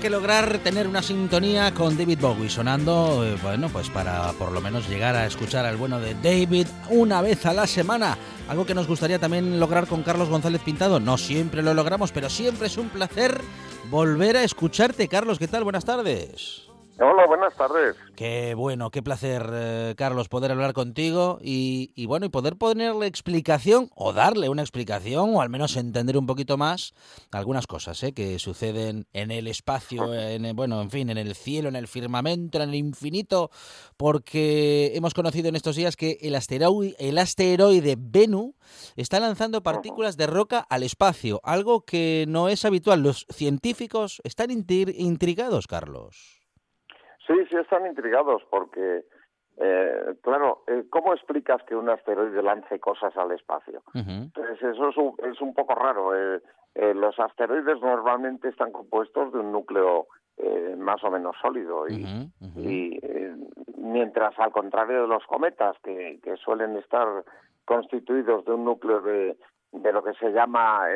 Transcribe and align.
Que 0.00 0.10
lograr 0.10 0.58
tener 0.58 0.86
una 0.86 1.02
sintonía 1.02 1.74
con 1.74 1.98
David 1.98 2.20
Bowie 2.20 2.48
sonando, 2.48 3.26
eh, 3.26 3.36
bueno, 3.42 3.68
pues 3.68 3.90
para 3.90 4.32
por 4.34 4.52
lo 4.52 4.60
menos 4.60 4.88
llegar 4.88 5.16
a 5.16 5.26
escuchar 5.26 5.66
al 5.66 5.76
bueno 5.76 5.98
de 5.98 6.14
David 6.14 6.68
una 6.88 7.20
vez 7.20 7.44
a 7.46 7.52
la 7.52 7.66
semana. 7.66 8.16
Algo 8.48 8.64
que 8.64 8.76
nos 8.76 8.86
gustaría 8.86 9.18
también 9.18 9.58
lograr 9.58 9.88
con 9.88 10.04
Carlos 10.04 10.28
González 10.28 10.62
Pintado. 10.62 11.00
No 11.00 11.18
siempre 11.18 11.62
lo 11.62 11.74
logramos, 11.74 12.12
pero 12.12 12.30
siempre 12.30 12.68
es 12.68 12.76
un 12.76 12.90
placer 12.90 13.40
volver 13.90 14.36
a 14.36 14.44
escucharte. 14.44 15.08
Carlos, 15.08 15.36
¿qué 15.38 15.48
tal? 15.48 15.64
Buenas 15.64 15.84
tardes. 15.84 16.67
Hola, 17.00 17.26
buenas 17.28 17.54
tardes. 17.54 17.94
Qué 18.16 18.54
bueno, 18.56 18.90
qué 18.90 19.04
placer, 19.04 19.48
eh, 19.52 19.94
Carlos, 19.96 20.28
poder 20.28 20.50
hablar 20.50 20.72
contigo 20.72 21.38
y, 21.40 22.04
bueno, 22.06 22.26
y 22.26 22.28
poder 22.28 22.56
ponerle 22.56 23.06
explicación 23.06 23.88
o 23.94 24.12
darle 24.12 24.48
una 24.48 24.62
explicación 24.62 25.36
o 25.36 25.40
al 25.40 25.48
menos 25.48 25.76
entender 25.76 26.18
un 26.18 26.26
poquito 26.26 26.56
más 26.56 26.94
algunas 27.30 27.68
cosas 27.68 28.02
¿eh? 28.02 28.12
que 28.14 28.40
suceden 28.40 29.06
en 29.12 29.30
el 29.30 29.46
espacio, 29.46 30.12
en 30.12 30.44
el- 30.44 30.54
bueno, 30.54 30.82
en 30.82 30.90
fin, 30.90 31.08
en 31.08 31.18
el 31.18 31.36
cielo, 31.36 31.68
en 31.68 31.76
el 31.76 31.86
firmamento, 31.86 32.60
en 32.60 32.68
el 32.70 32.74
infinito, 32.74 33.52
porque 33.96 34.90
hemos 34.96 35.14
conocido 35.14 35.48
en 35.48 35.54
estos 35.54 35.76
días 35.76 35.94
que 35.94 36.18
el 36.22 36.34
asteroide, 36.34 36.96
el 36.98 37.18
asteroide 37.18 37.94
Bennu 37.96 38.56
está 38.96 39.20
lanzando 39.20 39.62
partículas 39.62 40.16
de 40.16 40.26
roca 40.26 40.66
al 40.68 40.82
espacio, 40.82 41.40
algo 41.44 41.82
que 41.84 42.24
no 42.26 42.48
es 42.48 42.64
habitual. 42.64 43.04
Los 43.04 43.24
científicos 43.30 44.20
están 44.24 44.48
intri- 44.50 44.94
intrigados, 44.96 45.68
Carlos. 45.68 46.37
Sí, 47.28 47.34
sí 47.50 47.56
están 47.56 47.86
intrigados 47.86 48.42
porque, 48.50 49.04
eh, 49.58 50.14
claro, 50.22 50.64
eh, 50.66 50.84
¿cómo 50.88 51.12
explicas 51.12 51.62
que 51.64 51.76
un 51.76 51.90
asteroide 51.90 52.42
lance 52.42 52.80
cosas 52.80 53.14
al 53.18 53.32
espacio? 53.32 53.82
Ujú. 53.94 54.10
Entonces 54.10 54.62
eso 54.62 54.88
es 54.88 54.96
un, 54.96 55.14
es 55.30 55.40
un 55.40 55.52
poco 55.54 55.74
raro. 55.74 56.16
eh, 56.16 56.40
eh, 56.74 56.94
los 56.94 57.18
asteroides 57.20 57.80
normalmente 57.82 58.48
están 58.48 58.72
compuestos 58.72 59.32
de 59.32 59.40
un 59.40 59.52
núcleo 59.52 60.06
eh, 60.38 60.74
más 60.78 61.02
o 61.04 61.10
menos 61.10 61.36
sólido 61.42 61.88
y, 61.88 62.06
y 62.56 63.00
mientras 63.76 64.38
al 64.38 64.52
contrario 64.52 65.02
de 65.02 65.08
los 65.08 65.24
cometas 65.26 65.76
que, 65.82 66.20
que 66.22 66.36
suelen 66.36 66.76
estar 66.76 67.24
constituidos 67.64 68.44
de 68.44 68.52
un 68.52 68.64
núcleo 68.64 69.00
de, 69.00 69.36
de 69.72 69.92
lo 69.92 70.02
que 70.04 70.14
se 70.14 70.30
llama 70.30 70.86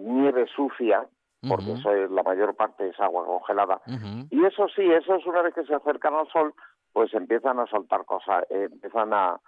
nieve 0.00 0.46
sucia, 0.54 1.06
porque 1.48 1.72
eso 1.72 1.90
es- 1.92 2.10
la 2.10 2.22
mayor 2.22 2.54
parte 2.54 2.88
es 2.88 2.98
agua 3.00 3.24
congelada, 3.24 3.80
y 4.30 4.44
eso 4.44 4.68
sí, 4.68 4.82
eso 4.90 5.14
es 5.16 5.26
una 5.26 5.42
vez 5.42 5.54
que 5.54 5.64
se 5.64 5.74
acercan 5.74 6.14
al 6.14 6.28
sol, 6.28 6.54
pues 6.92 7.12
empiezan 7.14 7.58
a 7.58 7.66
soltar 7.66 8.04
cosas, 8.04 8.44
eh, 8.50 8.68
empiezan 8.72 9.12
a 9.12 9.38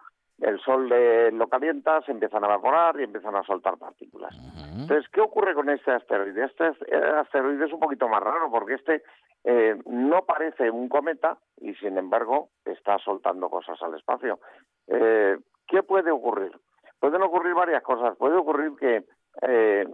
el 0.40 0.60
sol 0.60 0.88
le- 0.88 1.32
lo 1.32 1.48
calienta, 1.48 2.00
se 2.02 2.12
empiezan 2.12 2.44
a 2.44 2.46
evaporar 2.46 3.00
y 3.00 3.02
empiezan 3.04 3.34
a 3.34 3.42
soltar 3.42 3.76
partículas. 3.76 4.32
Entonces, 4.82 5.08
¿qué 5.10 5.20
ocurre 5.20 5.52
con 5.52 5.68
este 5.68 5.90
asteroide? 5.90 6.44
Este 6.44 6.68
es- 6.68 6.82
eh, 6.86 7.12
asteroide 7.16 7.66
es 7.66 7.72
un 7.72 7.80
poquito 7.80 8.08
más 8.08 8.22
raro 8.22 8.48
porque 8.50 8.74
este 8.74 9.02
eh, 9.44 9.76
no 9.86 10.24
parece 10.26 10.68
un 10.70 10.88
cometa 10.88 11.38
y, 11.60 11.72
sin 11.76 11.96
embargo, 11.96 12.50
está 12.64 12.98
soltando 12.98 13.48
cosas 13.48 13.80
al 13.82 13.94
espacio. 13.94 14.40
Eh, 14.88 15.38
¿Qué 15.66 15.82
puede 15.84 16.10
ocurrir? 16.10 16.52
Pueden 17.00 17.22
ocurrir 17.22 17.54
varias 17.54 17.82
cosas. 17.82 18.16
Puede 18.16 18.36
ocurrir 18.36 18.72
que 18.76 19.04
eh, 19.42 19.86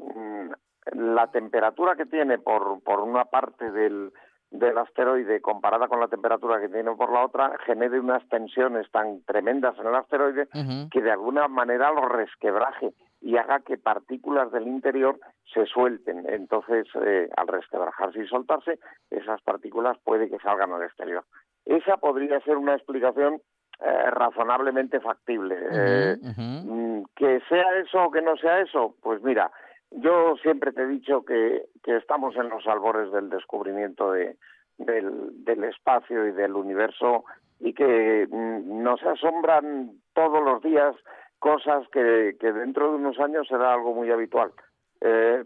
la 0.92 1.30
temperatura 1.30 1.96
que 1.96 2.06
tiene 2.06 2.38
por, 2.38 2.82
por 2.82 3.00
una 3.00 3.24
parte 3.24 3.70
del, 3.70 4.12
del 4.50 4.78
asteroide 4.78 5.40
comparada 5.40 5.88
con 5.88 6.00
la 6.00 6.08
temperatura 6.08 6.60
que 6.60 6.68
tiene 6.68 6.92
por 6.92 7.12
la 7.12 7.24
otra 7.24 7.56
genere 7.66 7.98
unas 7.98 8.26
tensiones 8.28 8.90
tan 8.90 9.22
tremendas 9.24 9.78
en 9.78 9.86
el 9.86 9.94
asteroide 9.94 10.48
que 10.90 11.02
de 11.02 11.10
alguna 11.10 11.48
manera 11.48 11.90
lo 11.90 12.08
resquebraje 12.08 12.92
y 13.20 13.36
haga 13.36 13.60
que 13.60 13.78
partículas 13.78 14.52
del 14.52 14.68
interior 14.68 15.18
se 15.52 15.64
suelten. 15.66 16.24
Entonces, 16.28 16.86
eh, 17.02 17.28
al 17.36 17.48
resquebrajarse 17.48 18.22
y 18.22 18.26
soltarse, 18.26 18.78
esas 19.10 19.40
partículas 19.42 19.96
puede 20.04 20.28
que 20.28 20.38
salgan 20.38 20.72
al 20.72 20.82
exterior. 20.82 21.24
Esa 21.64 21.96
podría 21.96 22.38
ser 22.40 22.58
una 22.58 22.74
explicación 22.74 23.40
eh, 23.80 24.10
razonablemente 24.10 25.00
factible. 25.00 25.56
Eh. 25.72 26.16
Mm, 26.22 27.04
que 27.16 27.40
sea 27.48 27.78
eso 27.78 28.04
o 28.04 28.10
que 28.10 28.22
no 28.22 28.36
sea 28.36 28.60
eso, 28.60 28.94
pues 29.02 29.22
mira, 29.22 29.50
yo 29.96 30.36
siempre 30.42 30.72
te 30.72 30.82
he 30.82 30.86
dicho 30.86 31.24
que, 31.24 31.66
que 31.82 31.96
estamos 31.96 32.36
en 32.36 32.48
los 32.48 32.66
albores 32.66 33.12
del 33.12 33.30
descubrimiento 33.30 34.12
de, 34.12 34.36
del, 34.78 35.64
espacio 35.64 36.26
y 36.26 36.32
del 36.32 36.54
universo 36.54 37.24
y 37.60 37.72
que 37.72 38.26
mm, 38.30 38.82
nos 38.82 39.02
asombran 39.02 39.92
todos 40.14 40.42
los 40.42 40.62
días 40.62 40.94
cosas 41.38 41.86
que, 41.92 42.36
que 42.40 42.52
dentro 42.52 42.90
de 42.90 42.96
unos 42.96 43.18
años 43.20 43.46
será 43.48 43.74
algo 43.74 43.94
muy 43.94 44.10
habitual. 44.10 44.52
Eh, 45.00 45.44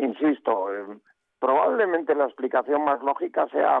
insisto, 0.00 0.74
eh, 0.74 0.84
probablemente 1.40 2.14
la 2.14 2.26
explicación 2.26 2.84
más 2.84 3.02
lógica 3.02 3.48
sea 3.48 3.80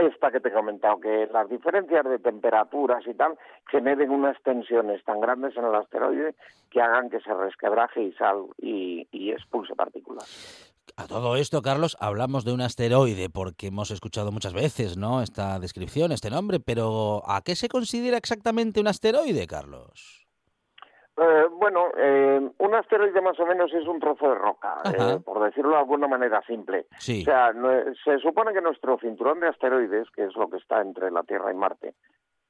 esta 0.00 0.30
que 0.30 0.40
te 0.40 0.48
he 0.48 0.52
comentado, 0.52 1.00
que 1.00 1.28
las 1.32 1.48
diferencias 1.48 2.04
de 2.04 2.18
temperaturas 2.18 3.06
y 3.06 3.14
tal 3.14 3.38
generen 3.70 4.10
unas 4.10 4.40
tensiones 4.42 5.04
tan 5.04 5.20
grandes 5.20 5.56
en 5.56 5.64
el 5.64 5.74
asteroide 5.74 6.34
que 6.70 6.80
hagan 6.80 7.10
que 7.10 7.20
se 7.20 7.32
resquebraje 7.34 8.02
y 8.02 8.12
sal 8.12 8.46
y, 8.58 9.06
y 9.10 9.32
expulse 9.32 9.74
partículas. 9.74 10.74
A 10.96 11.06
todo 11.06 11.36
esto, 11.36 11.62
Carlos, 11.62 11.96
hablamos 12.00 12.44
de 12.44 12.52
un 12.52 12.60
asteroide 12.60 13.30
porque 13.30 13.68
hemos 13.68 13.90
escuchado 13.90 14.32
muchas 14.32 14.52
veces, 14.52 14.96
¿no? 14.96 15.22
Esta 15.22 15.58
descripción, 15.60 16.10
este 16.12 16.30
nombre, 16.30 16.58
pero 16.58 17.22
¿a 17.26 17.42
qué 17.42 17.54
se 17.54 17.68
considera 17.68 18.16
exactamente 18.16 18.80
un 18.80 18.88
asteroide, 18.88 19.46
Carlos? 19.46 20.27
Eh, 21.20 21.46
bueno, 21.50 21.88
eh, 21.96 22.48
un 22.58 22.74
asteroide 22.74 23.20
más 23.20 23.38
o 23.40 23.46
menos 23.46 23.72
es 23.74 23.86
un 23.86 23.98
trozo 23.98 24.28
de 24.28 24.34
roca, 24.36 24.76
eh, 24.84 25.18
por 25.24 25.42
decirlo 25.42 25.70
de 25.70 25.78
alguna 25.78 26.06
manera 26.06 26.40
simple. 26.46 26.86
Sí. 26.98 27.22
O 27.22 27.24
sea, 27.24 27.52
no- 27.52 27.92
se 28.04 28.18
supone 28.18 28.52
que 28.52 28.60
nuestro 28.60 28.98
cinturón 28.98 29.40
de 29.40 29.48
asteroides, 29.48 30.08
que 30.10 30.24
es 30.24 30.36
lo 30.36 30.48
que 30.48 30.58
está 30.58 30.80
entre 30.80 31.10
la 31.10 31.22
Tierra 31.24 31.50
y 31.52 31.56
Marte, 31.56 31.94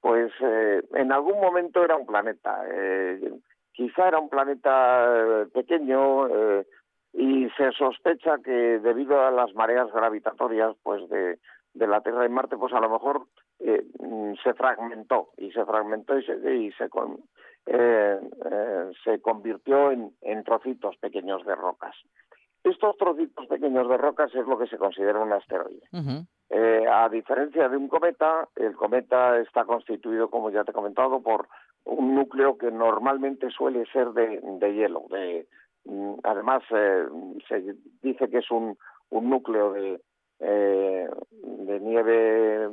pues 0.01 0.33
eh, 0.41 0.83
en 0.95 1.13
algún 1.13 1.41
momento 1.41 1.83
era 1.83 1.97
un 1.97 2.07
planeta. 2.07 2.63
Eh, 2.71 3.33
quizá 3.73 4.09
era 4.09 4.19
un 4.19 4.29
planeta 4.29 5.47
pequeño 5.55 6.29
y 7.13 7.49
se 7.57 7.73
sospecha 7.73 8.37
que 8.45 8.79
debido 8.81 9.25
a 9.25 9.31
las 9.31 9.55
mareas 9.55 9.91
gravitatorias 9.93 10.77
pues 10.83 11.09
de, 11.09 11.39
de 11.75 11.87
la 11.87 12.01
Tierra 12.03 12.27
y 12.27 12.29
Marte, 12.29 12.57
pues 12.57 12.73
a 12.75 12.81
lo 12.81 12.91
mejor 12.91 13.23
eh, 13.61 13.83
mm, 13.99 14.35
se 14.43 14.53
fragmentó 14.55 15.31
y 15.37 15.51
se 15.53 15.65
fragmentó 15.65 16.19
y 16.19 16.25
se, 16.25 16.55
y 16.55 16.73
se, 16.73 16.89
con- 16.89 17.21
eh, 17.71 18.19
eh, 18.51 18.91
se 19.05 19.21
convirtió 19.21 19.91
en, 19.91 20.13
en 20.23 20.43
trocitos 20.45 20.97
pequeños 20.97 21.45
de 21.45 21.55
rocas. 21.55 21.95
Estos 22.65 22.97
trocitos 22.97 23.47
pequeños 23.47 23.89
de 23.89 23.97
rocas 23.97 24.35
es 24.35 24.47
lo 24.47 24.59
que 24.59 24.67
se 24.67 24.79
considera 24.79 25.21
un 25.21 25.33
asteroide. 25.33 25.83
Eh, 26.51 26.87
a 26.91 27.09
diferencia 27.09 27.69
de 27.69 27.77
un 27.77 27.89
cometa, 27.89 28.49
el 28.57 28.75
cometa 28.75 29.39
está 29.39 29.65
constituido, 29.65 30.31
como 30.31 30.51
ya 30.51 30.65
te 30.65 30.71
he 30.71 30.75
comentado, 30.75 31.21
por 31.21 31.49
un 31.85 32.15
núcleo 32.15 32.57
que 32.57 32.71
normalmente 32.71 33.51
suele 33.51 33.85
ser 33.93 34.09
de, 34.13 34.41
de 34.43 34.75
hielo. 34.75 35.05
De, 35.11 35.47
mm, 35.85 36.15
además, 36.25 36.63
eh, 36.71 37.07
se 37.49 37.77
dice 38.03 38.29
que 38.31 38.39
es 38.39 38.51
un, 38.51 38.77
un 39.11 39.31
núcleo 39.31 39.73
de, 39.73 40.01
eh, 40.41 41.09
de 41.31 41.81
nieve 41.81 42.71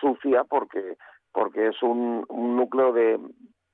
sucia 0.00 0.44
porque 0.44 0.96
porque 1.32 1.68
es 1.68 1.82
un, 1.82 2.24
un 2.28 2.56
núcleo 2.56 2.92
de 2.92 3.18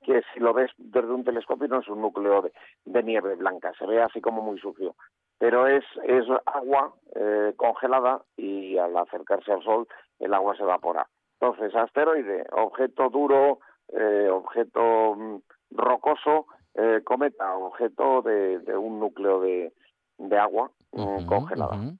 que 0.07 0.21
si 0.33 0.39
lo 0.39 0.53
ves 0.53 0.71
desde 0.77 1.11
un 1.11 1.25
telescopio 1.25 1.67
no 1.67 1.81
es 1.81 1.89
un 1.89 2.01
núcleo 2.01 2.41
de, 2.41 2.53
de 2.85 3.03
nieve 3.03 3.35
blanca, 3.35 3.73
se 3.77 3.85
ve 3.85 4.01
así 4.01 4.21
como 4.21 4.41
muy 4.41 4.57
sucio 4.57 4.95
pero 5.39 5.67
es, 5.67 5.83
es 6.03 6.25
agua 6.45 6.93
eh, 7.15 7.53
congelada 7.57 8.23
y 8.35 8.77
al 8.77 8.97
acercarse 8.97 9.51
al 9.51 9.63
Sol 9.63 9.87
el 10.19 10.33
agua 10.33 10.55
se 10.55 10.63
evapora. 10.63 11.07
Entonces, 11.39 11.75
asteroide, 11.75 12.45
objeto 12.51 13.09
duro, 13.09 13.59
eh, 13.89 14.29
objeto 14.31 15.15
mm, 15.15 15.37
rocoso, 15.71 16.47
eh, 16.73 17.01
cometa, 17.03 17.55
objeto 17.55 18.23
de, 18.23 18.59
de 18.59 18.75
un 18.75 18.99
núcleo 18.99 19.39
de, 19.41 19.73
de 20.17 20.37
agua 20.39 20.71
mm, 20.93 21.25
congelada. 21.27 21.75
ujú. 21.75 21.97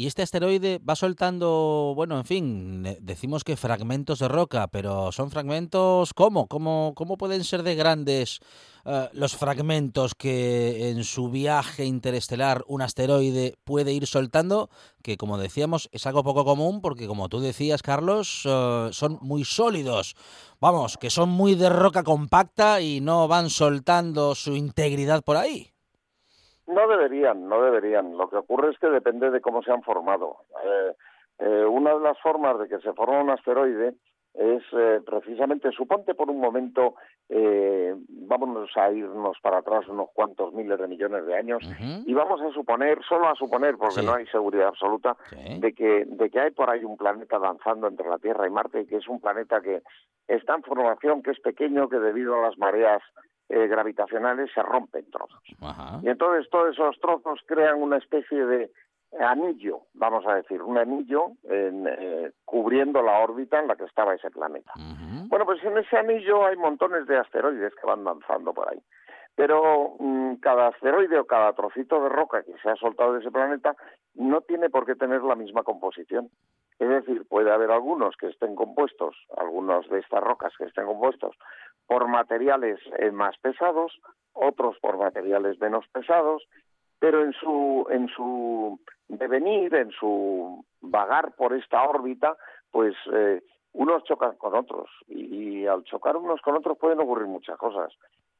Y 0.00 0.06
este 0.06 0.22
asteroide 0.22 0.78
va 0.78 0.96
soltando, 0.96 1.92
bueno, 1.94 2.16
en 2.16 2.24
fin, 2.24 2.82
decimos 3.02 3.44
que 3.44 3.58
fragmentos 3.58 4.20
de 4.20 4.28
roca, 4.28 4.66
pero 4.68 5.12
son 5.12 5.30
fragmentos, 5.30 6.14
¿cómo? 6.14 6.46
¿Cómo, 6.46 6.94
cómo 6.96 7.18
pueden 7.18 7.44
ser 7.44 7.62
de 7.62 7.74
grandes 7.74 8.40
eh, 8.86 9.10
los 9.12 9.36
fragmentos 9.36 10.14
que 10.14 10.88
en 10.88 11.04
su 11.04 11.28
viaje 11.28 11.84
interestelar 11.84 12.64
un 12.66 12.80
asteroide 12.80 13.58
puede 13.62 13.92
ir 13.92 14.06
soltando? 14.06 14.70
Que 15.02 15.18
como 15.18 15.36
decíamos, 15.36 15.90
es 15.92 16.06
algo 16.06 16.24
poco 16.24 16.46
común 16.46 16.80
porque 16.80 17.06
como 17.06 17.28
tú 17.28 17.40
decías, 17.40 17.82
Carlos, 17.82 18.44
eh, 18.46 18.88
son 18.92 19.18
muy 19.20 19.44
sólidos. 19.44 20.16
Vamos, 20.62 20.96
que 20.96 21.10
son 21.10 21.28
muy 21.28 21.56
de 21.56 21.68
roca 21.68 22.04
compacta 22.04 22.80
y 22.80 23.02
no 23.02 23.28
van 23.28 23.50
soltando 23.50 24.34
su 24.34 24.56
integridad 24.56 25.22
por 25.22 25.36
ahí. 25.36 25.74
No 26.70 26.88
deberían, 26.88 27.48
no 27.48 27.62
deberían. 27.62 28.16
Lo 28.16 28.28
que 28.28 28.36
ocurre 28.36 28.70
es 28.70 28.78
que 28.78 28.88
depende 28.88 29.30
de 29.30 29.40
cómo 29.40 29.62
se 29.62 29.72
han 29.72 29.82
formado. 29.82 30.36
Eh, 30.64 30.92
eh, 31.40 31.64
una 31.64 31.94
de 31.94 32.00
las 32.00 32.18
formas 32.20 32.58
de 32.58 32.68
que 32.68 32.78
se 32.80 32.92
forma 32.92 33.20
un 33.20 33.30
asteroide 33.30 33.94
es 34.34 34.62
eh, 34.72 35.00
precisamente, 35.04 35.72
suponte 35.72 36.14
por 36.14 36.30
un 36.30 36.38
momento, 36.38 36.94
eh, 37.28 37.92
vámonos 38.08 38.70
a 38.76 38.92
irnos 38.92 39.36
para 39.42 39.58
atrás 39.58 39.88
unos 39.88 40.08
cuantos 40.14 40.52
miles 40.54 40.78
de 40.78 40.86
millones 40.86 41.26
de 41.26 41.34
años 41.34 41.62
y 42.06 42.14
vamos 42.14 42.40
a 42.40 42.52
suponer, 42.52 43.00
solo 43.08 43.26
a 43.28 43.34
suponer, 43.34 43.76
porque 43.76 43.96
Sí. 44.00 44.06
no 44.06 44.14
hay 44.14 44.26
seguridad 44.26 44.68
absoluta, 44.68 45.16
sí. 45.30 45.58
de 45.58 45.72
que, 45.72 46.04
de 46.06 46.30
que 46.30 46.38
hay 46.40 46.50
por 46.52 46.70
ahí 46.70 46.84
un 46.84 46.96
planeta 46.96 47.40
danzando 47.40 47.88
entre 47.88 48.08
la 48.08 48.18
Tierra 48.18 48.46
y 48.46 48.50
Marte 48.50 48.82
y 48.82 48.86
que 48.86 48.98
es 48.98 49.08
un 49.08 49.20
planeta 49.20 49.60
que 49.60 49.82
está 50.28 50.54
en 50.54 50.62
formación, 50.62 51.24
que 51.24 51.32
es 51.32 51.40
pequeño, 51.40 51.88
que 51.88 51.98
debido 51.98 52.36
a 52.36 52.42
las 52.42 52.56
mareas 52.56 53.02
eh, 53.50 53.66
gravitacionales 53.66 54.50
se 54.54 54.62
rompe 54.62 55.00
en 55.00 55.10
trozos. 55.10 55.42
Ajá. 55.60 55.98
Y 56.02 56.08
entonces 56.08 56.48
todos 56.50 56.72
esos 56.72 56.98
trozos 57.00 57.40
crean 57.46 57.82
una 57.82 57.98
especie 57.98 58.46
de 58.46 58.70
anillo, 59.18 59.80
vamos 59.94 60.24
a 60.26 60.36
decir, 60.36 60.62
un 60.62 60.78
anillo 60.78 61.32
en, 61.44 61.86
eh, 61.88 62.30
cubriendo 62.44 63.02
la 63.02 63.18
órbita 63.18 63.58
en 63.58 63.66
la 63.66 63.74
que 63.74 63.84
estaba 63.84 64.14
ese 64.14 64.30
planeta. 64.30 64.72
Bueno, 65.26 65.44
pues 65.44 65.62
en 65.64 65.76
ese 65.78 65.96
anillo 65.96 66.46
hay 66.46 66.56
montones 66.56 67.06
de 67.06 67.18
asteroides 67.18 67.74
que 67.74 67.86
van 67.86 68.04
danzando 68.04 68.54
por 68.54 68.68
ahí. 68.68 68.80
Pero 69.34 69.94
mm, 69.98 70.34
cada 70.36 70.68
asteroide 70.68 71.18
o 71.18 71.26
cada 71.26 71.52
trocito 71.54 72.00
de 72.02 72.08
roca 72.08 72.42
que 72.42 72.54
se 72.62 72.70
ha 72.70 72.76
soltado 72.76 73.14
de 73.14 73.20
ese 73.20 73.30
planeta 73.30 73.74
no 74.14 74.42
tiene 74.42 74.70
por 74.70 74.86
qué 74.86 74.94
tener 74.94 75.22
la 75.22 75.34
misma 75.34 75.62
composición. 75.62 76.30
Es 76.80 76.88
decir, 76.88 77.26
puede 77.28 77.52
haber 77.52 77.70
algunos 77.70 78.16
que 78.16 78.28
estén 78.28 78.54
compuestos, 78.54 79.14
algunos 79.36 79.86
de 79.90 79.98
estas 79.98 80.24
rocas 80.24 80.54
que 80.56 80.64
estén 80.64 80.86
compuestos 80.86 81.36
por 81.86 82.08
materiales 82.08 82.80
eh, 82.98 83.10
más 83.10 83.36
pesados, 83.36 84.00
otros 84.32 84.78
por 84.80 84.96
materiales 84.96 85.60
menos 85.60 85.86
pesados, 85.88 86.42
pero 86.98 87.22
en 87.22 87.34
su 87.34 87.86
en 87.90 88.08
su 88.08 88.80
devenir, 89.08 89.74
en 89.74 89.90
su 89.90 90.64
vagar 90.80 91.36
por 91.36 91.52
esta 91.52 91.82
órbita, 91.86 92.38
pues 92.70 92.94
eh, 93.12 93.42
unos 93.74 94.02
chocan 94.04 94.36
con 94.36 94.54
otros 94.54 94.88
y, 95.06 95.60
y 95.60 95.66
al 95.66 95.84
chocar 95.84 96.16
unos 96.16 96.40
con 96.40 96.56
otros 96.56 96.78
pueden 96.78 97.00
ocurrir 97.00 97.26
muchas 97.26 97.58
cosas. 97.58 97.92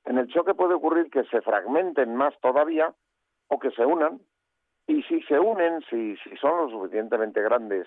En 0.07 0.17
el 0.17 0.29
choque 0.29 0.55
puede 0.55 0.73
ocurrir 0.73 1.11
que 1.11 1.25
se 1.25 1.43
fragmenten 1.43 2.17
más 2.17 2.33
todavía 2.41 2.95
o 3.49 3.59
que 3.59 3.71
se 3.73 3.85
unan 3.85 4.19
y 4.87 5.03
si 5.03 5.21
se 5.25 5.39
unen, 5.39 5.83
si, 5.91 6.17
si 6.17 6.37
son 6.39 6.57
lo 6.57 6.71
suficientemente 6.71 7.43
grandes 7.43 7.87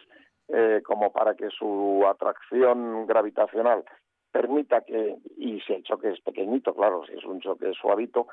eh, 0.49 0.81
como 0.85 1.11
para 1.11 1.35
que 1.35 1.49
su 1.49 2.03
atracción 2.07 3.05
gravitacional 3.07 3.83
permita 4.31 4.81
que, 4.81 5.17
y 5.37 5.61
si 5.61 5.73
el 5.73 5.83
choque 5.83 6.09
es 6.09 6.21
pequeñito, 6.21 6.73
claro, 6.73 7.05
si 7.05 7.13
es 7.13 7.23
un 7.23 7.39
choque 7.39 7.71
suavito, 7.73 8.27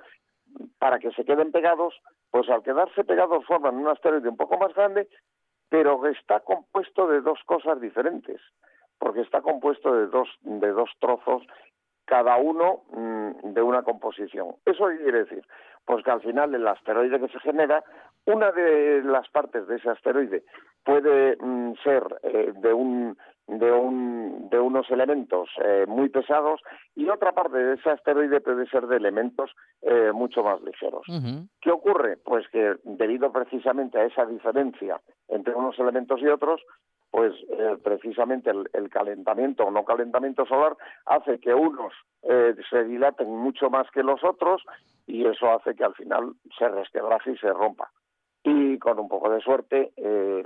para 0.78 0.98
que 0.98 1.10
se 1.12 1.24
queden 1.24 1.52
pegados, 1.52 1.94
pues 2.30 2.48
al 2.48 2.62
quedarse 2.62 3.04
pegados 3.04 3.44
forman 3.46 3.76
un 3.76 3.88
asteroide 3.88 4.28
un 4.28 4.36
poco 4.36 4.58
más 4.58 4.74
grande, 4.74 5.08
pero 5.68 6.00
que 6.00 6.10
está 6.10 6.40
compuesto 6.40 7.06
de 7.06 7.20
dos 7.20 7.38
cosas 7.44 7.80
diferentes, 7.80 8.40
porque 8.98 9.20
está 9.20 9.42
compuesto 9.42 9.94
de 9.94 10.06
dos, 10.06 10.28
de 10.40 10.72
dos 10.72 10.90
trozos, 10.98 11.42
cada 12.06 12.36
uno 12.38 12.82
mm, 12.90 13.52
de 13.52 13.62
una 13.62 13.82
composición. 13.82 14.56
¿Eso 14.64 14.86
quiere 14.86 15.24
decir? 15.24 15.46
Pues 15.90 16.04
que 16.04 16.10
al 16.12 16.20
final 16.20 16.54
el 16.54 16.68
asteroide 16.68 17.18
que 17.18 17.26
se 17.26 17.40
genera, 17.40 17.82
una 18.24 18.52
de 18.52 19.02
las 19.02 19.28
partes 19.30 19.66
de 19.66 19.74
ese 19.74 19.90
asteroide 19.90 20.44
puede 20.84 21.36
mm, 21.40 21.72
ser 21.82 22.04
eh, 22.22 22.52
de 22.54 22.72
un 22.72 23.18
de 23.48 23.72
un 23.72 24.48
de 24.50 24.60
unos 24.60 24.88
elementos 24.88 25.48
eh, 25.64 25.86
muy 25.88 26.08
pesados 26.08 26.60
y 26.94 27.08
otra 27.08 27.32
parte 27.32 27.58
de 27.58 27.74
ese 27.74 27.90
asteroide 27.90 28.40
puede 28.40 28.68
ser 28.68 28.86
de 28.86 28.98
elementos 28.98 29.50
eh, 29.82 30.12
mucho 30.14 30.44
más 30.44 30.60
ligeros. 30.62 31.04
¿Qué 31.60 31.72
ocurre? 31.72 32.18
Pues 32.18 32.46
que 32.52 32.76
debido 32.84 33.32
precisamente 33.32 33.98
a 33.98 34.04
esa 34.04 34.26
diferencia 34.26 35.00
entre 35.26 35.56
unos 35.56 35.76
elementos 35.80 36.20
y 36.20 36.28
otros, 36.28 36.60
pues 37.10 37.34
eh, 37.50 37.76
precisamente 37.82 38.50
el, 38.50 38.90
calentamiento 38.90 39.64
o 39.64 39.70
no 39.70 39.84
calentamiento 39.84 40.46
solar 40.46 40.76
hace 41.06 41.40
que 41.40 41.52
unos 41.52 41.92
eh, 42.22 42.54
se 42.68 42.84
dilaten 42.84 43.28
mucho 43.28 43.68
más 43.68 43.90
que 43.90 44.02
los 44.02 44.22
otros 44.22 44.62
y 45.06 45.24
eso 45.26 45.50
hace 45.50 45.74
que 45.74 45.84
al 45.84 45.94
final 45.94 46.34
se 46.56 46.68
resquebraje 46.68 47.32
y 47.32 47.38
se 47.38 47.52
rompa. 47.52 47.90
Y 48.44 48.78
con 48.78 48.98
un 48.98 49.08
poco 49.08 49.28
de 49.30 49.40
suerte, 49.40 49.92
eh, 49.96 50.44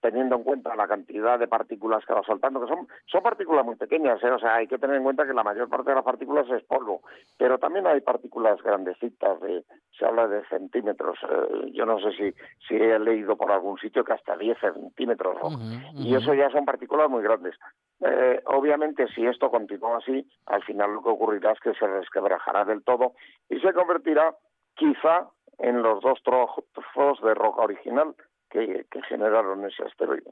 teniendo 0.00 0.36
en 0.36 0.42
cuenta 0.42 0.74
la 0.74 0.88
cantidad 0.88 1.38
de 1.38 1.48
partículas 1.48 2.04
que 2.06 2.14
va 2.14 2.22
soltando, 2.22 2.60
que 2.60 2.68
son, 2.68 2.88
son 3.06 3.22
partículas 3.22 3.64
muy 3.64 3.76
pequeñas, 3.76 4.22
¿eh? 4.22 4.30
o 4.30 4.38
sea, 4.38 4.56
hay 4.56 4.66
que 4.66 4.78
tener 4.78 4.96
en 4.96 5.02
cuenta 5.02 5.26
que 5.26 5.34
la 5.34 5.42
mayor 5.42 5.68
parte 5.68 5.90
de 5.90 5.96
las 5.96 6.04
partículas 6.04 6.48
es 6.50 6.62
polvo, 6.64 7.02
pero 7.38 7.58
también 7.58 7.86
hay 7.86 8.00
partículas 8.00 8.62
grandecitas, 8.62 9.40
de, 9.40 9.64
se 9.98 10.06
habla 10.06 10.26
de 10.26 10.44
centímetros, 10.46 11.18
eh, 11.22 11.70
yo 11.72 11.86
no 11.86 11.98
sé 12.00 12.12
si, 12.12 12.34
si 12.66 12.74
he 12.74 12.98
leído 12.98 13.36
por 13.36 13.52
algún 13.52 13.78
sitio 13.78 14.04
que 14.04 14.14
hasta 14.14 14.36
10 14.36 14.58
centímetros, 14.58 15.36
¿no? 15.42 15.58
Y 15.94 16.14
eso 16.14 16.34
ya 16.34 16.50
son 16.50 16.64
partículas 16.64 17.10
muy 17.10 17.22
grandes. 17.22 17.54
Eh, 18.00 18.42
obviamente, 18.46 19.06
si 19.08 19.26
esto 19.26 19.50
continúa 19.50 19.98
así, 19.98 20.26
al 20.46 20.62
final 20.64 20.94
lo 20.94 21.02
que 21.02 21.10
ocurrirá 21.10 21.52
es 21.52 21.60
que 21.60 21.74
se 21.74 21.86
resquebrajará 21.86 22.64
del 22.64 22.82
todo 22.82 23.12
y 23.48 23.60
se 23.60 23.72
convertirá 23.72 24.34
quizá 24.74 25.28
en 25.58 25.82
los 25.82 26.02
dos 26.02 26.20
trozos 26.22 27.22
de 27.22 27.34
roca 27.34 27.62
original 27.62 28.14
que, 28.54 28.86
que 28.90 29.02
generaron 29.02 29.64
ese 29.66 29.82
asteroide. 29.82 30.30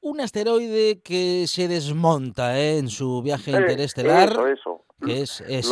Un 0.00 0.20
asteroide 0.20 1.00
que 1.02 1.46
se 1.48 1.66
desmonta 1.66 2.56
¿eh? 2.58 2.78
en 2.78 2.88
su 2.88 3.20
viaje 3.20 3.50
interestelar. 3.50 4.30
Eso, 4.30 4.46
eso. 4.46 4.84
que 5.04 5.22
es, 5.22 5.40
el, 5.40 5.64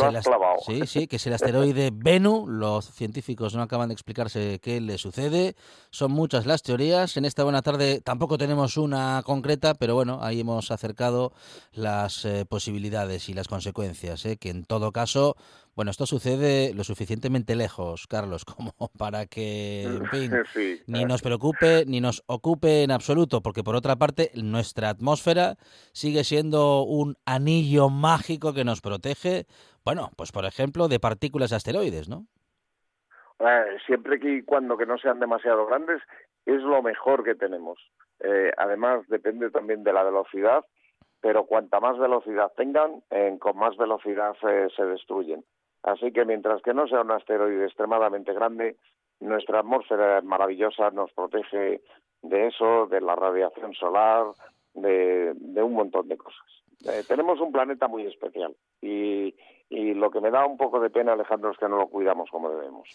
sí, 0.65 0.85
sí, 0.85 1.07
que 1.07 1.15
es 1.15 1.27
el 1.27 1.33
asteroide 1.39 1.91
Bennu. 1.93 2.45
Los 2.45 2.91
científicos 2.91 3.55
no 3.55 3.61
acaban 3.61 3.87
de 3.87 3.93
explicarse 3.93 4.59
qué 4.61 4.81
le 4.81 4.97
sucede. 4.97 5.55
Son 5.91 6.11
muchas 6.11 6.45
las 6.45 6.61
teorías. 6.61 7.15
En 7.15 7.23
esta 7.23 7.45
buena 7.45 7.61
tarde 7.61 8.01
tampoco 8.01 8.37
tenemos 8.37 8.75
una 8.75 9.21
concreta, 9.25 9.75
pero 9.75 9.95
bueno, 9.95 10.19
ahí 10.21 10.41
hemos 10.41 10.71
acercado 10.71 11.31
las 11.71 12.25
eh, 12.25 12.45
posibilidades 12.45 13.29
y 13.29 13.33
las 13.33 13.47
consecuencias. 13.47 14.25
¿eh? 14.25 14.35
Que 14.35 14.49
en 14.49 14.65
todo 14.65 14.91
caso, 14.91 15.37
bueno, 15.77 15.91
esto 15.91 16.07
sucede 16.07 16.73
lo 16.73 16.83
suficientemente 16.83 17.55
lejos, 17.55 18.07
Carlos, 18.07 18.45
como 18.57 18.71
para 18.97 19.27
que, 19.27 19.83
en 19.83 20.05
fin, 20.07 20.31
Sí. 20.53 20.81
ni 20.87 21.05
nos 21.05 21.21
preocupe 21.21 21.85
ni 21.85 22.01
nos 22.01 22.23
ocupe 22.25 22.81
en 22.81 22.89
absoluto, 22.89 23.41
porque 23.41 23.63
por 23.63 23.75
otra 23.75 23.95
parte 23.95 24.31
nuestra 24.33 24.89
atmósfera 24.89 25.55
sigue 25.93 26.23
siendo 26.23 26.81
un 26.81 27.15
anillo 27.27 27.89
mágico 27.89 28.53
que 28.55 28.63
nos 28.65 28.81
protege, 28.81 29.45
bueno, 29.85 30.09
pues 30.17 30.31
por 30.31 30.45
ejemplo 30.45 30.87
de 30.87 30.99
partículas 30.99 31.51
de 31.51 31.57
asteroides, 31.57 32.09
¿no? 32.09 32.25
Eh, 33.39 33.77
siempre 33.85 34.19
que 34.19 34.37
y 34.37 34.41
cuando 34.41 34.77
que 34.77 34.87
no 34.87 34.97
sean 34.97 35.19
demasiado 35.19 35.67
grandes 35.67 36.01
es 36.47 36.63
lo 36.63 36.81
mejor 36.81 37.23
que 37.23 37.35
tenemos. 37.35 37.77
Eh, 38.21 38.51
además 38.57 39.07
depende 39.09 39.51
también 39.51 39.83
de 39.83 39.93
la 39.93 40.01
velocidad, 40.01 40.65
pero 41.21 41.45
cuanta 41.45 41.79
más 41.79 41.99
velocidad 41.99 42.51
tengan, 42.57 43.03
eh, 43.11 43.37
con 43.39 43.57
más 43.57 43.77
velocidad 43.77 44.35
eh, 44.49 44.69
se 44.75 44.83
destruyen. 44.85 45.45
Así 45.87 46.11
que 46.11 46.25
mientras 46.25 46.61
que 46.61 46.73
no 46.73 46.85
sea 46.85 46.99
un 46.99 47.11
asteroide 47.11 47.63
extremadamente 47.63 48.33
grande, 48.33 48.75
nuestra 49.21 49.59
atmósfera 49.59 50.19
maravillosa, 50.21 50.91
nos 50.91 51.13
protege 51.13 51.81
de 52.23 52.47
eso, 52.47 52.87
de 52.87 52.99
la 52.99 53.15
radiación 53.15 53.73
solar, 53.73 54.25
de, 54.73 55.31
de 55.33 55.63
un 55.63 55.73
montón 55.73 56.09
de 56.09 56.17
cosas. 56.17 56.45
Eh, 56.85 57.03
tenemos 57.07 57.39
un 57.39 57.53
planeta 57.53 57.87
muy 57.87 58.05
especial 58.05 58.53
y, 58.81 59.33
y 59.69 59.93
lo 59.93 60.11
que 60.11 60.19
me 60.19 60.29
da 60.29 60.45
un 60.45 60.57
poco 60.57 60.81
de 60.81 60.89
pena, 60.89 61.13
Alejandro, 61.13 61.51
es 61.51 61.57
que 61.57 61.69
no 61.69 61.77
lo 61.77 61.87
cuidamos 61.87 62.29
como 62.29 62.49
debemos. 62.49 62.89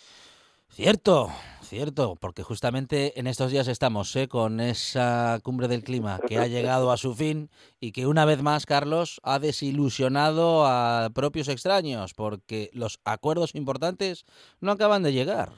Cierto, 0.75 1.27
cierto, 1.61 2.17
porque 2.19 2.43
justamente 2.43 3.21
en 3.21 3.27
estos 3.27 3.53
días 3.53 3.69
estamos 3.69 4.17
¿eh? 4.17 4.27
con 4.27 4.59
esa 4.59 5.39
cumbre 5.45 5.69
del 5.69 5.85
clima 5.85 6.19
que 6.27 6.39
ha 6.39 6.47
llegado 6.47 6.91
a 6.91 6.97
su 6.97 7.13
fin 7.13 7.51
y 7.79 7.93
que 7.93 8.07
una 8.07 8.25
vez 8.25 8.43
más, 8.43 8.65
Carlos, 8.65 9.21
ha 9.23 9.39
desilusionado 9.39 10.65
a 10.65 11.11
propios 11.15 11.51
extraños, 11.51 12.15
porque 12.15 12.71
los 12.73 13.01
acuerdos 13.05 13.55
importantes 13.55 14.25
no 14.63 14.73
acaban 14.73 15.03
de 15.03 15.13
llegar. 15.13 15.51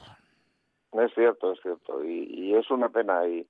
Es 0.91 1.13
cierto, 1.13 1.53
es 1.53 1.61
cierto, 1.61 2.03
y, 2.03 2.53
es 2.53 2.69
una 2.69 2.89
pena 2.89 3.25
y, 3.25 3.47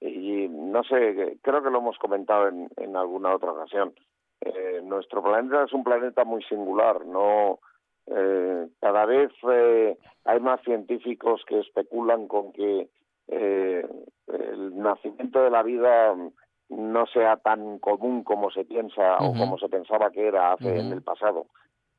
y 0.00 0.46
no 0.48 0.84
sé, 0.84 1.36
creo 1.42 1.64
que 1.64 1.70
lo 1.70 1.78
hemos 1.78 1.98
comentado 1.98 2.46
en, 2.46 2.68
en 2.76 2.94
alguna 2.94 3.34
otra 3.34 3.50
ocasión. 3.50 3.92
Eh, 4.40 4.82
nuestro 4.84 5.20
planeta 5.20 5.64
es 5.64 5.72
un 5.72 5.82
planeta 5.82 6.22
muy 6.22 6.44
singular, 6.44 7.04
no 7.04 7.58
eh, 8.10 8.68
cada 8.80 9.04
vez 9.06 9.30
eh, 9.50 9.98
hay 10.24 10.40
más 10.40 10.60
científicos 10.62 11.42
que 11.46 11.60
especulan 11.60 12.26
con 12.26 12.52
que 12.52 12.88
eh, 13.28 13.86
el 14.26 14.78
nacimiento 14.78 15.42
de 15.42 15.50
la 15.50 15.62
vida 15.62 16.14
no 16.70 17.06
sea 17.06 17.36
tan 17.36 17.78
común 17.78 18.24
como 18.24 18.50
se 18.50 18.64
piensa 18.64 19.18
o 19.18 19.32
como 19.32 19.58
se 19.58 19.68
pensaba 19.68 20.10
que 20.10 20.26
era 20.26 20.52
hace 20.52 20.78
en 20.78 20.92
el 20.92 21.02
pasado. 21.02 21.46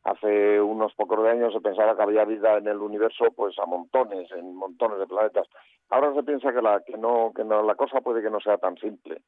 Hace 0.03 0.61
unos 0.61 0.93
pocos 0.95 1.21
de 1.23 1.29
años 1.29 1.53
se 1.53 1.59
pensaba 1.59 1.95
que 1.95 2.03
había 2.03 2.23
vida 2.25 2.57
en 2.57 2.67
el 2.67 2.77
universo, 2.77 3.25
pues 3.35 3.57
a 3.59 3.65
montones, 3.65 4.31
en 4.31 4.55
montones 4.55 4.99
de 4.99 5.07
planetas. 5.07 5.47
Ahora 5.89 6.13
se 6.13 6.23
piensa 6.23 6.53
que 6.53 6.61
la 6.61 6.79
que 6.81 6.97
no 6.97 7.31
que 7.35 7.43
no 7.43 7.61
la 7.63 7.75
cosa 7.75 8.01
puede 8.01 8.21
que 8.21 8.29
no 8.29 8.39
sea 8.39 8.57
tan 8.57 8.77
simple, 8.77 9.21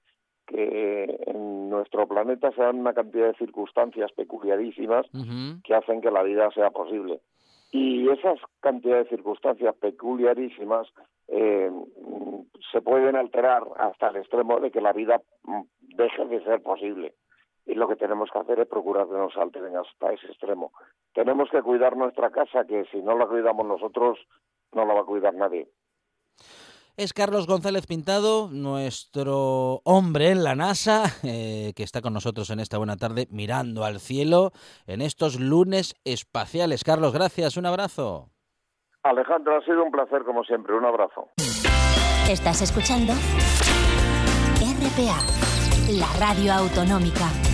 que 0.51 1.23
en 1.27 1.69
nuestro 1.69 2.07
planeta 2.07 2.51
se 2.51 2.61
dan 2.61 2.79
una 2.79 2.93
cantidad 2.93 3.27
de 3.27 3.37
circunstancias 3.37 4.11
peculiarísimas 4.11 5.05
que 5.63 5.73
hacen 5.73 6.01
que 6.01 6.11
la 6.11 6.23
vida 6.23 6.49
sea 6.51 6.69
posible. 6.71 7.21
Y 7.71 8.09
esas 8.09 8.37
cantidades 8.59 9.05
de 9.05 9.15
circunstancias 9.15 9.73
peculiarísimas 9.75 10.87
eh, 11.29 11.71
se 12.71 12.81
pueden 12.81 13.15
alterar 13.15 13.63
hasta 13.77 14.09
el 14.09 14.17
extremo 14.17 14.59
de 14.59 14.71
que 14.71 14.81
la 14.81 14.91
vida 14.91 15.21
mm, 15.43 15.61
deje 15.95 16.25
de 16.25 16.43
ser 16.43 16.61
posible. 16.61 17.13
Y 17.65 17.75
lo 17.75 17.87
que 17.87 17.95
tenemos 17.95 18.29
que 18.31 18.39
hacer 18.39 18.59
es 18.59 18.67
procurar 18.67 19.07
que 19.07 19.13
no 19.13 19.29
se 19.29 19.39
alteren 19.39 19.77
hasta 19.77 20.11
ese 20.11 20.27
extremo. 20.27 20.73
Tenemos 21.13 21.49
que 21.49 21.61
cuidar 21.61 21.95
nuestra 21.95 22.29
casa, 22.29 22.65
que 22.65 22.83
si 22.91 23.01
no 23.01 23.17
la 23.17 23.27
cuidamos 23.27 23.65
nosotros, 23.65 24.19
no 24.73 24.85
la 24.85 24.93
va 24.93 25.01
a 25.01 25.05
cuidar 25.05 25.33
nadie. 25.33 25.69
Es 26.97 27.13
Carlos 27.13 27.47
González 27.47 27.87
Pintado, 27.87 28.49
nuestro 28.51 29.81
hombre 29.85 30.29
en 30.31 30.43
la 30.43 30.55
NASA, 30.55 31.03
eh, 31.23 31.71
que 31.75 31.83
está 31.83 32.01
con 32.01 32.13
nosotros 32.13 32.49
en 32.49 32.59
esta 32.59 32.77
buena 32.77 32.97
tarde 32.97 33.27
mirando 33.31 33.85
al 33.85 33.99
cielo 33.99 34.51
en 34.87 35.01
estos 35.01 35.39
lunes 35.39 35.95
espaciales. 36.03 36.83
Carlos, 36.83 37.13
gracias, 37.13 37.55
un 37.55 37.65
abrazo. 37.65 38.29
Alejandro, 39.03 39.57
ha 39.57 39.65
sido 39.65 39.83
un 39.83 39.91
placer 39.91 40.23
como 40.23 40.43
siempre. 40.43 40.75
Un 40.75 40.85
abrazo. 40.85 41.29
Estás 42.29 42.61
escuchando 42.61 43.13
RPA, 44.61 45.17
la 45.97 46.07
radio 46.19 46.53
autonómica. 46.53 47.50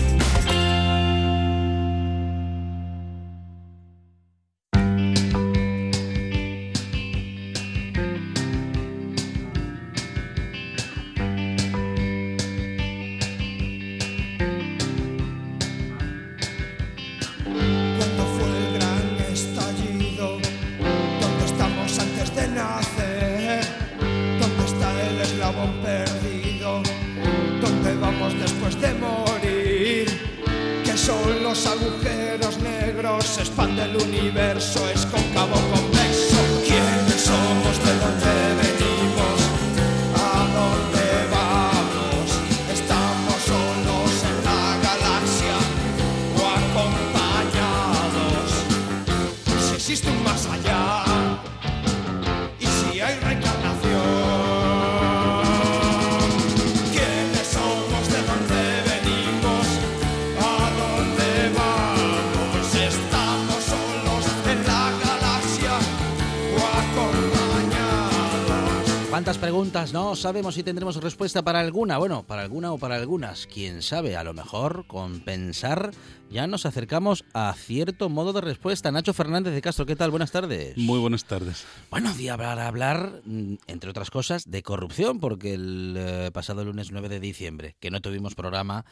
Preguntas? 69.88 69.92
No 69.92 70.16
sabemos 70.16 70.54
si 70.54 70.62
tendremos 70.62 70.96
respuesta 70.96 71.42
para 71.42 71.60
alguna. 71.60 71.98
Bueno, 71.98 72.24
para 72.24 72.42
alguna 72.42 72.72
o 72.72 72.78
para 72.78 72.96
algunas. 72.96 73.46
Quién 73.46 73.82
sabe, 73.82 74.16
a 74.16 74.24
lo 74.24 74.34
mejor 74.34 74.86
con 74.86 75.20
pensar 75.20 75.90
ya 76.30 76.46
nos 76.46 76.66
acercamos 76.66 77.24
a 77.32 77.54
cierto 77.54 78.08
modo 78.08 78.32
de 78.32 78.42
respuesta. 78.42 78.92
Nacho 78.92 79.14
Fernández 79.14 79.54
de 79.54 79.62
Castro, 79.62 79.86
¿qué 79.86 79.96
tal? 79.96 80.10
Buenas 80.10 80.30
tardes. 80.30 80.76
Muy 80.76 80.98
buenas 80.98 81.24
tardes. 81.24 81.64
Bueno, 81.90 82.12
día 82.14 82.36
para 82.36 82.66
hablar, 82.66 83.22
mm, 83.24 83.54
entre 83.66 83.90
otras 83.90 84.10
cosas, 84.10 84.44
de 84.50 84.62
corrupción, 84.62 85.20
porque 85.20 85.54
el 85.54 85.94
eh, 85.96 86.30
pasado 86.32 86.64
lunes 86.64 86.90
9 86.90 87.08
de 87.08 87.20
diciembre, 87.20 87.76
que 87.80 87.90
no 87.90 88.00
tuvimos 88.02 88.34
programa, 88.34 88.84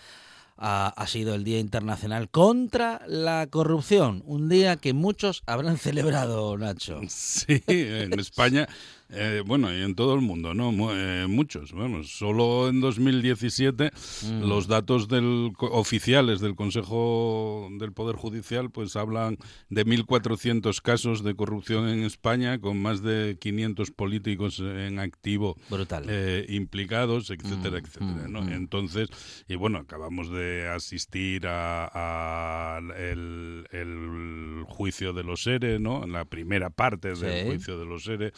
ha, 0.57 0.89
ha 0.89 1.07
sido 1.07 1.35
el 1.35 1.45
Día 1.45 1.59
Internacional 1.59 2.31
contra 2.31 3.03
la 3.07 3.47
Corrupción. 3.49 4.23
Un 4.25 4.49
día 4.49 4.77
que 4.77 4.95
muchos 4.95 5.43
habrán 5.47 5.77
celebrado, 5.79 6.57
Nacho. 6.57 7.01
Sí, 7.09 7.63
en 7.67 8.19
España, 8.19 8.67
eh, 9.11 9.43
bueno, 9.47 9.73
y 9.77 9.83
en 9.83 9.95
todo 9.95 10.15
el 10.15 10.21
mundo, 10.21 10.55
¿no? 10.55 10.73
Eh, 10.95 11.27
muchos, 11.29 11.73
vamos. 11.73 12.11
Solo 12.11 12.69
en 12.69 12.81
2017 12.81 13.91
Mm. 14.25 14.43
los 14.49 14.67
datos 14.69 15.09
del, 15.09 15.53
oficiales 15.59 16.41
del 16.41 16.55
Consejo 16.55 17.69
del 17.79 17.93
Poder 17.93 18.17
Judicial 18.17 18.71
pues 18.71 18.97
hablan 18.97 19.37
de 19.69 19.85
1.400 19.85 20.81
casos 20.81 21.23
de 21.23 21.35
corrupción 21.35 21.89
en 21.89 22.03
España, 22.05 22.59
con 22.61 22.81
más 22.81 23.03
de 23.03 23.37
500 23.41 23.91
políticos 23.91 24.59
en 24.61 24.99
activo 24.99 25.57
Brutal. 25.71 26.05
eh, 26.09 26.47
implicados, 26.49 27.31
etcétera, 27.31 27.81
Mm, 27.81 27.85
etcétera. 27.85 28.29
mm, 28.29 28.33
¿no? 28.33 28.43
mm. 28.43 28.53
Entonces, 28.53 29.09
y 29.49 29.55
bueno, 29.57 29.79
acabamos 29.79 30.31
de 30.31 30.69
asistir 30.69 31.47
a, 31.47 31.91
a 31.93 32.79
el, 32.79 33.67
el 33.71 34.65
juicio 34.69 35.13
de 35.13 35.25
los 35.25 35.47
ERE, 35.47 35.79
¿no? 35.79 36.07
La 36.07 36.25
primera 36.25 36.71
parte 36.71 37.09
del 37.15 37.17
Sí. 37.17 37.47
juicio 37.47 37.79
de 37.79 37.85
los 37.87 38.07
ERE. 38.09 38.33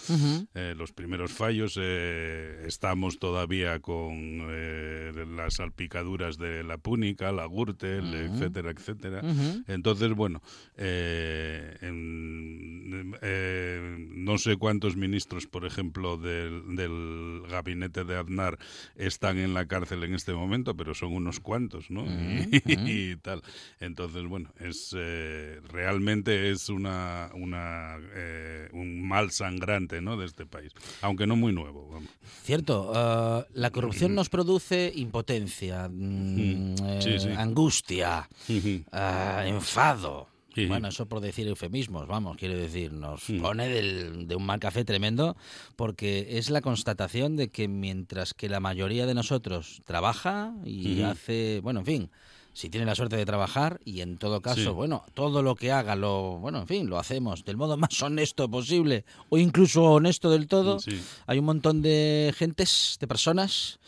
Eh, 0.61 0.75
los 0.77 0.93
primeros 0.93 1.31
fallos. 1.33 1.79
eh, 1.81 2.65
estamos 2.67 3.19
todavía 3.19 3.79
con 3.81 4.15
eh, 4.51 5.13
las 5.37 5.55
salpicaduras 5.55 6.37
de 6.37 6.65
la 6.65 6.79
púnica, 6.79 7.31
la 7.33 7.47
Gürtel, 7.47 8.05
Ujú. 8.05 8.35
etcétera, 8.35 8.71
etcétera. 8.73 9.21
Ujú. 9.23 9.63
Entonces, 9.69 10.13
bueno, 10.15 10.43
eh, 10.77 11.77
en- 11.83 13.15
eh, 13.23 13.97
no 14.11 14.39
sé 14.39 14.57
cuántos 14.57 14.97
ministros, 14.97 15.47
por 15.47 15.65
ejemplo, 15.65 16.17
del, 16.17 16.75
del 16.77 17.43
gabinete 17.49 18.05
de 18.05 18.17
Aznar 18.17 18.59
están 18.97 19.39
en 19.39 19.55
la 19.55 19.67
cárcel 19.67 20.03
en 20.05 20.15
este 20.15 20.33
momento, 20.33 20.77
pero 20.77 20.95
son 20.95 21.13
unos 21.13 21.41
cuantos, 21.41 21.91
¿no? 21.91 22.05
Mm, 22.05 22.39
Y, 22.67 22.77
mm. 22.77 22.87
y 22.87 23.17
tal. 23.17 23.43
Entonces, 23.81 24.25
bueno, 24.27 24.53
es 24.59 24.95
eh, 24.99 25.61
realmente 25.69 26.51
es 26.51 26.69
una, 26.69 27.31
una 27.35 27.97
eh, 28.15 28.69
un 28.73 29.07
mal 29.07 29.31
sangrante, 29.31 30.01
¿no? 30.01 30.17
De 30.17 30.27
este 30.27 30.47
país, 30.49 30.73
aunque 31.03 31.27
no 31.27 31.37
muy 31.37 31.53
nuevo. 31.53 31.89
vamos. 31.91 32.09
Cierto, 32.43 32.93
eh, 32.95 33.47
la 33.55 33.71
corrupción 33.71 34.15
nos 34.15 34.29
produce 34.29 34.93
impotencia, 34.95 35.89
mm, 35.89 36.75
eh, 36.85 37.01
Sí, 37.03 37.19
sí. 37.19 37.29
angustia, 37.37 38.29
eh, 38.49 39.45
enfado. 39.47 40.29
Sí. 40.55 40.67
Bueno, 40.67 40.89
eso 40.89 41.07
por 41.07 41.21
decir 41.21 41.47
eufemismos, 41.47 42.09
vamos, 42.09 42.37
quiero 42.37 42.57
decir, 42.57 42.93
nos 42.93 43.29
Mm. 43.31 43.41
pone 43.41 43.69
del- 43.69 44.27
de 44.27 44.35
un 44.35 44.45
mal 44.45 44.59
café 44.59 44.85
tremendo 44.85 45.37
porque 45.77 46.39
es 46.39 46.51
la 46.51 46.63
constatación 46.63 47.37
de 47.37 47.49
que 47.51 47.69
mientras 47.69 48.35
que 48.35 48.49
la 48.49 48.59
mayoría 48.59 49.07
de 49.07 49.15
nosotros 49.15 49.83
trabaja 49.85 50.53
y 50.65 51.03
hace, 51.03 51.61
bueno, 51.63 51.81
en 51.81 51.87
fin, 51.87 52.11
si 52.59 52.71
tiene 52.71 52.85
la 52.87 52.97
suerte 52.97 53.17
de 53.17 53.25
trabajar 53.25 53.79
y 53.85 54.01
en 54.01 54.19
todo 54.19 54.41
caso, 54.41 54.61
Sí. 54.61 54.69
bueno, 54.71 55.05
todo 55.15 55.45
lo 55.45 55.55
que 55.55 55.71
haga, 55.71 55.95
lo, 55.95 56.39
bueno, 56.41 56.59
en 56.59 56.67
fin, 56.67 56.91
lo 56.91 56.99
hacemos 56.99 57.45
del 57.45 57.57
modo 57.57 57.77
más 57.77 58.03
honesto 58.03 58.51
posible 58.51 59.05
o 59.29 59.39
incluso 59.39 59.85
honesto 59.85 60.29
del 60.29 60.49
todo. 60.49 60.81
Sí. 60.81 61.01
Hay 61.29 61.39
un 61.39 61.45
montón 61.45 61.83
de 61.83 62.35
gentes, 62.37 62.97
de 62.99 63.07
personas 63.07 63.79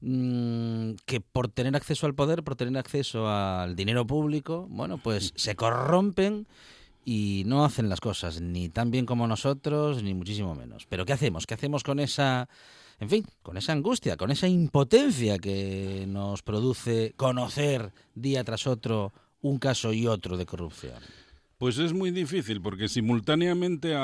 mm, 0.00 0.92
que 1.06 1.20
por 1.20 1.48
tener 1.48 1.74
acceso 1.74 2.06
al 2.06 2.14
poder, 2.14 2.44
por 2.44 2.54
tener 2.54 2.78
acceso 2.78 3.28
al 3.28 3.74
dinero 3.74 4.06
público, 4.06 4.68
bueno, 4.70 4.98
pues 4.98 5.32
se 5.34 5.56
corrompen 5.56 6.46
y 7.04 7.42
no 7.46 7.64
hacen 7.64 7.88
las 7.88 7.98
cosas 8.00 8.40
ni 8.40 8.68
tan 8.68 8.92
bien 8.92 9.06
como 9.06 9.26
nosotros, 9.26 10.04
ni 10.04 10.14
muchísimo 10.14 10.54
menos. 10.54 10.86
Pero 10.88 11.04
¿qué 11.04 11.14
hacemos? 11.14 11.48
¿Qué 11.48 11.54
hacemos 11.54 11.82
con 11.82 11.98
esa, 11.98 12.48
en 13.00 13.08
fin, 13.08 13.24
con 13.42 13.56
esa 13.56 13.72
angustia, 13.72 14.16
con 14.16 14.30
esa 14.30 14.46
impotencia 14.46 15.38
que 15.38 16.04
nos 16.06 16.42
produce 16.42 17.14
conocer 17.16 17.92
día 18.14 18.44
tras 18.44 18.66
otro 18.66 19.12
un 19.40 19.58
caso 19.58 19.94
y 19.94 20.06
otro 20.06 20.36
de 20.36 20.44
corrupción? 20.44 21.02
Pues 21.60 21.76
es 21.76 21.92
muy 21.92 22.10
difícil 22.10 22.62
porque 22.62 22.88
simultáneamente 22.88 23.94
a- 23.94 24.00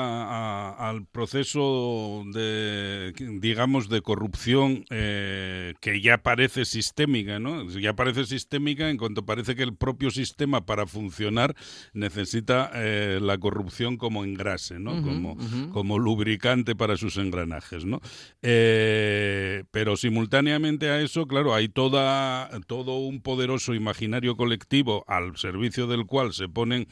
a- 0.75 0.89
al 0.89 1.07
proceso 1.07 2.23
de, 2.31 3.11
digamos, 3.41 3.89
de 3.89 4.01
corrupción 4.03 4.85
eh, 4.91 5.73
que 5.81 5.99
ya 5.99 6.19
parece 6.19 6.65
sistémica, 6.65 7.39
¿no? 7.39 7.67
Ya 7.67 7.95
parece 7.95 8.27
sistémica 8.27 8.91
en 8.91 8.97
cuanto 8.97 9.25
parece 9.25 9.55
que 9.55 9.63
el 9.63 9.75
propio 9.75 10.11
sistema 10.11 10.67
para 10.67 10.85
funcionar 10.85 11.55
necesita 11.93 12.69
eh, 12.75 13.17
la 13.19 13.39
corrupción 13.39 13.97
como 13.97 14.23
engrase, 14.23 14.77
¿no? 14.79 15.01
Como, 15.01 15.35
como 15.71 15.97
lubricante 15.97 16.75
para 16.75 16.95
sus 16.95 17.17
engranajes, 17.17 17.85
¿no? 17.85 18.01
Eh, 18.43 19.63
pero 19.71 19.97
simultáneamente 19.97 20.89
a 20.91 21.01
eso, 21.01 21.25
claro, 21.25 21.55
hay 21.55 21.69
toda, 21.69 22.51
todo 22.67 22.99
un 22.99 23.19
poderoso 23.23 23.73
imaginario 23.73 24.37
colectivo 24.37 25.03
al 25.07 25.37
servicio 25.37 25.87
del 25.87 26.05
cual 26.05 26.33
se 26.33 26.47
ponen 26.47 26.87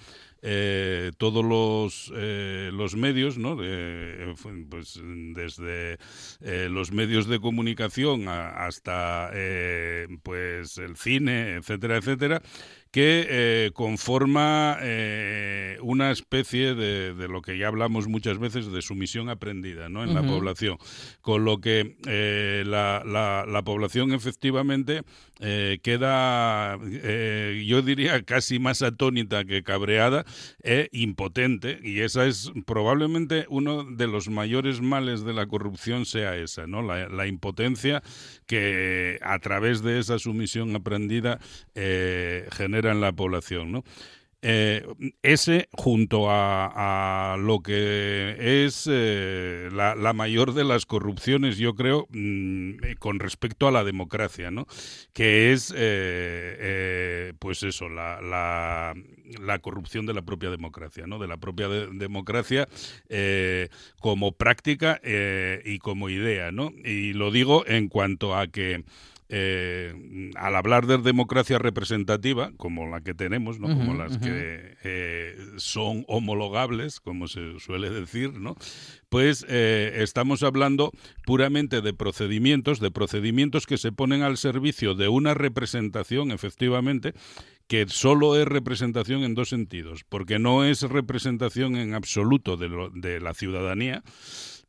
eh, 0.47 1.11
todos 1.17 1.43
los, 1.43 2.13
eh, 2.15 2.69
los 2.71 2.95
medios, 2.95 3.37
¿no? 3.39 3.57
Fu- 4.35 4.67
pues 4.69 4.99
desde 5.33 5.97
eh, 6.41 6.67
los 6.69 6.91
medios 6.91 7.27
de 7.27 7.39
comunicación 7.39 8.27
a- 8.27 8.65
hasta 8.67 9.31
eh, 9.33 10.07
pues 10.23 10.77
el 10.77 10.95
cine, 10.97 11.55
etcétera, 11.55 11.97
etcétera, 11.97 12.41
que 12.95 13.27
eh, 13.29 13.71
conforma 13.73 14.77
eh, 14.81 15.77
una 15.81 16.11
especie 16.11 16.75
de, 16.75 17.13
de 17.13 17.27
lo 17.27 17.41
que 17.41 17.57
ya 17.57 17.67
hablamos 17.67 18.07
muchas 18.07 18.37
veces 18.39 18.71
de 18.71 18.81
sumisión 18.81 19.27
aprendida 19.27 19.89
¿no? 19.89 20.01
en 20.05 20.13
la 20.13 20.23
población. 20.23 20.77
Con 21.19 21.43
lo 21.43 21.59
que 21.59 21.97
eh, 22.07 22.63
la, 22.65 23.03
la- 23.05 23.45
la 23.45 23.61
población 23.63 24.13
efectivamente 24.13 25.01
queda, 25.83 26.79
yo 27.65 27.81
diría, 27.81 28.23
casi 28.23 28.57
más 28.57 28.81
atónita 28.81 29.43
que 29.43 29.63
cabreada 29.63 30.23
e 30.63 30.87
impotente. 30.93 31.79
Y 31.83 31.99
esa 31.99 32.25
es 32.25 32.53
probablemente 32.65 33.45
uno 33.49 33.83
de 33.83 34.07
los 34.07 34.29
mayores 34.29 34.79
males 34.79 35.25
de 35.25 35.33
la 35.33 35.45
corrupción 35.45 36.05
sea 36.05 36.37
esa, 36.37 36.67
¿no? 36.67 36.81
La, 36.81 37.09
la 37.09 37.27
impotencia 37.27 38.01
que 38.47 39.19
a 39.21 39.37
través 39.39 39.81
de 39.83 39.99
esa 39.99 40.19
sumisión 40.19 40.73
aprendida 40.73 41.39
genera 41.75 42.84
en 42.91 43.01
la 43.01 43.11
población, 43.13 43.71
¿no? 43.71 43.83
Eh, 44.47 44.85
ese 45.23 45.69
junto 45.71 46.27
a, 46.29 47.35
lo 47.39 47.61
que 47.61 48.65
es 48.65 48.87
eh, 48.87 49.69
la, 49.73 50.13
mayor 50.13 50.53
de 50.53 50.63
las 50.63 50.85
corrupciones, 50.85 51.57
yo 51.57 51.73
creo, 51.73 52.05
mm, 52.11 52.83
eh, 52.83 52.95
con 52.99 53.17
respecto 53.17 53.67
a 53.67 53.71
la 53.71 53.83
democracia, 53.83 54.51
¿no? 54.51 54.67
Que 55.13 55.51
es, 55.51 55.73
pues 57.39 57.63
eso, 57.63 57.89
la, 57.89 58.21
la, 58.21 59.59
corrupción 59.59 60.05
de 60.05 60.13
la 60.13 60.21
propia 60.21 60.51
democracia, 60.51 61.07
¿no? 61.07 61.17
De 61.17 61.27
la 61.27 61.37
propia 61.37 61.67
de- 61.67 61.87
democracia 61.87 62.67
como 63.99 64.33
práctica 64.33 65.01
y 65.65 65.79
como 65.79 66.09
idea, 66.09 66.51
¿no? 66.51 66.71
Y 66.83 67.13
lo 67.13 67.31
digo 67.31 67.65
en 67.65 67.87
cuanto 67.87 68.35
a 68.35 68.45
que 68.45 68.83
eh, 69.29 70.31
al 70.35 70.55
hablar 70.55 70.85
de 70.87 70.97
democracia 70.97 71.57
representativa, 71.59 72.51
como 72.57 72.87
la 72.87 73.01
que 73.01 73.13
tenemos, 73.13 73.59
¿no? 73.59 73.67
como 73.67 73.93
las 73.95 74.17
que 74.19 74.77
eh, 74.83 75.35
son 75.57 76.05
homologables, 76.07 76.99
como 76.99 77.27
se 77.27 77.59
suele 77.59 77.89
decir, 77.89 78.33
¿no? 78.33 78.55
pues 79.09 79.45
eh, 79.49 79.97
estamos 80.01 80.43
hablando 80.43 80.91
puramente 81.25 81.81
de 81.81 81.93
procedimientos, 81.93 82.79
de 82.79 82.91
procedimientos 82.91 83.65
que 83.65 83.77
se 83.77 83.91
ponen 83.91 84.21
al 84.23 84.37
servicio 84.37 84.93
de 84.95 85.07
una 85.07 85.33
representación, 85.33 86.31
efectivamente, 86.31 87.13
que 87.67 87.85
solo 87.87 88.39
es 88.39 88.47
representación 88.47 89.23
en 89.23 89.33
dos 89.33 89.49
sentidos, 89.49 90.03
porque 90.07 90.37
no 90.37 90.65
es 90.65 90.83
representación 90.83 91.75
en 91.77 91.95
absoluto 91.95 92.57
de, 92.57 92.69
lo- 92.69 92.89
de 92.91 93.19
la 93.19 93.33
ciudadanía, 93.33 94.03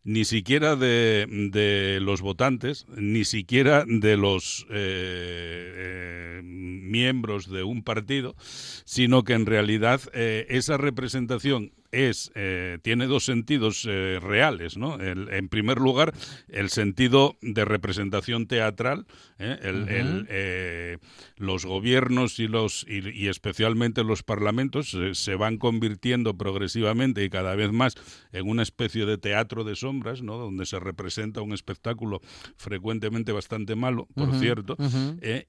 ni 0.06 0.24
siquiera 0.24 0.76
de, 0.76 1.26
de 1.50 1.98
los 2.00 2.20
votantes, 2.20 2.86
ni 2.96 3.24
siquiera 3.24 3.84
de 3.86 4.16
los 4.16 4.64
eh, 4.70 5.72
eh, 5.76 6.40
miembros 6.44 7.50
de 7.50 7.64
un 7.64 7.82
partido, 7.82 8.36
sino 8.38 9.24
que 9.24 9.32
en 9.32 9.46
realidad 9.46 10.00
eh, 10.14 10.46
esa 10.48 10.76
representación 10.76 11.72
es 11.92 12.30
eh, 12.34 12.78
tiene 12.82 13.06
dos 13.06 13.24
sentidos 13.24 13.86
eh, 13.88 14.18
reales, 14.22 14.76
¿no? 14.76 14.96
El- 15.00 15.28
en 15.30 15.48
primer 15.48 15.78
lugar, 15.78 16.12
el 16.48 16.70
sentido 16.70 17.36
de 17.42 17.64
representación 17.64 18.46
teatral, 18.46 19.06
¿eh? 19.38 19.58
El- 19.62 20.98
los 21.36 21.64
gobiernos 21.66 22.38
y 22.38 22.48
los 22.48 22.84
y, 22.88 23.08
y 23.10 23.28
especialmente 23.28 24.04
los 24.04 24.22
parlamentos 24.22 24.96
se 25.12 25.34
van 25.34 25.58
convirtiendo 25.58 26.36
progresivamente 26.36 27.24
y 27.24 27.30
cada 27.30 27.54
vez 27.54 27.72
más 27.72 27.94
en 28.32 28.48
una 28.48 28.62
especie 28.62 29.06
de 29.06 29.18
teatro 29.18 29.64
de 29.64 29.76
sombras, 29.76 30.22
¿no? 30.22 30.36
Donde 30.38 30.66
se 30.66 30.78
representa 30.80 31.40
un 31.42 31.52
espectáculo 31.52 32.20
frecuentemente 32.56 33.32
bastante 33.32 33.74
malo, 33.76 34.08
por 34.14 34.34
cierto, 34.38 34.76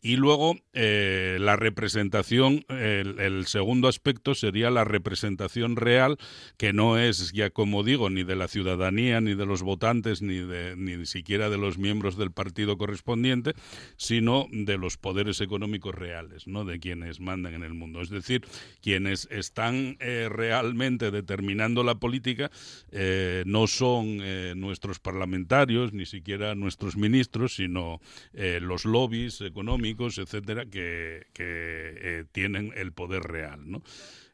y 0.01 0.15
luego 0.17 0.55
la 0.73 1.55
representación, 1.55 2.65
el 2.69 3.45
segundo 3.47 3.87
aspecto 3.87 4.35
sería 4.35 4.69
la 4.69 4.83
representación 4.83 5.75
real, 5.75 6.17
que 6.57 6.73
no 6.73 6.97
es 6.97 7.31
ya 7.31 7.49
como 7.49 7.83
digo 7.83 8.09
ni 8.09 8.23
de 8.23 8.35
la 8.35 8.47
ciudadanía, 8.47 9.21
ni 9.21 9.35
de 9.35 9.45
los 9.45 9.61
votantes, 9.61 10.21
ni 10.21 10.35
de 10.35 10.75
ni 10.75 11.05
siquiera 11.05 11.49
de 11.49 11.57
los 11.57 11.77
miembros 11.77 12.17
del 12.17 12.31
partido 12.31 12.77
correspondiente, 12.77 13.53
sino 13.95 14.47
de 14.51 14.77
los 14.77 14.97
poderes 14.97 15.41
económicos 15.41 15.93
reales, 15.93 16.47
no 16.47 16.65
de 16.65 16.79
quienes 16.79 17.19
mandan 17.19 17.53
en 17.53 17.63
el 17.63 17.73
mundo. 17.73 18.01
Es 18.01 18.09
decir, 18.09 18.45
quienes 18.81 19.27
están 19.31 19.97
eh, 19.99 20.29
realmente 20.29 21.11
determinando 21.11 21.83
la 21.83 21.95
política 21.95 22.51
eh, 22.91 23.43
no 23.45 23.67
son 23.67 24.19
eh, 24.21 24.53
nuestros 24.55 24.99
parlamentarios, 24.99 25.93
ni 25.93 26.05
siquiera 26.05 26.55
nuestros 26.55 26.97
ministros, 26.97 27.55
sino 27.55 27.99
eh, 28.33 28.59
los 28.61 28.85
lobbies 28.85 29.41
económicos, 29.41 30.17
etcétera, 30.17 30.65
que, 30.65 31.27
que, 31.33 31.43
eh, 31.47 32.25
tienen 32.31 32.73
el 32.75 32.91
poder 32.91 33.23
real, 33.23 33.69
¿no? 33.69 33.81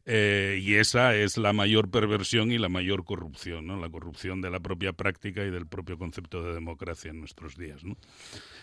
Eh, 0.06 0.60
y 0.62 0.74
esa 0.76 1.16
es 1.16 1.38
la 1.38 1.54
mayor 1.54 1.89
perversión 1.89 2.52
y 2.52 2.58
la 2.58 2.68
mayor 2.68 3.06
corrupción, 3.06 3.66
¿no? 3.68 3.80
La 3.80 3.89
corrupción 3.89 4.42
de 4.42 4.50
la 4.50 4.60
propia 4.60 4.92
práctica 4.92 5.46
y 5.46 5.50
del 5.50 5.66
propio 5.66 5.98
concepto 5.98 6.44
de 6.44 6.54
democracia 6.54 7.12
en 7.12 7.20
nuestros 7.22 7.56
días, 7.56 7.86
¿no? 7.86 7.96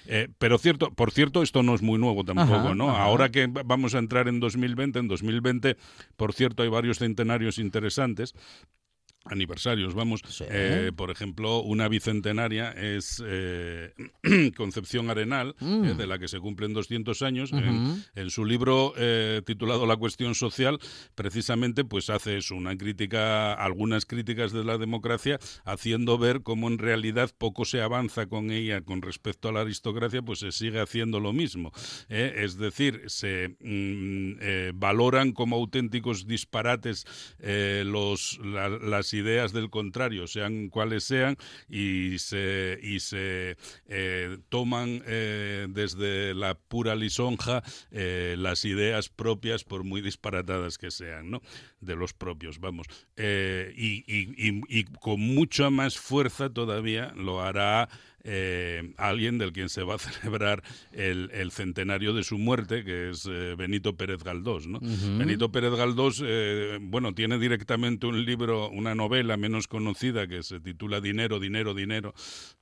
Eh, 0.06 0.28
pero 0.38 0.58
cierto, 0.58 0.90
por 0.92 1.12
cierto, 1.12 1.42
esto 1.42 1.62
no 1.62 1.74
es 1.74 1.80
muy 1.80 1.98
nuevo 1.98 2.24
tampoco, 2.24 2.54
Ajá, 2.58 2.74
¿no? 2.74 2.90
ajá. 2.90 3.02
Ahora 3.04 3.30
que 3.30 3.46
va- 3.46 3.62
vamos 3.64 3.94
a 3.94 3.98
entrar 4.00 4.28
en 4.28 4.38
2020, 4.38 4.98
en 4.98 5.08
2020, 5.08 5.76
por 6.16 6.34
cierto, 6.34 6.62
hay 6.62 6.68
varios 6.68 6.98
centenarios 6.98 7.58
interesantes 7.58 8.34
aniversarios, 9.24 9.94
vamos, 9.94 10.22
Sí. 10.28 10.44
eh, 10.48 10.92
por 10.96 11.10
ejemplo, 11.10 11.60
una 11.60 11.88
bicentenaria 11.88 12.70
es 12.72 13.22
eh, 13.24 13.92
Concepción 14.56 15.10
Arenal, 15.10 15.54
Mm. 15.60 15.84
eh, 15.84 15.94
de 15.94 16.06
la 16.06 16.18
que 16.18 16.26
se 16.28 16.38
cumplen 16.40 16.72
200 16.72 17.20
años. 17.22 17.52
En, 17.52 18.02
en 18.14 18.30
su 18.30 18.44
libro 18.44 18.94
titulado 19.44 19.86
La 19.86 19.96
cuestión 19.96 20.34
social, 20.34 20.78
precisamente, 21.14 21.84
pues 21.84 22.08
hace 22.10 22.38
eso, 22.38 22.54
una 22.54 22.76
crítica, 22.76 23.52
algunas 23.54 24.06
críticas 24.06 24.52
de 24.52 24.64
la 24.64 24.78
democracia, 24.78 25.38
haciendo 25.64 26.16
ver 26.18 26.42
cómo 26.42 26.68
en 26.68 26.78
realidad 26.78 27.30
poco 27.36 27.64
se 27.64 27.82
avanza 27.82 28.26
con 28.26 28.50
ella 28.50 28.80
con 28.80 29.02
respecto 29.02 29.48
a 29.48 29.52
la 29.52 29.60
aristocracia, 29.60 30.22
pues 30.22 30.38
se 30.40 30.52
sigue 30.52 30.80
haciendo 30.80 31.20
lo 31.20 31.32
mismo. 31.32 31.72
es 32.08 32.56
decir, 32.56 33.02
se 33.06 33.56
mm, 33.60 34.78
valoran 34.78 35.32
como 35.32 35.56
auténticos 35.56 36.26
disparates 36.26 37.04
los, 37.84 38.38
la- 38.42 38.68
las 38.68 39.09
ideas 39.14 39.52
del 39.52 39.70
contrario, 39.70 40.26
sean 40.26 40.68
cuales 40.68 41.04
sean, 41.04 41.36
y 41.68 42.18
se, 42.18 42.78
y 42.82 43.00
se 43.00 43.56
eh, 43.86 44.38
toman 44.48 45.02
eh, 45.06 45.66
desde 45.70 46.34
la 46.34 46.54
pura 46.54 46.94
lisonja 46.94 47.62
eh, 47.90 48.36
las 48.38 48.64
ideas 48.64 49.08
propias, 49.08 49.64
por 49.64 49.84
muy 49.84 50.00
disparatadas 50.00 50.78
que 50.78 50.90
sean, 50.90 51.30
¿no? 51.30 51.42
De 51.80 51.96
los 51.96 52.12
propios, 52.12 52.58
vamos. 52.60 52.86
Y, 53.16 54.04
y- 54.06 54.34
y- 54.36 54.62
y 54.68 54.84
con 54.84 55.20
mucha 55.20 55.70
más 55.70 55.98
fuerza 55.98 56.50
todavía 56.50 57.12
lo 57.16 57.40
hará 57.42 57.88
eh, 58.24 58.92
alguien 58.96 59.38
del 59.38 59.52
quien 59.52 59.68
se 59.68 59.82
va 59.82 59.94
a 59.94 59.98
celebrar 59.98 60.62
el, 60.92 61.30
el 61.32 61.50
centenario 61.50 62.12
de 62.12 62.24
su 62.24 62.38
muerte, 62.38 62.84
que 62.84 63.10
es 63.10 63.26
eh, 63.26 63.54
Benito 63.56 63.96
Pérez 63.96 64.22
Galdós. 64.22 64.66
¿no? 64.66 64.80
Benito 64.80 65.50
Pérez 65.52 65.74
Galdós, 65.74 66.22
eh, 66.24 66.78
bueno, 66.80 67.14
tiene 67.14 67.38
directamente 67.38 68.06
un 68.06 68.24
libro, 68.24 68.70
una 68.70 68.94
novela 68.94 69.36
menos 69.36 69.68
conocida 69.68 70.26
que 70.26 70.42
se 70.42 70.60
titula 70.60 71.00
Dinero, 71.00 71.40
Dinero, 71.40 71.74
Dinero, 71.74 72.14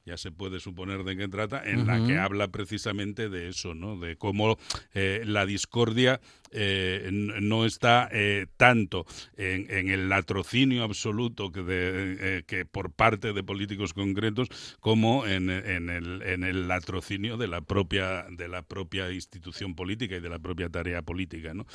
ya 0.08 0.16
se 0.16 0.30
puede 0.32 0.58
suponer 0.60 1.04
de 1.04 1.16
qué 1.16 1.28
trata, 1.28 1.62
en 1.64 1.86
la 1.86 1.98
que 2.06 2.18
habla 2.18 2.48
precisamente 2.48 3.28
de 3.28 3.48
eso, 3.48 3.74
¿no? 3.74 3.98
de 3.98 4.16
cómo 4.16 4.58
eh, 4.94 5.22
la 5.26 5.44
discordia 5.46 6.20
eh, 6.50 7.10
no 7.12 7.66
está 7.66 8.08
eh, 8.10 8.46
tanto 8.56 9.04
en, 9.36 9.66
en 9.70 9.90
el 9.90 10.08
latrocinio 10.08 10.82
absoluto 10.82 11.52
que, 11.52 11.62
de- 11.62 12.16
eh, 12.38 12.42
que 12.46 12.64
por 12.64 12.90
parte 12.90 13.34
de 13.34 13.42
políticos 13.44 13.92
concretos 13.92 14.48
como 14.80 15.26
en, 15.26 15.50
en 15.50 15.90
el, 15.90 16.22
en 16.22 16.44
el 16.44 16.66
latrocinio 16.66 17.36
de 17.36 17.48
la 17.48 17.60
propia 17.60 18.24
de 18.30 18.48
la 18.48 18.62
propia 18.62 19.12
institución 19.12 19.74
política 19.74 20.16
y 20.16 20.20
de 20.20 20.28
la 20.30 20.38
propia 20.38 20.70
tarea 20.70 21.02
política 21.02 21.52
¿no? 21.52 21.66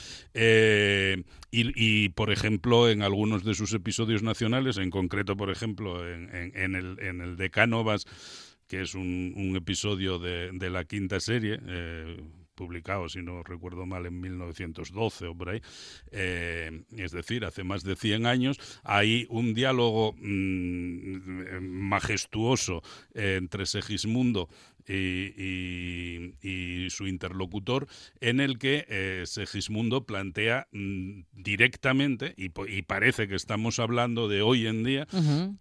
Y, 1.56 1.72
y, 1.76 2.10
por 2.10 2.32
ejemplo 2.32 2.90
en 2.90 3.04
algunos 3.04 3.44
de 3.44 3.54
sus 3.54 3.74
episodios 3.74 4.24
nacionales 4.24 4.78
en 4.78 4.90
concreto 4.90 5.38
por 5.38 5.52
ejemplo 5.52 6.08
en, 6.12 6.34
en- 6.36 6.52
en 6.58 6.76
el, 6.76 7.00
en 7.00 7.22
el 7.22 7.38
de 7.38 7.50
Cánovas 7.52 8.06
que 8.68 8.82
es 8.82 8.96
un, 8.96 9.54
episodio 9.56 10.20
de, 10.20 10.52
de 10.52 10.70
la 10.70 10.86
quinta 10.86 11.20
serie 11.20 11.60
eh, 11.68 12.18
publicado, 12.56 13.10
si 13.10 13.22
no 13.22 13.44
recuerdo 13.44 13.86
mal, 13.86 14.06
en 14.06 14.20
1912 14.20 15.28
o 15.28 15.36
por 15.36 15.50
ahí, 15.50 15.62
eh, 16.12 16.84
es 16.96 17.12
decir, 17.12 17.46
hace 17.46 17.64
más 17.64 17.84
de 17.84 17.96
100 17.96 18.26
años, 18.26 18.60
hay 18.84 19.26
un 19.30 19.54
diálogo 19.54 20.14
mm, 20.18 21.60
majestuoso 21.62 22.82
eh, 23.14 23.36
entre 23.38 23.66
Segismundo 23.66 24.50
y, 24.88 26.90
su 26.90 27.08
interlocutor, 27.08 27.88
en 28.20 28.40
el 28.40 28.58
que 28.60 28.86
eh, 28.90 29.24
Segismundo 29.26 30.06
plantea 30.06 30.68
mm, 30.72 31.22
directamente, 31.34 32.34
y, 32.38 32.50
parece 32.84 33.28
que 33.28 33.36
estamos 33.36 33.80
hablando 33.80 34.28
de 34.28 34.42
hoy 34.42 34.68
en 34.68 34.84
día, 34.84 35.08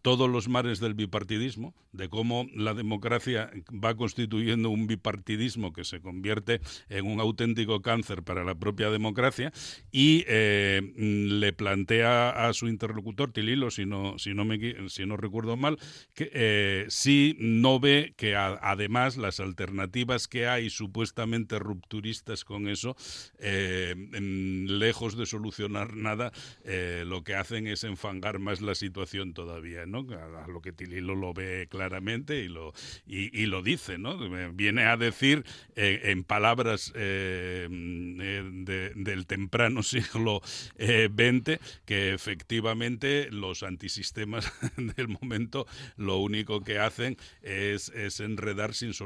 todos 0.03 0.29
los 0.29 0.49
mares 0.49 0.81
del 0.81 0.95
bipartidismo, 0.95 1.75
de 1.93 2.09
cómo 2.09 2.47
la 2.55 2.75
democracia 2.75 3.51
va 3.73 3.95
constituyendo 3.95 4.71
un 4.71 4.87
bipartidismo 4.87 5.73
que 5.73 5.85
se 5.85 6.01
convierte 6.01 6.61
en 6.89 7.07
un 7.07 7.21
auténtico 7.21 7.83
cáncer 7.83 8.23
para 8.23 8.45
la 8.45 8.55
propia 8.55 8.91
democracia 8.91 9.53
y 9.91 10.25
eh, 10.27 10.81
mm, 10.97 11.39
le 11.41 11.53
plantea 11.53 12.31
a 12.31 12.53
su 12.55 12.69
interlocutor 12.69 13.33
Tililo, 13.33 13.71
si 13.71 13.87
no, 13.87 14.19
si 14.19 14.35
no, 14.35 14.45
me, 14.45 14.89
si 14.89 15.07
no 15.07 15.17
recuerdo 15.17 15.57
mal, 15.57 15.79
que 16.15 16.31
eh, 16.33 16.87
si 16.89 17.37
no 17.39 17.79
ve 17.79 18.15
que 18.17 18.35
a- 18.37 18.59
además 18.63 19.12
las 19.17 19.41
alternativas 19.41 20.29
que 20.29 20.47
hay 20.47 20.71
supuestamente 20.71 21.59
rupturistas 21.59 22.45
con 22.45 22.69
eso, 22.69 22.97
eh, 23.39 23.95
mm, 23.97 24.67
lejos 24.79 25.17
de 25.17 25.27
solucionar 25.27 25.97
nada, 25.97 26.33
eh, 26.65 27.05
lo 27.07 27.25
que 27.25 27.35
hacen 27.35 27.67
es 27.67 27.85
enfangar 27.85 28.39
más 28.39 28.61
la 28.61 28.75
situación 28.75 29.35
todavía, 29.35 29.87
¿no? 29.87 30.07
A, 30.13 30.47
lo 30.49 30.61
que 30.61 30.73
Tililo 30.73 31.15
lo 31.15 31.33
ve 31.35 31.67
claramente 31.71 32.45
y 32.45 32.49
lo, 32.49 32.73
y, 33.07 33.47
lo 33.47 33.63
dice, 33.63 33.99
¿no? 33.99 34.19
Viene 34.53 34.85
a 34.85 34.97
decir 34.97 35.45
eh, 35.77 36.01
en 36.05 36.25
palabras 36.25 36.93
eh, 36.95 37.69
mm, 37.71 38.21
eh, 38.21 38.51
de- 38.53 38.93
del 38.97 39.27
temprano 39.27 39.83
siglo 39.83 40.41
eh, 40.77 41.09
XX 41.11 41.61
que 41.85 42.13
efectivamente 42.13 43.29
los 43.31 43.63
antisistemas 43.63 44.51
del 44.97 45.09
momento 45.09 45.67
lo 45.97 46.19
único 46.19 46.63
que 46.63 46.79
hacen 46.79 47.17
es, 47.43 47.89
es 47.91 48.21
enredar 48.21 48.75
sin 48.75 48.93
solucionar 48.95 49.02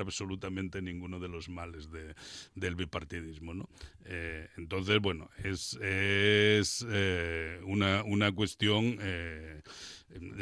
absolutamente 0.00 0.82
ninguno 0.82 1.18
de 1.20 1.28
los 1.28 1.48
males 1.48 1.90
de- 1.90 2.14
del 2.54 2.74
bipartidismo, 2.74 3.54
¿no? 3.54 3.68
Eh, 4.04 4.48
entonces, 4.56 4.98
bueno, 5.00 5.30
es, 5.42 5.74
es 5.82 6.84
eh, 6.88 7.60
una, 7.64 8.02
una 8.04 8.32
cuestión 8.32 8.98
eh, 9.00 9.62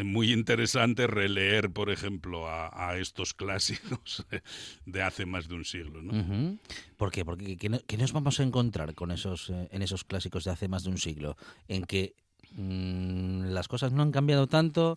muy 0.05 0.33
interesante 0.33 1.07
releer, 1.07 1.71
por 1.71 1.90
ejemplo, 1.90 2.49
a, 2.49 2.97
estos 2.99 3.35
clásicos 3.35 4.25
de 4.87 5.03
hace 5.03 5.27
más 5.27 5.49
de 5.49 5.55
un 5.55 5.64
siglo, 5.64 6.03
¿no? 6.03 6.59
¿Por 6.97 7.11
qué? 7.11 7.25
Porque 7.25 7.57
¿qué, 7.57 7.69
no- 7.69 7.81
qué 7.87 7.97
nos 7.97 8.12
vamos 8.12 8.38
a 8.40 8.43
encontrar 8.43 8.95
con 8.95 9.11
esos, 9.11 9.51
en 9.51 9.83
esos 9.83 10.05
clásicos 10.05 10.45
de 10.45 10.51
hace 10.51 10.69
más 10.69 10.85
de 10.85 10.90
un 10.90 10.99
siglo? 10.99 11.37
En 11.69 11.85
que 11.85 12.14
mm, 12.53 13.47
las 13.53 13.69
cosas 13.69 13.93
no 13.93 14.03
han 14.03 14.12
cambiado 14.12 14.47
tanto, 14.47 14.95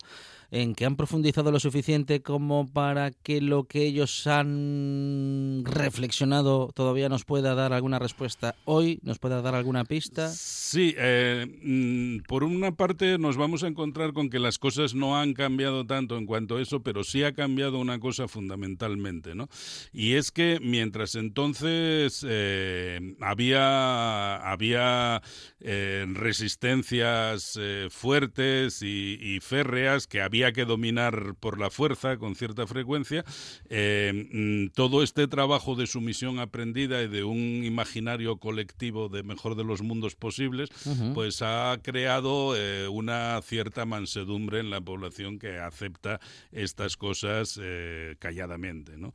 en 0.50 0.74
que 0.74 0.86
han 0.86 0.96
profundizado 0.96 1.52
lo 1.52 1.60
suficiente 1.60 2.22
como 2.22 2.68
para 2.68 3.10
que 3.10 3.40
lo 3.40 3.64
que 3.64 3.82
ellos 3.82 4.26
han 4.26 5.62
reflexionado 5.64 6.70
todavía 6.74 7.08
nos 7.08 7.24
pueda 7.24 7.54
dar 7.54 7.72
alguna 7.72 7.98
respuesta 7.98 8.54
hoy, 8.64 8.98
nos 9.02 9.18
pueda 9.18 9.42
dar 9.42 9.54
alguna 9.54 9.84
pista. 9.84 10.28
Sí, 10.28 10.94
eh, 10.96 11.46
mm, 11.62 12.26
por 12.26 12.44
una 12.44 12.72
parte 12.72 13.18
nos 13.18 13.36
vamos 13.36 13.62
a 13.62 13.68
encontrar 13.68 14.12
con 14.12 14.30
que 14.30 14.38
las 14.38 14.58
cosas 14.58 14.94
no 14.94 15.18
han 15.18 15.34
cambiado 15.34 15.84
tanto 15.86 16.16
en 16.16 16.24
cuanto 16.24 16.56
a 16.56 16.62
eso, 16.62 16.82
pero 16.82 17.04
sí 17.04 17.24
ha 17.24 17.34
cambiado 17.34 17.78
una 17.78 18.00
cosa 18.00 18.26
fundamentalmente, 18.26 19.34
¿no? 19.34 19.48
Y 19.92 20.14
es 20.14 20.30
que 20.30 20.58
mientras 20.62 21.14
entonces 21.14 22.24
eh, 22.26 23.16
había, 23.20 24.36
había 24.36 25.22
eh, 25.60 26.06
resistencias 26.08 27.58
fuertes 27.90 28.82
y, 28.82 29.18
y 29.20 29.40
férreas 29.40 30.06
que 30.06 30.22
había 30.22 30.37
que 30.52 30.64
dominar 30.64 31.34
por 31.40 31.58
la 31.58 31.70
fuerza 31.70 32.16
con 32.16 32.34
cierta 32.34 32.66
frecuencia, 32.66 33.24
eh, 33.68 34.28
mm, 34.32 34.74
todo 34.74 35.02
este 35.02 35.26
trabajo 35.26 35.74
de 35.74 35.86
sumisión 35.86 36.38
aprendida 36.38 37.02
y 37.02 37.08
de 37.08 37.24
un 37.24 37.64
imaginario 37.64 38.36
colectivo 38.38 39.08
de 39.08 39.22
mejor 39.22 39.56
de 39.56 39.64
los 39.64 39.82
mundos 39.82 40.14
posibles, 40.14 40.70
pues 41.14 41.42
ha 41.42 41.78
creado 41.82 42.56
eh, 42.56 42.88
una 42.88 43.40
cierta 43.42 43.84
mansedumbre 43.84 44.60
en 44.60 44.70
la 44.70 44.80
población 44.80 45.38
que 45.38 45.58
acepta 45.58 46.20
estas 46.52 46.96
cosas 46.96 47.58
eh, 47.60 48.16
calladamente, 48.18 48.96
¿no? 48.96 49.12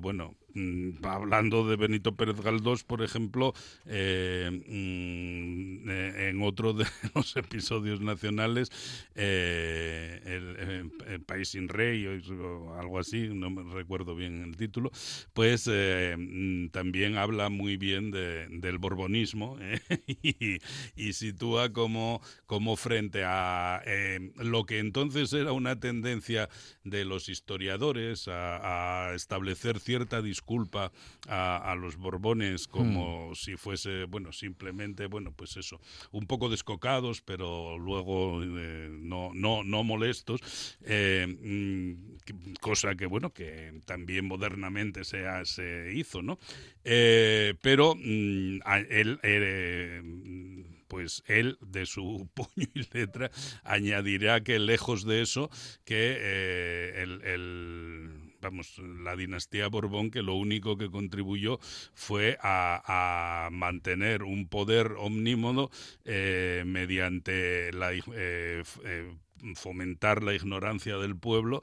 Bueno, 0.00 0.34
hablando 1.02 1.66
de 1.66 1.76
Benito 1.76 2.14
Pérez 2.14 2.40
Galdós, 2.40 2.84
por 2.84 3.02
ejemplo, 3.02 3.54
eh, 3.86 4.50
mm, 4.50 5.90
eh, 5.90 6.28
en 6.30 6.42
otro 6.42 6.72
de 6.72 6.84
los 7.14 7.36
episodios 7.36 8.00
nacionales, 8.00 8.70
eh, 9.14 10.20
el, 10.24 11.22
País 11.22 11.50
sin 11.50 11.68
Rey 11.68 12.06
o 12.06 12.74
algo 12.74 12.98
así, 12.98 13.28
no 13.28 13.48
me 13.50 13.62
recuerdo 13.72 14.14
bien 14.14 14.42
el 14.42 14.56
título, 14.56 14.90
pues 15.32 15.68
mm, 15.68 16.68
también 16.68 17.16
habla 17.16 17.48
muy 17.48 17.76
bien 17.76 18.10
de- 18.10 18.48
del 18.50 18.78
borbonismo 18.78 19.56
y, 20.96 21.12
sitúa 21.12 21.72
como, 21.72 22.20
como 22.46 22.76
frente 22.76 23.22
a 23.24 23.82
lo 24.36 24.64
que 24.64 24.78
entonces 24.78 25.32
era 25.32 25.52
una 25.52 25.78
tendencia 25.78 26.48
de 26.84 27.04
los 27.04 27.28
historiadores 27.28 28.28
a, 28.28 29.10
a 29.10 29.14
establecer 29.14 29.78
cierta 29.78 30.22
disculpa 30.42 30.90
a, 31.28 31.70
a 31.70 31.74
los 31.76 31.96
Borbones 31.96 32.66
como 32.66 33.32
si 33.36 33.56
fuese, 33.56 34.04
bueno, 34.04 34.32
simplemente, 34.32 35.06
bueno, 35.06 35.32
pues 35.32 35.56
eso, 35.56 35.80
un 36.10 36.26
poco 36.26 36.48
descocados, 36.48 37.20
pero 37.22 37.78
luego 37.78 38.42
eh, 38.42 38.88
no, 38.90 39.30
no, 39.34 39.62
no 39.62 39.84
molestos, 39.84 40.40
eh, 40.82 41.26
mm, 41.28 42.54
cosa 42.60 42.96
que, 42.96 43.06
bueno, 43.06 43.30
que 43.32 43.80
también 43.86 44.26
modernamente 44.26 45.04
se, 45.04 45.24
se 45.44 45.92
hizo, 45.94 46.22
¿no? 46.22 46.38
Eh, 46.84 47.54
pero 47.62 47.94
mm, 47.94 48.58
él... 48.90 49.20
pues 50.88 51.22
él, 51.26 51.56
de 51.62 51.86
su 51.86 52.28
puño 52.34 52.66
y 52.74 52.82
letra, 52.92 53.30
añadirá 53.64 54.42
que 54.42 54.58
lejos 54.58 55.04
de 55.04 55.22
eso, 55.22 55.48
que 55.84 56.16
eh, 56.18 57.02
el, 57.02 57.22
el- 57.22 58.21
vamos, 58.42 58.78
la 58.78 59.16
dinastía 59.16 59.68
Borbón, 59.68 60.10
que 60.10 60.22
lo 60.22 60.34
único 60.34 60.76
que 60.76 60.90
contribuyó 60.90 61.58
fue 61.94 62.36
a, 62.42 63.48
mantener 63.52 64.24
un 64.24 64.48
poder 64.48 64.92
omnímodo 64.98 65.70
eh, 66.04 66.64
mediante 66.66 67.72
la 67.72 67.92
eh, 67.92 68.62
eh, 68.84 69.14
fomentar 69.54 70.22
la 70.22 70.34
ignorancia 70.34 70.96
del 70.98 71.16
pueblo 71.16 71.62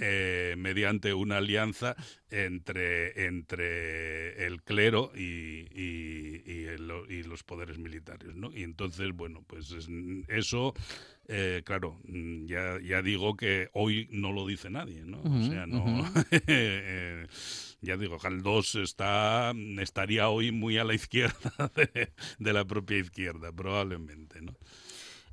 eh, 0.00 0.54
mediante 0.58 1.14
una 1.14 1.38
alianza 1.38 1.94
entre, 2.30 3.26
entre 3.26 4.46
el 4.46 4.62
clero 4.62 5.12
y, 5.14 5.66
y- 5.74 6.42
y 6.46 6.64
el- 6.64 6.92
y 7.08 7.22
los 7.22 7.42
poderes 7.42 7.78
militares. 7.78 8.34
¿no? 8.34 8.50
Y 8.54 8.62
entonces, 8.62 9.12
bueno, 9.12 9.42
pues 9.46 9.70
es- 9.72 9.88
eso, 10.28 10.74
eh, 11.28 11.62
claro, 11.64 11.98
mm, 12.04 12.46
ya, 12.46 12.78
ya 12.82 13.02
digo 13.02 13.36
que 13.36 13.68
hoy 13.72 14.08
no 14.10 14.32
lo 14.32 14.46
dice 14.46 14.70
nadie, 14.70 15.02
¿no? 15.04 15.20
o 15.22 15.42
sea, 15.50 15.66
no... 15.66 15.84
eh, 16.46 17.26
ya 17.80 17.96
digo, 17.96 18.18
Galdós 18.18 18.74
está, 18.74 19.52
estaría 19.80 20.28
hoy 20.28 20.50
muy 20.50 20.78
a 20.78 20.84
la 20.84 20.94
izquierda 20.94 21.52
de, 21.76 22.12
de 22.38 22.52
la 22.52 22.64
propia 22.64 22.98
izquierda, 22.98 23.52
probablemente, 23.52 24.40
¿no? 24.42 24.56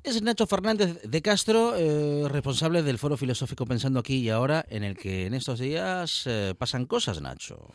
Es 0.06 0.22
Nacho 0.22 0.46
Fernández 0.46 1.02
de 1.02 1.20
Castro, 1.20 1.74
eh, 1.76 2.28
responsable 2.28 2.82
del 2.84 2.96
Foro 2.98 3.16
Filosófico 3.16 3.66
Pensando 3.66 3.98
aquí 3.98 4.18
y 4.18 4.28
ahora, 4.30 4.64
en 4.70 4.84
el 4.84 4.96
que 4.96 5.26
en 5.26 5.34
estos 5.34 5.58
días 5.58 6.22
eh, 6.26 6.54
pasan 6.56 6.86
cosas, 6.86 7.20
Nacho. 7.20 7.72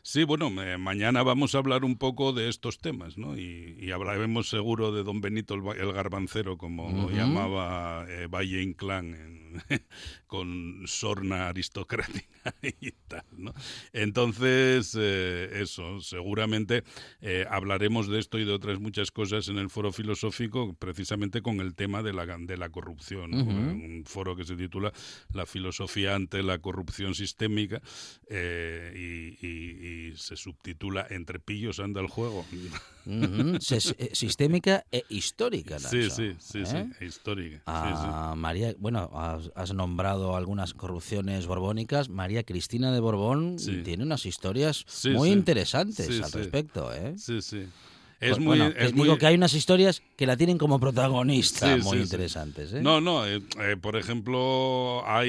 Sí, 0.00 0.24
bueno, 0.24 0.48
me- 0.48 0.78
mañana 0.78 1.22
vamos 1.22 1.54
a 1.54 1.58
hablar 1.58 1.84
un 1.84 1.98
poco 1.98 2.32
de 2.32 2.48
estos 2.48 2.78
temas, 2.78 3.18
¿no? 3.18 3.36
Y, 3.36 3.76
y 3.78 3.90
hablaremos 3.90 4.48
seguro 4.48 4.90
de 4.90 5.02
don 5.02 5.20
Benito 5.20 5.52
el, 5.54 5.62
el 5.78 5.92
Garbancero, 5.92 6.56
como 6.56 6.90
lo 6.90 7.10
llamaba 7.10 8.06
eh, 8.08 8.26
Valle 8.26 8.62
Inclán, 8.62 9.12
en- 9.14 9.45
con 10.26 10.82
sorna 10.86 11.48
aristocrática 11.48 12.54
y 12.80 12.92
tal, 13.08 13.24
¿no? 13.36 13.52
Entonces, 13.92 14.96
eh, 14.98 15.50
eso, 15.62 16.00
seguramente 16.00 16.82
eh, 17.20 17.44
hablaremos 17.50 18.08
de 18.08 18.18
esto 18.18 18.38
y 18.38 18.44
de 18.44 18.52
otras 18.52 18.78
muchas 18.80 19.10
cosas 19.10 19.48
en 19.48 19.58
el 19.58 19.70
foro 19.70 19.92
filosófico, 19.92 20.74
precisamente 20.74 21.42
con 21.42 21.60
el 21.60 21.74
tema 21.74 22.02
de 22.02 22.12
la, 22.12 22.26
de 22.38 22.56
la 22.56 22.68
corrupción, 22.70 23.34
un 23.34 24.04
foro 24.06 24.36
que 24.36 24.44
se 24.44 24.56
titula 24.56 24.92
La 25.32 25.46
filosofía 25.46 26.14
ante 26.14 26.42
la 26.42 26.58
corrupción 26.58 27.14
sistémica 27.14 27.80
eh, 28.28 28.92
y, 28.94 29.46
y- 29.46 30.10
y 30.12 30.16
se 30.16 30.36
subtitula 30.36 31.06
Entre 31.10 31.38
pillos 31.40 31.80
anda 31.80 32.00
el 32.00 32.06
juego. 32.08 32.44
Eh, 33.98 34.10
sistémica 34.14 34.84
e 34.90 35.04
histórica, 35.08 35.76
Nacho. 35.78 35.88
Sí, 35.90 36.10
sí, 36.10 36.36
sí, 36.38 36.58
¿eh? 36.66 36.90
sí, 36.98 37.04
histórica. 37.04 37.58
sí, 37.58 37.62
sí. 37.64 38.06
A 38.12 38.34
María, 38.36 38.74
bueno, 38.78 39.10
has, 39.14 39.50
has 39.54 39.72
nombrado 39.72 40.36
algunas 40.36 40.74
corrupciones 40.74 41.46
borbónicas. 41.46 42.08
María 42.08 42.42
Cristina 42.42 42.92
de 42.92 43.00
Borbón 43.00 43.58
Sí. 43.58 43.82
tiene 43.84 44.02
unas 44.02 44.26
historias 44.26 44.84
Sí, 44.88 45.10
muy 45.10 45.28
sí. 45.28 45.34
interesantes 45.34 46.06
Sí, 46.06 46.20
al 46.22 46.30
sí. 46.30 46.38
respecto, 46.38 46.92
¿eh? 46.92 47.14
Sí, 47.16 47.40
sí. 47.42 47.66
Es 48.18 48.30
Pues, 48.30 48.38
muy, 48.38 48.58
bueno, 48.58 48.74
es 48.74 48.94
muy- 48.94 49.02
digo 49.04 49.18
que 49.18 49.26
hay 49.26 49.34
unas 49.34 49.52
historias 49.52 50.02
que 50.16 50.24
la 50.26 50.38
tienen 50.38 50.56
como 50.56 50.80
protagonista 50.80 51.76
Sí, 51.76 51.82
muy 51.84 51.98
sí, 51.98 52.02
interesantes, 52.04 52.72
¿eh? 52.72 52.80
No, 52.80 53.02
no, 53.02 53.26
eh, 53.26 53.42
eh, 53.60 53.76
por 53.78 53.94
ejemplo, 53.96 55.02
hay 55.06 55.28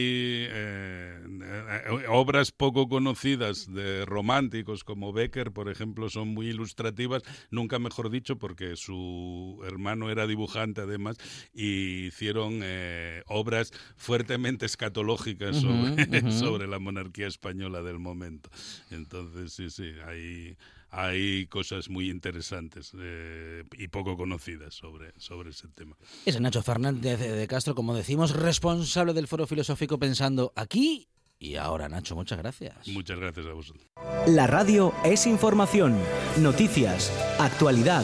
eh, 0.50 1.20
eh, 1.22 2.06
obras 2.08 2.54
poco 2.54 2.88
conocidas 2.88 3.72
de 3.74 4.06
románticos 4.06 4.86
como 4.86 5.12
Becker, 5.12 5.52
por 5.52 5.70
ejemplo, 5.70 6.10
son 6.10 6.30
muy 6.30 6.48
ilustrativas, 6.48 7.24
nunca 7.52 7.78
mejor 7.78 8.10
dicho, 8.10 8.38
porque 8.38 8.78
su 8.78 9.62
hermano 9.66 10.10
era 10.10 10.26
dibujante 10.26 10.80
además, 10.80 11.18
y 11.54 12.06
hicieron 12.08 12.62
eh, 12.64 13.22
obras 13.28 13.74
fuertemente 13.98 14.66
escatológicas 14.66 15.58
sobre, 15.58 15.92
sobre 16.32 16.68
la 16.68 16.80
monarquía 16.80 17.28
española 17.28 17.82
del 17.82 18.00
momento. 18.00 18.50
Entonces, 18.92 19.52
sí, 19.52 19.70
sí, 19.70 19.92
hay, 20.08 20.56
hay 20.90 21.48
cosas 21.48 21.90
muy 21.90 22.10
interesantes 22.10 22.92
eh, 22.98 23.64
y 23.78 23.88
poco 23.90 24.18
conocidas 24.18 24.74
sobre, 24.74 25.14
sobre 25.18 25.52
ese 25.52 25.68
tema. 25.68 25.96
Es 26.26 26.40
Nacho 26.40 26.62
Fernández 26.62 27.20
de 27.20 27.48
Castro, 27.48 27.76
como 27.76 27.96
decimos, 27.96 28.36
responsable 28.36 29.14
del 29.14 29.28
Foro 29.28 29.48
Filosófico 29.48 29.98
Pensando 30.00 30.54
aquí 30.56 31.08
y 31.40 31.56
ahora, 31.56 31.88
Nacho, 31.88 32.16
muchas 32.16 32.40
gracias. 32.40 32.88
Muchas 32.88 33.20
gracias 33.20 33.46
a 33.46 33.54
vosotros. 33.54 33.86
La 34.26 34.48
radio 34.48 34.94
es 35.06 35.28
información, 35.28 35.98
noticias, 36.40 37.12
actualidad. 37.40 38.04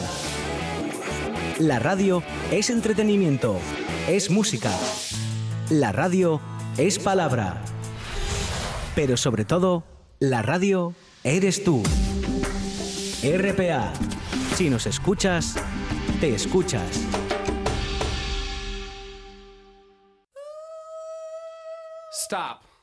La 1.58 1.78
radio 1.78 2.22
es 2.52 2.70
entretenimiento, 2.70 3.58
es 4.08 4.30
música. 4.30 4.72
La 5.70 5.90
radio 5.90 6.40
es 6.76 6.98
palabra. 6.98 7.60
Pero 8.94 9.16
sobre 9.16 9.44
todo, 9.44 9.84
la 10.20 10.42
radio 10.42 10.94
eres 11.24 11.64
tú. 11.64 11.82
RPA. 13.32 13.90
Si 14.54 14.68
nos 14.68 14.86
escuchas, 14.86 15.54
te 16.20 16.34
escuchas. 16.34 17.00
Stop. 22.12 22.73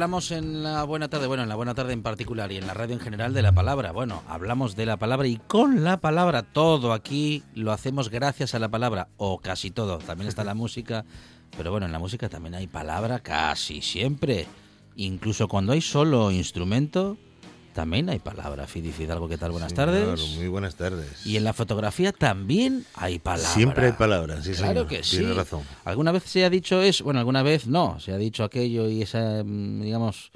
Hablamos 0.00 0.30
en 0.30 0.62
la 0.62 0.82
buena 0.84 1.08
tarde, 1.08 1.26
bueno, 1.26 1.42
en 1.42 1.50
la 1.50 1.56
buena 1.56 1.74
tarde 1.74 1.92
en 1.92 2.02
particular 2.02 2.50
y 2.50 2.56
en 2.56 2.66
la 2.66 2.72
radio 2.72 2.94
en 2.94 3.00
general 3.00 3.34
de 3.34 3.42
la 3.42 3.52
palabra. 3.52 3.92
Bueno, 3.92 4.22
hablamos 4.28 4.74
de 4.74 4.86
la 4.86 4.96
palabra 4.96 5.28
y 5.28 5.36
con 5.36 5.84
la 5.84 6.00
palabra 6.00 6.42
todo 6.42 6.94
aquí 6.94 7.42
lo 7.54 7.70
hacemos 7.70 8.08
gracias 8.08 8.54
a 8.54 8.58
la 8.58 8.70
palabra, 8.70 9.08
o 9.18 9.40
casi 9.40 9.70
todo. 9.70 9.98
También 9.98 10.28
está 10.28 10.42
la 10.42 10.54
música, 10.54 11.04
pero 11.54 11.70
bueno, 11.70 11.84
en 11.84 11.92
la 11.92 11.98
música 11.98 12.30
también 12.30 12.54
hay 12.54 12.66
palabra 12.66 13.18
casi 13.18 13.82
siempre. 13.82 14.46
Incluso 14.96 15.48
cuando 15.48 15.72
hay 15.72 15.82
solo 15.82 16.30
instrumento, 16.30 17.18
también 17.80 18.10
hay 18.10 18.18
palabra. 18.18 18.66
Fidi 18.66 18.92
Fidalgo, 18.92 19.26
¿qué 19.28 19.38
tal? 19.38 19.52
Buenas 19.52 19.70
Señor, 19.72 19.86
tardes. 19.86 20.36
Muy 20.36 20.48
buenas 20.48 20.74
tardes. 20.74 21.24
Y 21.26 21.36
en 21.38 21.44
la 21.44 21.52
fotografía 21.54 22.12
también 22.12 22.84
hay 22.94 23.18
palabra. 23.18 23.48
Siempre 23.48 23.86
hay 23.86 23.92
palabras, 23.92 24.44
sí, 24.44 24.52
Claro 24.52 24.68
señor. 24.82 24.86
que 24.86 25.02
sí. 25.02 25.16
Tiene 25.18 25.32
razón. 25.32 25.62
¿Alguna 25.86 26.12
vez 26.12 26.24
se 26.24 26.44
ha 26.44 26.50
dicho 26.50 26.82
eso? 26.82 27.04
Bueno, 27.04 27.20
alguna 27.20 27.42
vez 27.42 27.66
no. 27.66 27.98
Se 27.98 28.12
ha 28.12 28.18
dicho 28.18 28.44
aquello 28.44 28.88
y 28.90 29.00
esa, 29.00 29.42
mm, 29.44 29.80
digamos, 29.80 30.30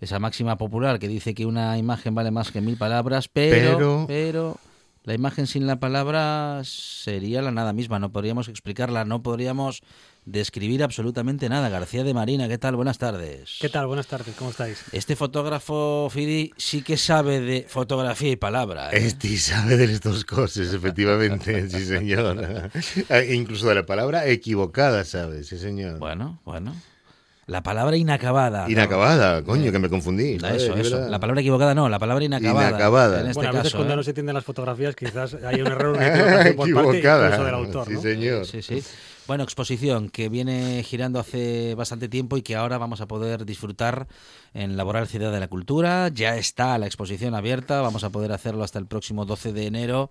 esa 0.00 0.18
máxima 0.18 0.56
popular 0.56 0.98
que 0.98 1.06
dice 1.08 1.34
que 1.34 1.44
una 1.44 1.76
imagen 1.76 2.14
vale 2.14 2.30
más 2.30 2.50
que 2.50 2.62
mil 2.62 2.78
palabras, 2.78 3.28
pero, 3.28 3.76
Pero- 3.76 4.04
pero 4.08 4.56
la 5.04 5.12
imagen 5.12 5.46
sin 5.46 5.66
la 5.66 5.78
palabra 5.80 6.62
sería 6.64 7.42
la 7.42 7.50
nada 7.50 7.74
misma. 7.74 7.98
No 7.98 8.10
podríamos 8.10 8.48
explicarla, 8.48 9.04
no 9.04 9.22
podríamos 9.22 9.82
describir 10.24 10.82
absolutamente 10.82 11.48
nada. 11.48 11.68
García 11.68 12.04
de 12.04 12.14
Marina, 12.14 12.46
¿qué 12.48 12.58
tal? 12.58 12.76
Buenas 12.76 12.98
tardes. 12.98 13.56
¿Qué 13.60 13.68
tal? 13.68 13.86
Buenas 13.86 14.06
tardes, 14.06 14.34
¿cómo 14.36 14.50
estáis? 14.50 14.84
Este 14.92 15.16
fotógrafo, 15.16 16.08
Fidi, 16.10 16.52
sí 16.56 16.82
que 16.82 16.96
sabe 16.96 17.40
de 17.40 17.66
fotografía 17.68 18.30
y 18.30 18.36
palabra. 18.36 18.90
¿eh? 18.90 18.98
Este 19.06 19.36
sabe 19.38 19.76
de 19.76 19.86
las 19.88 20.00
dos 20.00 20.24
cosas, 20.24 20.72
efectivamente, 20.72 21.68
sí, 21.70 21.84
señor. 21.84 22.70
Eh, 23.08 23.32
Incluso 23.34 23.68
de 23.68 23.74
la 23.76 23.86
palabra 23.86 24.26
equivocada, 24.26 25.04
¿sabe? 25.04 25.42
Sí, 25.44 25.58
señor. 25.58 25.98
Bueno, 25.98 26.40
bueno. 26.44 26.74
La 27.46 27.64
palabra 27.64 27.96
inacabada. 27.96 28.64
¿no? 28.66 28.70
Inacabada, 28.70 29.42
coño, 29.42 29.72
que 29.72 29.80
me 29.80 29.88
confundí. 29.88 30.38
La- 30.38 30.54
Eso, 30.54 30.72
es 30.76 30.86
eso. 30.86 30.96
verdad. 30.96 31.10
La 31.10 31.18
palabra 31.18 31.40
equivocada 31.40 31.74
no, 31.74 31.88
la 31.88 31.98
palabra 31.98 32.24
inacabada. 32.24 32.68
Inacabada. 32.68 33.20
En 33.22 33.26
este 33.26 33.34
bueno, 33.34 33.48
a 33.48 33.52
veces 33.54 33.64
caso, 33.72 33.78
cuando 33.78 33.94
¿eh? 33.94 33.96
no 33.96 34.02
se 34.04 34.10
entienden 34.10 34.34
las 34.36 34.44
fotografías, 34.44 34.94
quizás 34.94 35.34
hay 35.34 35.60
un 35.60 35.66
error, 35.66 35.96
una 35.96 36.06
equivocación 36.06 36.54
por 36.56 36.66
parte 36.74 36.98
Equivocada. 36.98 37.24
incluso 37.26 37.44
del 37.44 37.54
autor, 37.54 37.86
sí, 37.88 37.92
¿no? 37.94 38.02
señor. 38.02 38.46
Sí, 38.46 38.62
sí. 38.62 38.82
Bueno, 39.30 39.44
exposición 39.44 40.10
que 40.10 40.28
viene 40.28 40.82
girando 40.82 41.20
hace 41.20 41.76
bastante 41.76 42.08
tiempo 42.08 42.36
y 42.36 42.42
que 42.42 42.56
ahora 42.56 42.78
vamos 42.78 43.00
a 43.00 43.06
poder 43.06 43.46
disfrutar 43.46 44.08
en 44.54 44.76
Laboral 44.76 45.06
Ciudad 45.06 45.30
de 45.30 45.38
la 45.38 45.46
Cultura. 45.46 46.08
Ya 46.08 46.34
está 46.36 46.76
la 46.78 46.86
exposición 46.86 47.36
abierta, 47.36 47.80
vamos 47.80 48.02
a 48.02 48.10
poder 48.10 48.32
hacerlo 48.32 48.64
hasta 48.64 48.80
el 48.80 48.86
próximo 48.86 49.26
12 49.26 49.52
de 49.52 49.66
enero. 49.66 50.10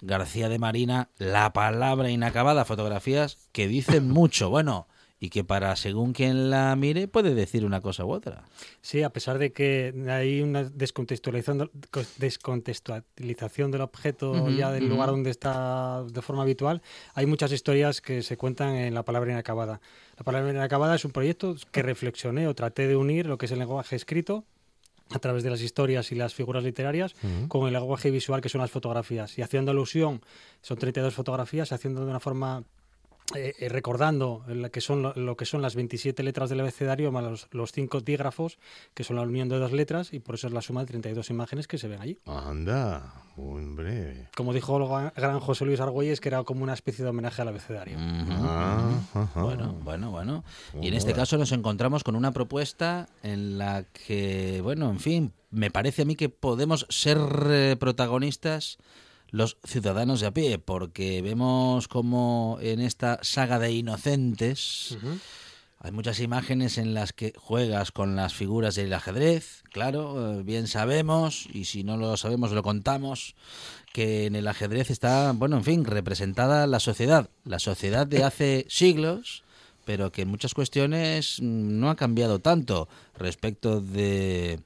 García 0.00 0.48
de 0.48 0.60
Marina, 0.60 1.08
la 1.18 1.52
palabra 1.52 2.08
inacabada, 2.08 2.64
fotografías 2.64 3.36
que 3.50 3.66
dicen 3.66 4.08
mucho. 4.08 4.48
Bueno, 4.48 4.86
y 5.22 5.30
que 5.30 5.44
para 5.44 5.76
según 5.76 6.12
quien 6.12 6.50
la 6.50 6.74
mire 6.74 7.06
puede 7.06 7.32
decir 7.32 7.64
una 7.64 7.80
cosa 7.80 8.04
u 8.04 8.10
otra. 8.10 8.42
Sí, 8.80 9.04
a 9.04 9.10
pesar 9.10 9.38
de 9.38 9.52
que 9.52 9.94
hay 10.08 10.42
una 10.42 10.64
descontextualización, 10.64 11.70
descontextualización 12.16 13.70
del 13.70 13.82
objeto 13.82 14.50
ya 14.50 14.72
del 14.72 14.88
lugar 14.88 15.10
donde 15.10 15.30
está 15.30 16.02
de 16.02 16.22
forma 16.22 16.42
habitual, 16.42 16.82
hay 17.14 17.26
muchas 17.26 17.52
historias 17.52 18.00
que 18.00 18.24
se 18.24 18.36
cuentan 18.36 18.74
en 18.74 18.94
la 18.94 19.04
palabra 19.04 19.30
inacabada. 19.30 19.80
La 20.18 20.24
palabra 20.24 20.50
inacabada 20.50 20.96
es 20.96 21.04
un 21.04 21.12
proyecto 21.12 21.54
que 21.70 21.82
reflexioné 21.82 22.48
o 22.48 22.54
traté 22.56 22.88
de 22.88 22.96
unir 22.96 23.26
lo 23.26 23.38
que 23.38 23.46
es 23.46 23.52
el 23.52 23.60
lenguaje 23.60 23.94
escrito 23.94 24.44
a 25.10 25.20
través 25.20 25.44
de 25.44 25.50
las 25.50 25.60
historias 25.60 26.10
y 26.10 26.16
las 26.16 26.34
figuras 26.34 26.64
literarias 26.64 27.14
con 27.46 27.68
el 27.68 27.74
lenguaje 27.74 28.10
visual 28.10 28.40
que 28.40 28.48
son 28.48 28.60
las 28.60 28.72
fotografías. 28.72 29.38
Y 29.38 29.42
haciendo 29.42 29.70
alusión, 29.70 30.20
son 30.62 30.78
32 30.78 31.14
fotografías, 31.14 31.70
haciendo 31.70 32.04
de 32.04 32.10
una 32.10 32.18
forma 32.18 32.64
eh, 33.34 33.54
eh, 33.58 33.68
recordando 33.68 34.44
la 34.48 34.68
que 34.68 34.80
son 34.80 35.02
lo, 35.02 35.12
lo 35.14 35.36
que 35.36 35.44
son 35.46 35.62
las 35.62 35.74
27 35.74 36.22
letras 36.22 36.50
del 36.50 36.60
abecedario 36.60 37.10
más 37.12 37.24
los, 37.24 37.48
los 37.52 37.72
cinco 37.72 38.00
dígrafos, 38.00 38.58
que 38.94 39.04
son 39.04 39.16
la 39.16 39.22
unión 39.22 39.48
de 39.48 39.58
dos 39.58 39.72
letras, 39.72 40.12
y 40.12 40.18
por 40.20 40.34
eso 40.34 40.46
es 40.48 40.52
la 40.52 40.60
suma 40.62 40.80
de 40.82 40.86
32 40.88 41.30
imágenes 41.30 41.66
que 41.66 41.78
se 41.78 41.88
ven 41.88 42.00
allí. 42.00 42.18
Anda, 42.26 43.14
hombre. 43.36 44.28
Como 44.36 44.52
dijo 44.52 44.76
el 44.76 45.10
gran- 45.16 45.40
José 45.40 45.64
Luis 45.64 45.80
Argüelles, 45.80 46.20
que 46.20 46.28
era 46.28 46.42
como 46.44 46.62
una 46.62 46.74
especie 46.74 47.04
de 47.04 47.10
homenaje 47.10 47.40
al 47.42 47.48
abecedario. 47.48 47.96
Ujú. 47.96 48.32
Ah, 48.44 48.90
ajá. 49.14 49.42
Bueno, 49.42 49.72
bueno, 49.82 50.10
bueno. 50.10 50.44
Y 50.80 50.88
en 50.88 50.94
este 50.94 51.12
caso 51.14 51.38
nos 51.38 51.52
encontramos 51.52 52.04
con 52.04 52.16
una 52.16 52.32
propuesta 52.32 53.08
en 53.22 53.56
la 53.58 53.84
que, 53.84 54.60
bueno, 54.62 54.90
en 54.90 55.00
fin, 55.00 55.32
me 55.50 55.70
parece 55.70 56.02
a 56.02 56.04
mí 56.04 56.16
que 56.16 56.28
podemos 56.28 56.86
ser 56.90 57.18
eh, 57.46 57.76
protagonistas 57.78 58.78
los 59.32 59.58
ciudadanos 59.64 60.20
de 60.20 60.28
a 60.28 60.30
pie, 60.30 60.58
porque 60.60 61.20
vemos 61.22 61.88
como 61.88 62.58
en 62.60 62.80
esta 62.80 63.18
saga 63.22 63.58
de 63.58 63.72
inocentes 63.72 64.96
hay 65.84 65.90
muchas 65.90 66.20
imágenes 66.20 66.78
en 66.78 66.94
las 66.94 67.12
que 67.12 67.32
juegas 67.36 67.90
con 67.90 68.14
las 68.14 68.34
figuras 68.34 68.76
del 68.76 68.92
ajedrez, 68.92 69.64
claro, 69.72 70.38
eh, 70.38 70.42
bien 70.44 70.68
sabemos, 70.68 71.48
y 71.52 71.64
si 71.64 71.82
no 71.82 71.96
lo 71.96 72.16
sabemos 72.16 72.52
lo 72.52 72.62
contamos, 72.62 73.34
que 73.92 74.26
en 74.26 74.36
el 74.36 74.46
ajedrez 74.46 74.90
está, 74.90 75.32
bueno, 75.32 75.56
en 75.56 75.64
fin, 75.64 75.84
representada 75.84 76.68
la 76.68 76.78
sociedad, 76.78 77.30
la 77.44 77.58
sociedad 77.58 78.06
de 78.06 78.22
hace 78.22 78.64
siglos, 78.68 79.42
pero 79.84 80.12
que 80.12 80.22
en 80.22 80.28
muchas 80.28 80.54
cuestiones 80.54 81.38
mm, 81.42 81.80
no 81.80 81.90
ha 81.90 81.96
cambiado 81.96 82.38
tanto 82.38 82.88
respecto 83.18 83.80
de 83.80 84.60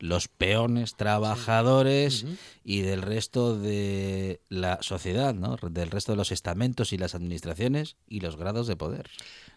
los 0.00 0.28
peones 0.28 0.94
trabajadores 0.94 2.26
y 2.64 2.80
del 2.80 3.02
resto 3.02 3.58
de 3.58 4.40
la 4.48 4.78
sociedad, 4.82 5.34
¿no? 5.34 5.56
Del 5.56 5.90
resto 5.90 6.12
de 6.12 6.16
los 6.16 6.32
estamentos 6.32 6.92
y 6.92 6.98
las 6.98 7.14
administraciones 7.14 7.96
y 8.08 8.20
los 8.20 8.36
grados 8.36 8.66
de 8.66 8.76
poder. 8.76 9.08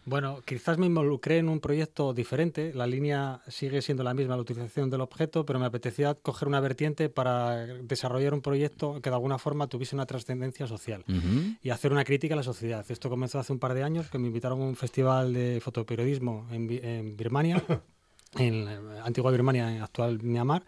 Bueno, 0.06 0.42
quizás 0.44 0.76
me 0.76 0.86
involucré 0.86 1.38
en 1.38 1.48
un 1.48 1.60
proyecto 1.60 2.12
diferente. 2.12 2.72
La 2.74 2.86
línea 2.86 3.40
sigue 3.48 3.80
siendo 3.80 4.04
la 4.04 4.12
misma, 4.12 4.36
la 4.36 4.42
utilización 4.42 4.90
del 4.90 5.00
objeto, 5.00 5.46
pero 5.46 5.58
me 5.58 5.64
apetecía 5.64 6.14
coger 6.14 6.46
una 6.46 6.60
vertiente 6.60 7.08
para 7.08 7.66
desarrollar 7.66 8.34
un 8.34 8.42
proyecto 8.42 9.00
que 9.00 9.08
de 9.08 9.16
alguna 9.16 9.38
forma 9.38 9.66
tuviese 9.66 9.96
una 9.96 10.04
trascendencia 10.04 10.66
social. 10.66 11.04
Y 11.62 11.70
hacer 11.70 11.90
una 11.90 12.04
crítica 12.04 12.34
a 12.34 12.36
la 12.36 12.42
sociedad. 12.42 12.84
Esto 12.88 13.08
comenzó 13.08 13.38
hace 13.38 13.52
un 13.52 13.58
par 13.58 13.72
de 13.72 13.82
años, 13.82 14.10
que 14.10 14.18
me 14.18 14.26
invitaron 14.26 14.60
a 14.60 14.64
un 14.64 14.76
festival 14.76 15.32
de 15.32 15.60
fotoperiodismo 15.62 16.46
en 16.50 17.16
Birmania, 17.16 17.62
en 18.38 18.64
la 18.64 19.04
antigua 19.04 19.30
Birmania, 19.30 19.74
en 19.74 19.82
actual 19.82 20.22
Myanmar, 20.22 20.64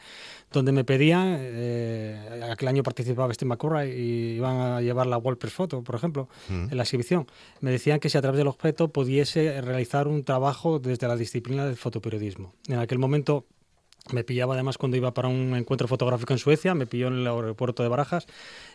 donde 0.52 0.72
me 0.72 0.84
pedían, 0.84 1.36
eh, 1.38 2.48
aquel 2.50 2.68
año 2.68 2.82
participaba 2.82 3.32
Steve 3.34 3.48
McCurry 3.48 3.90
y 3.90 4.36
iban 4.36 4.56
a 4.56 4.80
llevar 4.80 5.06
la 5.06 5.18
Wall 5.18 5.38
Press 5.38 5.52
Photo, 5.52 5.82
por 5.82 5.94
ejemplo, 5.94 6.28
en 6.48 6.76
la 6.76 6.82
exhibición. 6.82 7.26
Me 7.60 7.70
decían 7.70 8.00
que 8.00 8.08
si 8.08 8.18
a 8.18 8.22
través 8.22 8.38
del 8.38 8.48
objeto 8.48 8.88
pudiese 8.88 9.60
realizar 9.60 10.08
un 10.08 10.24
trabajo 10.24 10.78
desde 10.78 11.08
la 11.08 11.16
disciplina 11.16 11.66
del 11.66 11.76
fotoperiodismo. 11.76 12.52
En 12.68 12.78
aquel 12.78 12.98
momento 12.98 13.46
me 14.12 14.24
pillaba 14.24 14.54
además 14.54 14.78
cuando 14.78 14.96
iba 14.96 15.12
para 15.12 15.28
un 15.28 15.56
encuentro 15.56 15.88
fotográfico 15.88 16.32
en 16.32 16.38
Suecia, 16.38 16.74
me 16.74 16.86
pilló 16.86 17.08
en 17.08 17.14
el 17.14 17.26
aeropuerto 17.26 17.82
de 17.82 17.88
Barajas 17.88 18.26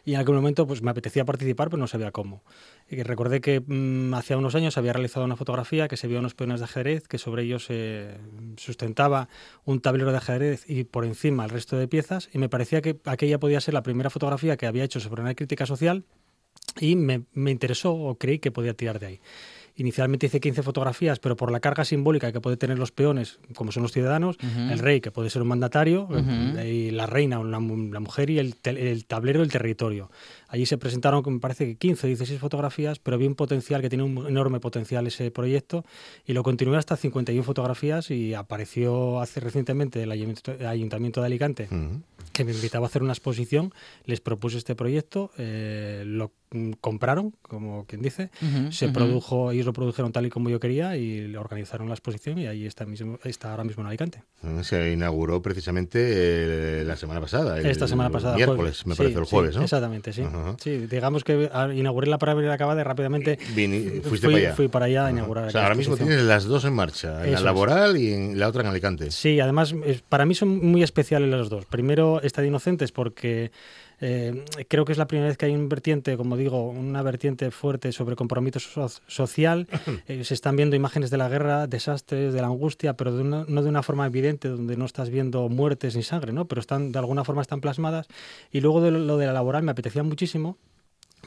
y 0.04 0.14
en 0.14 0.20
aquel 0.20 0.36
momento 0.36 0.68
pues 0.68 0.82
me 0.82 0.92
apetecía 0.92 1.26
participar 1.26 1.70
pero 1.70 1.80
no 1.80 1.88
sabía 1.88 2.12
cómo. 2.12 2.44
Y 2.90 3.04
recordé 3.04 3.42
que 3.42 3.62
mm, 3.66 4.14
hacía 4.14 4.38
unos 4.38 4.56
años 4.56 4.78
había 4.78 4.94
realizado 4.94 5.26
una 5.26 5.36
fotografía 5.36 5.88
que 5.88 5.98
se 5.98 6.08
vio 6.08 6.20
unos 6.20 6.34
peones 6.34 6.60
de 6.60 6.66
ajedrez, 6.66 7.08
que 7.08 7.18
sobre 7.18 7.44
ellos 7.44 7.66
se 7.66 8.18
sustentaba 8.58 9.30
un 9.66 9.82
tablero 9.82 10.12
de 10.12 10.18
ajedrez 10.18 10.70
y 10.70 10.84
por 10.84 11.06
encima 11.06 11.46
el 11.46 11.50
resto 11.50 11.78
de 11.78 11.88
piezas 11.88 12.30
y 12.34 12.38
me 12.38 12.50
parecía 12.50 12.82
que 12.82 13.00
aquella 13.06 13.40
podía 13.40 13.62
ser 13.62 13.74
la 13.74 13.84
primera 13.84 14.10
fotografía 14.10 14.58
que 14.58 14.68
había 14.68 14.84
hecho 14.84 15.00
sobre 15.00 15.22
una 15.22 15.36
crítica 15.36 15.66
social 15.66 16.04
y 16.80 16.96
me, 16.96 17.24
me 17.34 17.52
interesó 17.52 17.94
o 17.94 18.18
creí 18.18 18.40
que 18.40 18.52
podía 18.52 18.74
tirar 18.74 19.00
de 19.00 19.06
ahí. 19.06 19.20
Inicialmente 19.76 20.26
hice 20.28 20.40
15 20.40 20.64
fotografías, 20.64 21.20
pero 21.20 21.36
por 21.36 21.52
la 21.52 21.60
carga 21.60 21.86
simbólica 21.86 22.32
que 22.32 22.42
puede 22.42 22.58
tener 22.58 22.78
los 22.78 22.92
peones, 22.92 23.40
como 23.56 23.72
son 23.72 23.84
los 23.84 23.92
ciudadanos, 23.92 24.38
el 24.42 24.80
rey, 24.80 25.02
que 25.02 25.12
puede 25.12 25.30
ser 25.30 25.42
un 25.42 25.48
mandatario, 25.48 26.08
y 26.66 26.92
la 26.92 27.06
reina, 27.08 27.40
mu- 27.40 27.92
la 27.92 28.00
mujer, 28.00 28.30
y 28.30 28.40
el, 28.40 28.56
el 28.64 29.06
tablero, 29.06 29.42
el 29.44 29.50
territorio. 29.52 30.12
Allí 30.50 30.66
se 30.66 30.78
presentaron, 30.78 31.24
me 31.26 31.40
parece 31.40 31.66
que 31.66 31.76
15 31.76 32.06
o 32.06 32.10
16 32.10 32.40
fotografías, 32.40 33.00
pero 33.00 33.18
vi 33.18 33.26
un 33.28 33.36
potencial, 33.36 33.82
que 33.82 33.90
tiene 33.90 34.04
un 34.04 34.28
enorme 34.28 34.60
potencial 34.60 35.08
ese 35.08 35.32
proyecto, 35.32 35.86
y 36.26 36.34
lo 36.34 36.44
continué 36.44 36.78
hasta 36.78 36.98
51 36.98 37.44
fotografías, 37.44 38.12
y 38.12 38.34
apareció 38.34 39.20
hace 39.22 39.40
recientemente 39.40 40.04
el 40.04 40.12
Ayuntamiento- 40.12 41.22
de 41.22 41.26
Alicante, 41.26 41.68
Ujú. 41.72 42.02
que 42.34 42.44
me 42.44 42.52
invitaba 42.52 42.86
a 42.86 42.90
hacer 42.90 43.04
una 43.04 43.14
exposición, 43.14 43.74
les 44.06 44.20
propuse 44.22 44.58
este 44.58 44.76
proyecto, 44.76 45.32
eh, 45.38 46.04
lo 46.06 46.32
compraron, 46.82 47.34
como 47.42 47.86
quien 47.86 48.02
dice, 48.02 48.30
se 48.72 48.90
produjo, 48.90 49.52
ellos 49.52 49.66
lo 49.66 49.74
produjeron 49.74 50.12
tal 50.12 50.26
y 50.26 50.30
como 50.30 50.50
yo 50.50 50.60
quería 50.60 50.98
y 50.98 51.34
organizaron 51.36 51.88
la 51.88 51.94
exposición 51.96 52.38
y 52.40 52.48
ahí 52.48 52.66
está, 52.66 52.86
mismo, 52.86 53.20
está 53.24 53.52
ahora 53.52 53.64
mismo 53.64 53.82
en 53.84 53.88
Alicante. 53.88 54.24
Se 54.64 54.92
inauguró 54.92 55.42
precisamente 55.42 56.00
eh, 56.02 56.84
la 56.86 56.98
semana 56.98 57.22
pasada. 57.22 57.58
el 57.60 57.66
Esta 57.66 57.88
semana 57.88 58.10
pasada. 58.10 58.36
Miércoles, 58.36 58.84
jueves. 58.84 58.86
me 58.88 58.94
Sí, 58.96 58.98
parece, 58.98 59.20
el 59.20 59.26
sí, 59.26 59.30
jueves, 59.32 59.56
¿no? 59.56 59.64
Exactamente, 59.64 60.14
sí. 60.14 60.24
Digamos 60.90 61.24
que 61.24 61.50
inauguré 61.74 62.08
la 62.08 62.18
palabra 62.18 62.54
acabada 62.54 62.82
y 62.82 62.84
rápidamente 62.84 63.38
fuiste 63.38 64.02
fui, 64.10 64.20
para 64.20 64.38
allá. 64.38 64.56
fui 64.56 64.68
para 64.68 64.86
allá 64.86 65.06
a 65.06 65.12
inaugurar. 65.12 65.44
O 65.44 65.48
la 65.48 65.52
sea, 65.54 65.64
ahora 65.64 65.76
mismo 65.76 65.96
tienes 65.96 66.22
las 66.24 66.44
dos 66.46 66.66
en 66.66 66.74
marcha, 66.74 67.20
en 67.20 67.26
Eso 67.26 67.32
la 67.34 67.38
es. 67.40 67.44
laboral 67.44 67.98
y 67.98 68.12
en 68.14 68.40
la 68.40 68.48
otra 68.50 68.62
en 68.62 68.68
Alicante. 68.68 69.12
Sí, 69.12 69.40
además 69.40 69.74
para 70.10 70.26
mí 70.26 70.36
son 70.36 70.50
muy 70.66 70.84
especiales 70.84 71.30
los 71.30 71.50
dos. 71.50 71.66
Primero, 71.66 72.22
esta 72.22 72.42
de 72.42 72.48
Inocentes, 72.50 72.92
porque 72.92 73.52
eh, 74.02 74.44
creo 74.68 74.84
que 74.84 74.92
es 74.92 74.98
la 74.98 75.08
primera 75.08 75.28
vez 75.30 75.38
que 75.38 75.46
hay 75.46 75.54
un 75.56 75.70
vertiente, 75.70 76.18
como 76.18 76.36
digo, 76.36 76.70
una 76.70 77.02
vertiente 77.04 77.52
fuerte 77.52 77.92
sobre 77.92 78.16
compromiso 78.16 78.60
so- 78.60 78.90
social. 79.08 79.68
Eh, 80.08 80.24
se 80.24 80.34
están 80.34 80.56
viendo 80.56 80.76
imágenes 80.76 81.10
de 81.12 81.18
la 81.18 81.30
guerra, 81.30 81.68
desastres, 81.68 82.34
de 82.34 82.42
la 82.42 82.48
angustia, 82.48 82.94
pero 82.98 83.16
de 83.16 83.22
una- 83.22 83.46
no 83.48 83.62
de 83.62 83.70
una 83.70 83.84
forma 83.84 84.06
evidente, 84.08 84.50
donde 84.50 84.76
no 84.76 84.86
estás 84.86 85.10
viendo 85.10 85.48
muertes 85.48 85.96
ni 85.96 86.04
sangre, 86.04 86.34
¿no? 86.34 86.46
Pero 86.46 86.60
están 86.60 86.92
de 86.92 87.00
alguna 87.00 87.24
forma 87.24 87.42
están 87.42 87.62
plasmadas. 87.62 88.08
Y 88.52 88.62
luego 88.62 88.82
de 88.82 88.92
lo, 88.92 89.00
lo 89.00 89.18
de 89.18 89.28
la 89.28 89.34
laboral 89.34 89.64
me 89.64 89.72
apetecía 89.72 90.04
muchísimo 90.04 90.58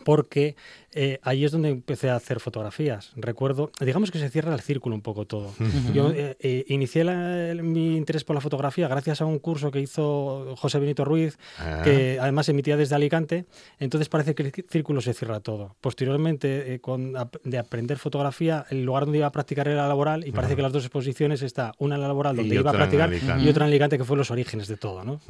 porque 0.05 0.57
eh, 0.95 1.19
ahí 1.23 1.45
es 1.45 1.53
donde 1.53 1.69
empecé 1.71 2.09
a 2.11 2.17
hacer 2.17 2.41
fotografías. 2.41 3.13
Recuerdo, 3.17 3.71
digamos 3.81 4.11
que 4.11 4.19
se 4.19 4.31
cierra 4.31 4.55
el 4.55 4.61
círculo 4.61 4.95
un 4.95 5.03
poco 5.03 5.27
todo. 5.27 5.53
Yo 5.93 6.11
eh, 6.11 6.37
eh, 6.41 6.65
inicié 6.69 7.05
la- 7.05 7.51
el- 7.51 7.63
mi 7.63 7.97
interés 7.97 8.25
por 8.25 8.35
la 8.35 8.41
fotografía 8.41 8.87
gracias 8.89 9.21
a 9.21 9.25
un 9.27 9.39
curso 9.39 9.71
que 9.71 9.81
hizo 9.81 10.55
José 10.57 10.79
Benito 10.79 11.05
Ruiz, 11.05 11.37
Ah. 11.59 11.83
que 11.85 12.19
además 12.21 12.49
emitía 12.49 12.77
desde 12.77 12.95
Alicante. 12.95 13.45
Entonces 13.79 14.09
parece 14.09 14.35
que 14.35 14.43
el 14.45 14.53
círculo 14.71 15.01
se 15.01 15.15
cierra 15.15 15.41
todo. 15.41 15.77
Posteriormente, 15.81 16.75
eh, 16.75 16.81
con, 16.81 17.13
de 17.45 17.59
aprender 17.59 17.99
fotografía, 17.99 18.65
el 18.71 18.85
lugar 18.85 19.05
donde 19.05 19.19
iba 19.19 19.27
a 19.27 19.33
practicar 19.33 19.69
era 19.69 19.89
laboral 19.89 20.27
y 20.27 20.33
parece 20.33 20.57
que 20.57 20.63
las 20.63 20.73
dos 20.73 20.85
exposiciones 20.85 21.43
está 21.43 21.73
una 21.79 21.97
en 21.97 22.01
la 22.03 22.09
laboral 22.09 22.37
donde 22.37 22.55
Y 22.55 22.59
iba 22.59 22.71
a 22.71 22.75
practicar 22.75 23.13
y 23.13 23.49
otra 23.49 23.65
en 23.65 23.71
Alicante 23.71 23.99
que 23.99 24.05
fue 24.05 24.17
los 24.17 24.31
orígenes 24.31 24.69
de 24.69 24.77
todo, 24.77 25.05
¿no? 25.05 25.21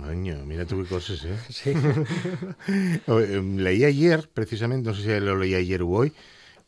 Mira 0.46 0.64
tú 0.66 0.82
qué 0.82 0.88
cosas, 0.88 1.24
¿eh? 1.24 1.36
Sí. 1.48 1.72
Eh, 3.06 3.42
Leí 3.56 3.84
ayer, 3.84 4.28
precisamente, 4.32 4.88
no 4.88 4.94
sé 4.94 5.02
si 5.02 5.20
lo 5.24 5.36
leí 5.36 5.53
ayer 5.56 5.82
o 5.82 5.88
hoy, 5.88 6.12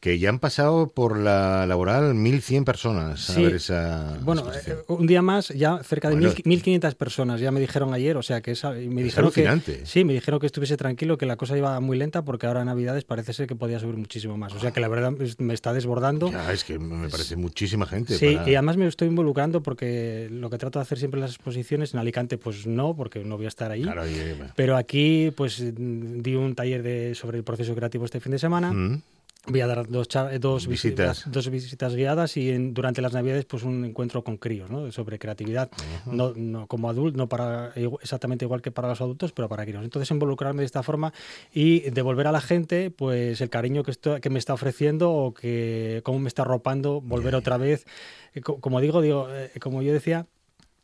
que 0.06 0.20
ya 0.20 0.28
han 0.28 0.38
pasado 0.38 0.86
por 0.92 1.18
la 1.18 1.66
laboral 1.66 2.14
1.100 2.14 2.64
personas 2.64 3.28
a 3.28 3.32
Sí. 3.34 3.42
ver 3.42 3.54
esa 3.56 4.16
Bueno, 4.22 4.42
exposición. 4.42 4.78
eh, 4.78 4.84
un 4.86 5.06
día 5.08 5.20
más, 5.20 5.48
ya 5.48 5.82
cerca 5.82 6.08
de 6.10 6.14
Bueno. 6.14 6.28
mil 6.44 6.62
1.500 6.62 6.94
personas, 6.94 7.40
ya 7.40 7.50
me 7.50 7.58
dijeron 7.58 7.92
ayer, 7.92 8.16
o 8.16 8.22
sea 8.22 8.40
que 8.40 8.52
esa- 8.52 8.70
me 8.70 9.02
dijeron 9.02 9.32
que 9.32 9.40
alucinante. 9.48 9.84
sí, 9.84 10.04
me 10.04 10.12
dijeron 10.12 10.38
que 10.38 10.46
estuviese 10.46 10.76
tranquilo, 10.76 11.18
que 11.18 11.26
la 11.26 11.34
cosa 11.34 11.58
iba 11.58 11.80
muy 11.80 11.96
lenta 11.98 12.22
porque 12.22 12.46
ahora 12.46 12.64
Navidades 12.64 13.02
parece 13.02 13.32
ser 13.32 13.48
que 13.48 13.56
podía 13.56 13.80
subir 13.80 13.96
muchísimo 13.96 14.36
más. 14.38 14.54
O 14.54 14.60
sea 14.60 14.70
que 14.70 14.78
la 14.78 14.86
verdad 14.86 15.12
es- 15.20 15.40
me 15.40 15.54
está 15.54 15.72
desbordando. 15.72 16.30
Ya, 16.30 16.52
es 16.52 16.62
que 16.62 16.78
me 16.78 17.08
parece 17.08 17.34
muchísima 17.34 17.84
gente. 17.86 18.16
Sí, 18.16 18.36
para- 18.36 18.48
y 18.48 18.54
además 18.54 18.76
me 18.76 18.86
estoy 18.86 19.08
involucrando 19.08 19.60
porque 19.60 20.28
lo 20.30 20.50
que 20.50 20.58
trato 20.58 20.78
de 20.78 20.84
hacer 20.84 20.98
siempre 20.98 21.18
en 21.18 21.22
las 21.22 21.32
exposiciones, 21.32 21.94
en 21.94 21.98
Alicante 21.98 22.38
pues 22.38 22.64
no, 22.64 22.94
porque 22.94 23.24
no 23.24 23.36
voy 23.38 23.46
a 23.46 23.48
estar 23.48 23.72
ahí. 23.72 23.82
Claro, 23.82 24.04
eh, 24.04 24.36
Pero 24.54 24.76
aquí 24.76 25.32
pues 25.36 25.60
di 25.74 26.34
un 26.36 26.54
taller 26.54 26.84
de, 26.84 27.16
sobre 27.16 27.38
el 27.38 27.42
proceso 27.42 27.74
creativo 27.74 28.04
este 28.04 28.20
fin 28.20 28.30
de 28.30 28.38
semana. 28.38 28.70
mm, 28.72 29.02
Voy 29.48 29.60
a 29.60 29.66
dar 29.68 29.86
dos, 29.86 30.08
eh, 30.32 30.38
dos 30.40 30.66
Visitas. 30.66 31.18
visitas. 31.18 31.32
dos 31.32 31.48
visitas 31.50 31.94
guiadas 31.94 32.36
y 32.36 32.50
en- 32.50 32.74
durante 32.74 33.00
las 33.00 33.12
navidades 33.12 33.44
pues 33.44 33.62
un 33.62 33.84
encuentro 33.84 34.24
con 34.24 34.38
críos, 34.38 34.70
¿no? 34.70 34.90
Sobre 34.90 35.20
creatividad, 35.20 35.70
no, 36.04 36.32
no 36.34 36.66
como 36.66 36.90
adulto, 36.90 37.16
no 37.16 37.28
para 37.28 37.72
exactamente 38.02 38.44
igual 38.44 38.60
que 38.60 38.72
para 38.72 38.88
los 38.88 39.00
adultos, 39.00 39.32
pero 39.32 39.48
para 39.48 39.64
críos. 39.64 39.84
Entonces 39.84 40.10
involucrarme 40.10 40.62
de 40.62 40.66
esta 40.66 40.82
forma 40.82 41.12
y 41.54 41.88
devolver 41.90 42.26
a 42.26 42.32
la 42.32 42.40
gente 42.40 42.90
pues 42.90 43.40
el 43.40 43.48
cariño 43.48 43.84
que 43.84 43.92
esto, 43.92 44.20
que 44.20 44.30
me 44.30 44.40
está 44.40 44.52
ofreciendo 44.52 45.12
o 45.12 45.32
que 45.32 46.00
cómo 46.04 46.18
me 46.18 46.26
está 46.28 46.42
arropando, 46.42 47.00
volver 47.00 47.36
otra 47.36 47.56
vez. 47.56 47.86
Eh, 48.34 48.40
co- 48.40 48.60
Como 48.60 48.80
digo, 48.80 49.00
digo, 49.00 49.28
eh, 49.30 49.52
como 49.60 49.80
yo 49.82 49.92
decía, 49.92 50.26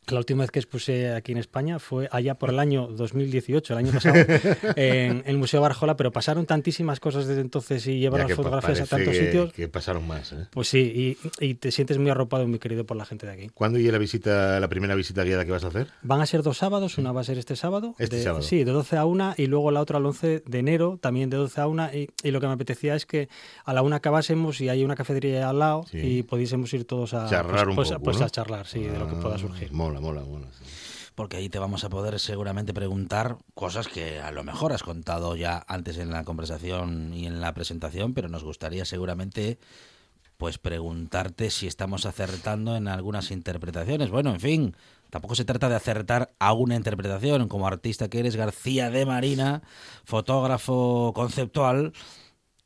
la 0.07 0.17
última 0.19 0.43
vez 0.43 0.51
que 0.51 0.59
expuse 0.59 1.11
aquí 1.13 1.31
en 1.31 1.37
España 1.37 1.79
fue 1.79 2.07
allá 2.11 2.35
por 2.35 2.49
el 2.49 2.59
año 2.59 2.87
2018, 2.87 3.73
el 3.73 3.79
año 3.79 3.91
pasado, 3.93 4.15
en 4.75 5.23
el 5.25 5.37
Museo 5.37 5.61
Barjola, 5.61 5.95
pero 5.95 6.11
pasaron 6.11 6.45
tantísimas 6.45 6.99
cosas 6.99 7.27
desde 7.27 7.41
entonces 7.41 7.85
y 7.87 7.99
llevar 7.99 8.21
Ya 8.21 8.27
las 8.27 8.35
fotografías 8.35 8.81
a 8.81 8.85
tantos 8.85 9.13
que- 9.13 9.25
sitios. 9.25 9.53
Que 9.53 9.67
pasaron 9.67 10.07
más, 10.07 10.31
¿eh? 10.33 10.47
Pues 10.51 10.67
sí, 10.67 11.17
y, 11.39 11.45
y 11.45 11.55
te 11.55 11.71
sientes 11.71 11.97
muy 11.97 12.09
arropado 12.09 12.43
y 12.43 12.47
muy 12.47 12.59
querido 12.59 12.85
por 12.85 12.97
la 12.97 13.05
gente 13.05 13.25
de 13.27 13.33
aquí. 13.33 13.49
¿Cuándo 13.53 13.79
y 13.79 13.89
la 13.91 13.97
visita, 13.97 14.59
la 14.59 14.67
primera 14.67 14.95
visita 14.95 15.23
guiada 15.23 15.45
que 15.45 15.51
vas 15.51 15.63
a 15.63 15.67
hacer? 15.67 15.87
Van 16.01 16.21
a 16.21 16.25
ser 16.25 16.43
dos 16.43 16.57
sábados, 16.57 16.97
una 16.97 17.11
va 17.11 17.21
a 17.21 17.23
ser 17.23 17.37
este 17.37 17.55
sábado. 17.55 17.95
Este 17.99 18.17
de- 18.17 18.23
sábado. 18.23 18.43
Sí, 18.43 18.63
de 18.63 18.71
12 18.71 18.97
a 18.97 19.05
1 19.05 19.35
y 19.37 19.47
luego 19.47 19.71
la 19.71 19.81
otra 19.81 19.99
el 19.99 20.05
11 20.05 20.43
de 20.45 20.59
enero, 20.59 20.97
también 21.01 21.29
de 21.29 21.37
12 21.37 21.61
a 21.61 21.67
1. 21.67 21.89
Y, 21.93 22.09
y 22.23 22.31
lo 22.31 22.39
que 22.41 22.47
me 22.47 22.53
apetecía 22.53 22.95
es 22.95 23.05
que 23.05 23.29
a 23.65 23.73
la 23.73 23.81
una 23.81 23.97
acabásemos 23.97 24.59
y 24.61 24.69
hay 24.69 24.83
una 24.83 24.95
cafetería 24.95 25.49
al 25.49 25.59
lado 25.59 25.85
Sí. 25.89 25.97
y 25.99 26.23
pudiésemos 26.23 26.73
ir 26.73 26.85
todos 26.85 27.13
a, 27.13 27.27
Charlar 27.29 27.65
pues, 27.65 27.67
un 27.69 27.75
pues, 27.75 27.89
poco, 27.91 28.03
pues 28.03 28.19
¿no? 28.19 28.25
a 28.25 28.29
charlar, 28.29 28.67
sí, 28.67 28.79
de 28.81 28.97
lo 28.97 29.07
que 29.07 29.15
pueda 29.15 29.35
Ah, 29.35 29.39
surgir. 29.39 29.71
Mola, 29.71 29.92
mola, 29.99 30.21
mola. 30.21 30.47
porque 31.15 31.37
ahí 31.37 31.49
te 31.49 31.59
vamos 31.59 31.83
a 31.83 31.89
poder 31.89 32.19
seguramente 32.19 32.73
preguntar 32.73 33.37
cosas 33.53 33.87
que 33.87 34.19
a 34.19 34.31
lo 34.31 34.43
mejor 34.43 34.73
has 34.73 34.83
contado 34.83 35.35
ya 35.35 35.63
antes 35.67 35.97
en 35.97 36.11
la 36.11 36.23
conversación 36.23 37.13
y 37.13 37.27
en 37.27 37.41
la 37.41 37.53
presentación, 37.53 38.13
pero 38.13 38.29
nos 38.29 38.43
gustaría 38.43 38.85
seguramente 38.85 39.59
pues 40.37 40.57
preguntarte 40.57 41.49
si 41.49 41.67
estamos 41.67 42.05
acertando 42.05 42.75
en 42.75 42.87
algunas 42.87 43.31
interpretaciones. 43.31 44.09
Bueno, 44.09 44.31
en 44.31 44.39
fin, 44.39 44.75
tampoco 45.09 45.35
se 45.35 45.45
trata 45.45 45.69
de 45.69 45.75
acertar 45.75 46.33
a 46.39 46.53
una 46.53 46.75
interpretación. 46.75 47.47
Como 47.47 47.67
artista 47.67 48.09
que 48.09 48.19
eres 48.19 48.35
García 48.35 48.89
de 48.89 49.05
Marina, 49.05 49.61
fotógrafo 50.03 51.13
conceptual, 51.15 51.93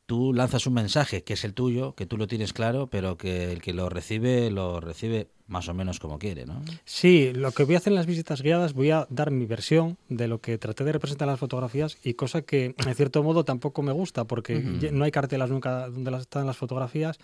tú 0.08 0.32
lanzas 0.32 0.66
un 0.66 0.72
mensaje 0.72 1.22
que 1.22 1.34
es 1.34 1.44
el 1.44 1.52
tuyo, 1.52 1.92
que 1.94 2.06
tú 2.06 2.16
lo 2.16 2.26
tienes 2.26 2.54
claro, 2.54 2.86
pero 2.86 3.18
que 3.18 3.52
el 3.52 3.60
que 3.60 3.74
lo 3.74 3.90
recibe 3.90 4.50
lo 4.50 4.80
recibe 4.80 5.28
más 5.48 5.68
o 5.68 5.74
menos 5.74 6.00
como 6.00 6.18
quiere, 6.18 6.46
¿no? 6.46 6.62
Sí, 6.86 7.30
lo 7.34 7.52
que 7.52 7.64
voy 7.64 7.74
a 7.74 7.78
hacer 7.78 7.92
en 7.92 7.96
las 7.96 8.06
visitas 8.06 8.40
guiadas, 8.40 8.72
voy 8.72 8.90
a 8.90 9.06
dar 9.10 9.30
mi 9.30 9.44
versión 9.44 9.98
de 10.08 10.26
lo 10.26 10.40
que 10.40 10.56
traté 10.56 10.84
de 10.84 10.92
representar 10.92 11.26
en 11.28 11.32
las 11.32 11.40
fotografías 11.40 11.98
y 12.02 12.14
cosa 12.14 12.40
que 12.40 12.74
en 12.74 12.94
cierto 12.94 13.22
modo 13.22 13.44
tampoco 13.44 13.82
me 13.82 13.92
gusta 13.92 14.24
porque 14.24 14.60
no 14.92 15.04
hay 15.04 15.10
cartelas 15.10 15.50
nunca 15.50 15.90
donde 15.90 16.10
las 16.10 16.22
están 16.22 16.46
las 16.46 16.56
fotografías 16.56 17.18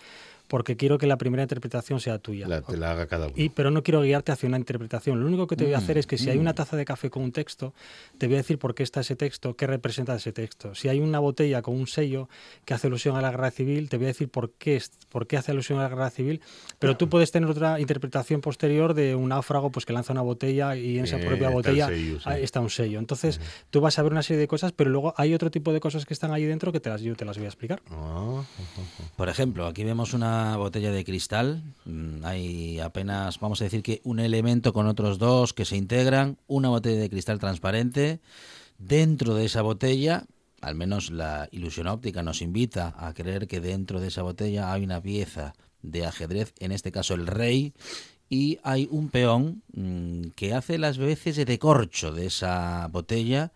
porque 0.48 0.76
quiero 0.76 0.98
que 0.98 1.06
la 1.06 1.16
primera 1.16 1.42
interpretación 1.42 2.00
sea 2.00 2.18
tuya. 2.18 2.46
La, 2.46 2.60
te 2.60 2.76
la 2.76 2.90
haga 2.92 3.06
cada 3.06 3.26
uno. 3.26 3.34
Y, 3.36 3.48
pero 3.48 3.70
no 3.70 3.82
quiero 3.82 4.02
guiarte 4.02 4.30
hacia 4.32 4.46
una 4.48 4.58
interpretación. 4.58 5.20
Lo 5.20 5.26
único 5.26 5.46
que 5.46 5.56
te 5.56 5.64
voy 5.64 5.72
a 5.74 5.78
Mm, 5.78 5.82
hacer 5.82 5.98
es 5.98 6.06
que 6.06 6.18
si 6.18 6.30
hay 6.30 6.36
mm. 6.38 6.40
una 6.40 6.54
taza 6.54 6.76
de 6.76 6.84
café 6.84 7.10
con 7.10 7.22
un 7.22 7.32
texto, 7.32 7.72
te 8.18 8.26
voy 8.26 8.34
a 8.34 8.38
decir 8.38 8.58
por 8.58 8.74
qué 8.74 8.82
está 8.82 9.00
ese 9.00 9.16
texto, 9.16 9.56
qué 9.56 9.66
representa 9.66 10.14
ese 10.14 10.32
texto. 10.32 10.74
Si 10.74 10.88
hay 10.88 11.00
una 11.00 11.18
botella 11.18 11.62
con 11.62 11.74
un 11.74 11.86
sello 11.86 12.28
que 12.64 12.74
hace 12.74 12.86
alusión 12.88 13.16
a 13.16 13.22
la 13.22 13.30
guerra 13.30 13.50
civil, 13.50 13.88
te 13.88 13.96
voy 13.96 14.04
a 14.04 14.08
decir 14.08 14.28
por 14.28 14.50
qué, 14.52 14.76
es- 14.76 14.92
por 15.10 15.26
qué 15.26 15.36
hace 15.36 15.50
alusión 15.52 15.78
a 15.78 15.82
la 15.84 15.88
guerra 15.88 16.10
civil. 16.10 16.40
Pero 16.78 16.96
tú 16.96 17.08
puedes 17.08 17.30
tener 17.32 17.48
otra 17.48 17.80
interpretación 17.80 18.40
posterior 18.40 18.94
de 18.94 19.14
un 19.14 19.30
náufrago 19.30 19.70
pues, 19.70 19.86
que 19.86 19.92
lanza 19.92 20.12
una 20.12 20.22
botella 20.22 20.76
y 20.76 20.98
en 20.98 21.04
esa 21.04 21.18
Eh, 21.18 21.24
propia 21.26 21.48
botella 21.48 21.86
sello, 21.86 22.20
sí. 22.20 22.28
está 22.42 22.60
un 22.60 22.70
sello. 22.70 22.98
Entonces 22.98 23.40
tú 23.70 23.80
vas 23.80 23.98
a 23.98 24.02
ver 24.02 24.12
una 24.12 24.22
serie 24.22 24.40
de 24.40 24.48
cosas, 24.48 24.72
pero 24.72 24.90
luego 24.90 25.14
hay 25.16 25.32
otro 25.34 25.50
tipo 25.50 25.72
de 25.72 25.80
cosas 25.80 26.04
que 26.04 26.12
están 26.14 26.32
ahí 26.32 26.44
dentro 26.44 26.70
que 26.72 26.80
te 26.80 26.90
las, 26.90 27.00
yo 27.00 27.16
te 27.16 27.24
las 27.24 27.36
voy 27.38 27.46
a 27.46 27.48
explicar. 27.48 27.80
Ah, 27.90 28.42
Por 29.16 29.28
ejemplo, 29.28 29.66
aquí 29.66 29.84
vemos 29.84 30.12
una 30.12 30.33
botella 30.56 30.90
de 30.90 31.04
cristal. 31.04 31.62
Mm, 31.84 32.24
Hay 32.24 32.80
apenas, 32.80 33.40
vamos 33.40 33.60
a 33.60 33.64
decir 33.64 33.82
que 33.82 34.00
un 34.04 34.18
elemento 34.18 34.72
con 34.72 34.86
otros 34.86 35.18
dos 35.18 35.52
que 35.52 35.64
se 35.64 35.76
integran. 35.76 36.38
Una 36.46 36.68
botella 36.68 37.00
de 37.00 37.10
cristal 37.10 37.38
transparente. 37.38 38.20
Dentro 38.78 39.34
de 39.34 39.44
esa 39.46 39.62
botella, 39.62 40.24
al 40.60 40.74
menos 40.74 41.10
la 41.10 41.48
ilusión 41.52 41.86
óptica 41.86 42.22
nos 42.22 42.42
invita 42.42 42.94
a 42.98 43.12
creer 43.14 43.46
que 43.46 43.60
dentro 43.60 44.00
de 44.00 44.08
esa 44.08 44.22
botella 44.22 44.72
hay 44.72 44.84
una 44.84 45.00
pieza 45.00 45.54
de 45.82 46.06
ajedrez, 46.06 46.54
en 46.58 46.72
este 46.72 46.90
caso 46.90 47.14
el 47.14 47.26
rey. 47.26 47.72
Y 48.28 48.58
hay 48.62 48.88
un 48.90 49.10
peón 49.10 49.62
mm, 49.74 50.30
que 50.34 50.54
hace 50.54 50.78
las 50.78 50.98
veces 50.98 51.36
de 51.36 51.58
corcho 51.58 52.12
de 52.12 52.26
esa 52.26 52.88
botella 52.90 53.52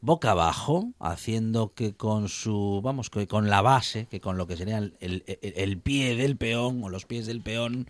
boca 0.00 0.30
abajo, 0.32 0.92
haciendo 0.98 1.74
que 1.74 1.94
con 1.94 2.28
su, 2.28 2.80
vamos, 2.82 3.10
que 3.10 3.26
con 3.26 3.50
la 3.50 3.60
base, 3.62 4.06
que 4.10 4.20
con 4.20 4.36
lo 4.38 4.46
que 4.46 4.56
sería 4.56 4.78
el, 4.78 4.94
el- 5.00 5.24
el- 5.26 5.78
pie 5.78 6.16
del 6.16 6.36
peón 6.36 6.82
o 6.82 6.88
los 6.88 7.04
pies 7.04 7.26
del 7.26 7.40
peón, 7.42 7.88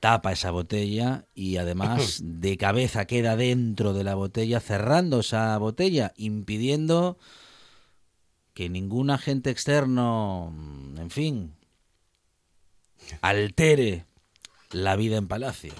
tapa 0.00 0.32
esa 0.32 0.50
botella 0.50 1.26
y 1.34 1.56
además 1.58 2.20
de 2.24 2.56
cabeza 2.56 3.06
queda 3.06 3.36
dentro 3.36 3.92
de 3.92 4.04
la 4.04 4.14
botella, 4.14 4.60
cerrando 4.60 5.20
esa 5.20 5.56
botella, 5.58 6.12
impidiendo 6.16 7.18
que 8.54 8.68
ningún 8.68 9.10
agente 9.10 9.50
externo, 9.50 10.52
en 10.96 11.10
fin, 11.10 11.54
altere 13.20 14.04
la 14.70 14.96
vida 14.96 15.16
en 15.16 15.28
palacio. 15.28 15.72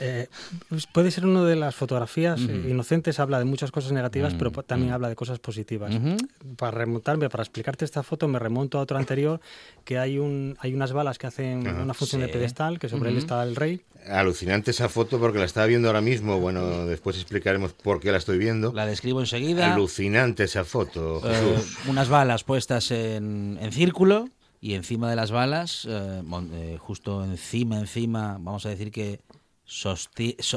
Eh, 0.00 0.28
pues 0.68 0.86
puede 0.86 1.10
ser 1.10 1.26
una 1.26 1.44
de 1.44 1.56
las 1.56 1.74
fotografías 1.74 2.40
eh, 2.40 2.44
Ujú. 2.44 2.68
inocentes, 2.68 3.18
habla 3.20 3.38
de 3.38 3.44
muchas 3.44 3.70
cosas 3.70 3.92
negativas, 3.92 4.34
Mm, 4.34 4.38
pero 4.38 4.52
po- 4.52 4.62
también 4.62 4.90
mm. 4.90 4.94
habla 4.94 5.08
de 5.08 5.16
cosas 5.16 5.38
positivas. 5.38 5.94
Ujú. 5.94 6.16
Para 6.56 6.70
remontarme, 6.78 7.28
para 7.28 7.42
explicarte 7.42 7.84
esta 7.84 8.02
foto, 8.02 8.28
me 8.28 8.38
remonto 8.38 8.78
a 8.78 8.82
otra 8.82 8.98
anterior, 8.98 9.40
que 9.84 9.98
hay 9.98 10.18
un 10.18 10.56
hay 10.60 10.74
unas 10.74 10.92
balas 10.92 11.18
que 11.18 11.26
hacen 11.26 11.66
una 11.66 11.94
función 11.94 12.20
de 12.20 12.28
Sí. 12.28 12.32
pedestal, 12.34 12.78
que 12.78 12.88
sobre 12.88 13.10
él 13.10 13.16
está 13.18 13.42
el 13.42 13.56
rey. 13.56 13.82
Alucinante 14.08 14.72
esa 14.72 14.88
foto 14.88 15.18
porque 15.20 15.38
la 15.38 15.44
estaba 15.44 15.66
viendo 15.66 15.88
ahora 15.88 16.00
mismo. 16.00 16.38
Bueno, 16.40 16.86
después 16.86 17.16
explicaremos 17.16 17.72
por 17.72 18.00
qué 18.00 18.10
la 18.12 18.18
estoy 18.18 18.36
viendo. 18.38 18.72
La 18.72 18.84
describo 18.86 19.20
enseguida. 19.20 19.72
Alucinante 19.74 20.44
esa 20.44 20.64
foto, 20.64 21.20
Eh, 21.24 21.34
Jesús. 21.56 21.78
unas 21.88 22.08
balas 22.08 22.42
puestas 22.44 22.90
en, 22.90 23.58
en 23.60 23.72
círculo 23.72 24.28
y 24.60 24.74
encima 24.74 25.08
de 25.10 25.16
las 25.16 25.30
balas, 25.30 25.86
eh, 25.88 26.22
eh, 26.52 26.76
justo 26.80 27.24
encima, 27.24 27.78
encima, 27.78 28.38
vamos 28.40 28.66
a 28.66 28.68
decir 28.70 28.90
que 28.90 29.20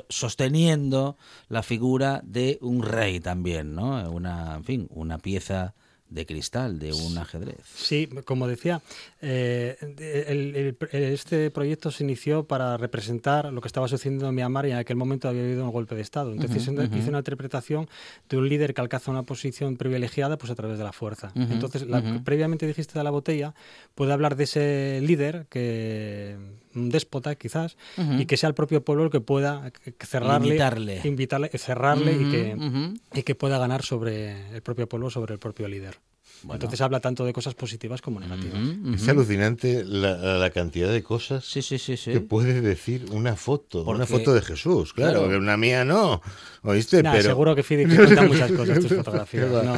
sosteniendo 0.09 1.17
la 1.49 1.63
figura 1.63 2.21
de 2.23 2.57
un 2.61 2.83
rey 2.83 3.19
también, 3.19 3.75
¿no? 3.75 4.09
Una, 4.11 4.55
en 4.55 4.63
fin, 4.63 4.87
una 4.91 5.17
pieza 5.17 5.73
de 6.07 6.25
cristal, 6.27 6.77
de 6.77 6.93
un 6.93 7.17
ajedrez. 7.17 7.65
Sí, 7.65 8.07
como 8.25 8.47
decía, 8.47 8.81
eh, 9.21 9.75
el- 9.81 10.55
el- 10.55 10.77
el- 10.91 11.03
este 11.13 11.49
proyecto 11.49 11.89
se 11.89 12.03
inició 12.03 12.43
para 12.45 12.77
representar 12.77 13.51
lo 13.51 13.59
que 13.59 13.67
estaba 13.67 13.87
sucediendo 13.87 14.29
en 14.29 14.35
Myanmar 14.35 14.67
y 14.67 14.71
en 14.71 14.77
aquel 14.77 14.97
momento 14.97 15.27
había 15.27 15.41
habido 15.41 15.65
un 15.65 15.71
golpe 15.71 15.95
de 15.95 16.01
Estado. 16.01 16.31
Entonces 16.31 16.61
Ujú, 16.67 16.73
hice 16.73 16.85
ujú. 16.87 16.97
hice 16.97 17.09
una 17.09 17.17
interpretación 17.17 17.89
de 18.29 18.37
un 18.37 18.47
líder 18.47 18.75
que 18.75 18.81
alcanza 18.81 19.09
una 19.09 19.23
posición 19.23 19.77
privilegiada 19.77 20.37
pues 20.37 20.51
a 20.51 20.55
través 20.55 20.77
de 20.77 20.83
la 20.83 20.93
fuerza. 20.93 21.31
Entonces, 21.35 21.87
la, 21.87 22.03
previamente 22.23 22.67
dijiste 22.67 22.97
de 22.99 23.03
la 23.03 23.09
botella, 23.11 23.55
puede 23.95 24.13
hablar 24.13 24.35
de 24.35 24.43
ese 24.43 24.99
líder, 25.01 25.47
que 25.49 26.37
déspota 26.75 27.35
quizás, 27.35 27.77
Ujú. 27.97 28.19
y 28.19 28.25
que 28.25 28.37
sea 28.37 28.49
el 28.49 28.55
propio 28.55 28.83
pueblo 28.83 29.05
el 29.05 29.09
que 29.09 29.21
pueda 29.21 29.71
cerrarle, 29.99 30.47
Limitarle. 30.49 31.01
invitarle, 31.05 31.49
cerrarle 31.57 32.11
y, 32.13 32.15
Ujú, 32.23 32.31
que, 32.31 32.55
ujú. 32.55 32.93
y 33.13 33.23
que 33.23 33.33
pueda 33.35 33.57
ganar 33.57 33.81
sobre 33.83 34.53
el 34.55 34.61
propio 34.61 34.87
pueblo, 34.87 35.09
sobre 35.09 35.33
el 35.33 35.39
propio 35.39 35.67
líder. 35.67 35.97
Bueno. 36.43 36.55
Entonces 36.55 36.81
habla 36.81 36.99
tanto 36.99 37.25
de 37.25 37.33
cosas 37.33 37.55
positivas 37.55 38.01
como 38.01 38.19
negativas. 38.19 38.59
Ujú, 38.61 38.93
Es 38.93 39.01
ujú. 39.03 39.11
alucinante 39.11 39.83
la, 39.85 40.37
la 40.37 40.49
cantidad 40.51 40.91
de 40.91 41.01
cosas 41.01 41.45
Sí, 41.45 41.61
sí, 41.61 41.79
sí, 41.79 41.95
sí. 41.97 42.11
que 42.11 42.19
puede 42.19 42.61
decir 42.61 43.05
una 43.11 43.35
foto. 43.35 43.83
Una 43.83 43.99
Porque- 44.05 44.05
foto 44.13 44.33
de 44.33 44.41
Jesús, 44.41 44.93
claro, 44.93 45.13
Claro. 45.21 45.29
que 45.29 45.37
una 45.37 45.55
mía 45.57 45.85
no. 45.85 46.21
¿Oíste? 46.61 47.01
Nah, 47.01 47.13
pero, 47.13 47.23
Seguro 47.23 47.55
que 47.55 47.63
Fidi 47.63 47.85
cuenta 47.95 48.23
muchas 48.23 48.51
cosas 48.51 48.79
tus 48.79 48.93
fotografías. 48.93 49.49
No. 49.49 49.75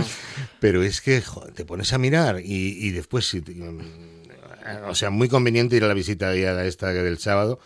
pero 0.59 0.81
es 0.83 0.99
que 0.99 1.21
joder, 1.21 1.53
te 1.53 1.63
pones 1.63 1.93
a 1.93 1.99
mirar 1.99 2.41
y, 2.43 2.87
y 2.87 2.89
después, 2.89 3.25
si 3.27 3.41
te- 3.41 3.53
o 4.87 4.95
sea, 4.95 5.09
muy 5.09 5.29
conveniente 5.29 5.75
ir 5.75 5.83
a 5.83 5.87
la 5.87 5.93
visita 5.93 6.31
guiada 6.31 6.65
esta 6.65 6.91
del 6.93 7.17
sábado 7.17 7.59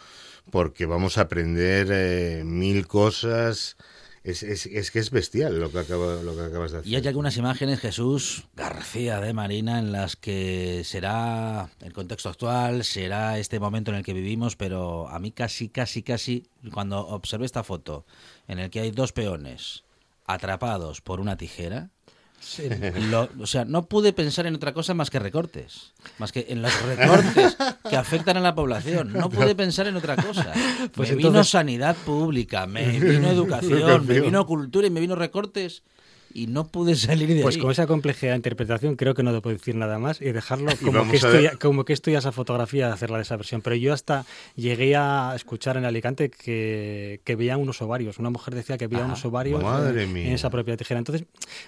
porque 0.50 0.86
vamos 0.86 1.18
a 1.18 1.22
aprender 1.22 1.88
eh, 1.92 2.44
mil 2.44 2.88
cosas. 2.88 3.78
Es, 4.24 4.44
es, 4.44 4.68
es 4.68 4.92
que 4.92 5.00
es 5.00 5.10
bestial 5.10 5.60
lo 5.60 5.72
que, 5.72 5.80
acaba, 5.80 6.22
lo 6.22 6.36
que 6.36 6.42
acabas 6.42 6.72
de 6.72 6.78
hacer. 6.80 6.92
Y 6.92 6.96
hay 6.96 7.08
algunas 7.08 7.38
imágenes, 7.38 7.80
Jesús 7.80 8.46
García 8.56 9.20
de 9.20 9.34
Marina, 9.34 9.80
en 9.80 9.92
las 9.92 10.16
que 10.16 10.84
será 10.86 11.72
el 11.82 11.92
contexto 11.92 12.30
actual, 12.30 12.84
será 12.84 13.40
este 13.40 13.60
momento 13.60 13.90
en 13.90 13.98
el 13.98 14.04
que 14.04 14.14
vivimos, 14.14 14.56
pero 14.56 15.10
a 15.10 15.18
mí 15.18 15.32
casi, 15.32 15.70
casi, 15.70 16.04
casi, 16.04 16.46
cuando 16.72 17.00
observé 17.00 17.46
esta 17.46 17.64
foto, 17.64 18.06
en 18.48 18.60
el 18.60 18.70
que 18.70 18.82
hay 18.82 18.92
dos 18.92 19.12
peones 19.12 19.86
atrapados 20.28 21.02
por 21.02 21.20
una 21.20 21.36
tijera, 21.36 21.90
Sí. 22.42 22.64
lo- 23.12 23.30
o 23.40 23.46
sea, 23.48 23.64
no 23.66 23.86
pude 23.86 24.12
pensar 24.14 24.46
en 24.48 24.56
otra 24.56 24.74
cosa 24.74 24.94
más 24.94 25.10
que 25.10 25.20
recortes, 25.20 25.94
más 26.18 26.32
que 26.32 26.48
en 26.50 26.62
los 26.62 26.82
recortes 26.84 27.56
que 27.90 27.96
afectan 27.96 28.36
a 28.38 28.42
la 28.42 28.56
población. 28.56 29.14
No 29.14 29.30
pude 29.30 29.56
pensar 29.56 29.88
en 29.88 29.96
otra 29.96 30.16
cosa. 30.16 30.52
Pues 30.94 31.12
me 31.12 31.16
vino 31.18 31.44
sanidad 31.44 31.96
pública, 31.96 32.66
me 32.66 33.00
vino 33.00 33.30
educación, 33.32 34.06
me 34.08 34.20
vino 34.20 34.46
cultura 34.46 34.88
y 34.88 34.90
me 34.90 35.00
vino 35.00 35.16
recortes. 35.16 35.84
Y 36.34 36.48
no 36.48 36.68
pude 36.68 36.96
salir 36.96 37.28
de 37.34 37.42
Pues 37.42 37.56
ahí. 37.56 37.62
con 37.62 37.72
esa 37.72 37.88
complejidad 37.88 38.32
de 38.32 38.38
interpretación 38.38 38.96
creo 38.96 39.14
que 39.14 39.24
no 39.24 39.34
te 39.34 39.42
puedo 39.42 39.56
decir 39.58 39.76
nada 39.76 40.00
más 40.00 40.22
y 40.22 40.32
dejarlo 40.32 40.72
como 40.84 41.10
que, 41.10 41.18
estoy, 41.18 41.48
como 41.60 41.86
que 41.86 41.94
estoy 41.94 42.16
a 42.16 42.20
esa 42.20 42.32
fotografía 42.32 42.88
de 42.88 42.94
hacerla 42.94 43.18
de 43.18 43.24
esa 43.24 43.36
versión. 43.38 43.62
Pero 43.62 43.76
yo 43.76 43.94
hasta 43.94 44.26
llegué 44.56 44.96
a 44.96 45.34
escuchar 45.36 45.78
en 45.78 45.86
Alicante 45.86 46.30
que, 46.30 47.22
que 47.24 47.36
veían 47.36 47.60
unos 47.60 47.82
ovarios. 47.82 48.18
Una 48.20 48.30
mujer 48.30 48.56
decía 48.56 48.78
que 48.78 48.88
veía 48.88 49.04
Ah, 49.04 49.08
unos 49.08 49.24
ovarios 49.26 49.62
madre 49.64 50.04
en, 50.04 50.14
mía. 50.14 50.28
en 50.28 50.34
esa 50.34 50.50
propia 50.50 50.78
tijera. 50.78 50.98
Entonces, 51.00 51.26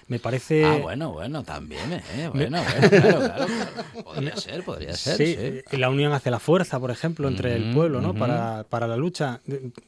me 0.08 0.18
parece... 0.18 0.64
Ah, 0.64 0.78
bueno, 0.80 1.12
bueno, 1.12 1.42
también, 1.42 1.92
¿eh? 1.92 2.30
Bueno, 2.32 2.62
bueno, 2.72 2.90
claro, 2.90 3.18
claro, 3.20 3.46
claro. 3.46 4.04
Podría 4.04 4.36
ser, 4.36 4.62
podría 4.64 4.94
ser, 4.96 5.16
Sí, 5.16 5.76
la 5.76 5.90
unión 5.90 6.12
hace 6.12 6.30
la 6.30 6.38
fuerza, 6.38 6.78
por 6.80 6.90
ejemplo, 6.90 7.28
entre 7.28 7.54
el 7.56 7.72
pueblo, 7.74 8.00
¿no? 8.00 8.14
para, 8.14 8.64
para 8.68 8.86
la 8.86 8.96
lucha. 8.96 9.40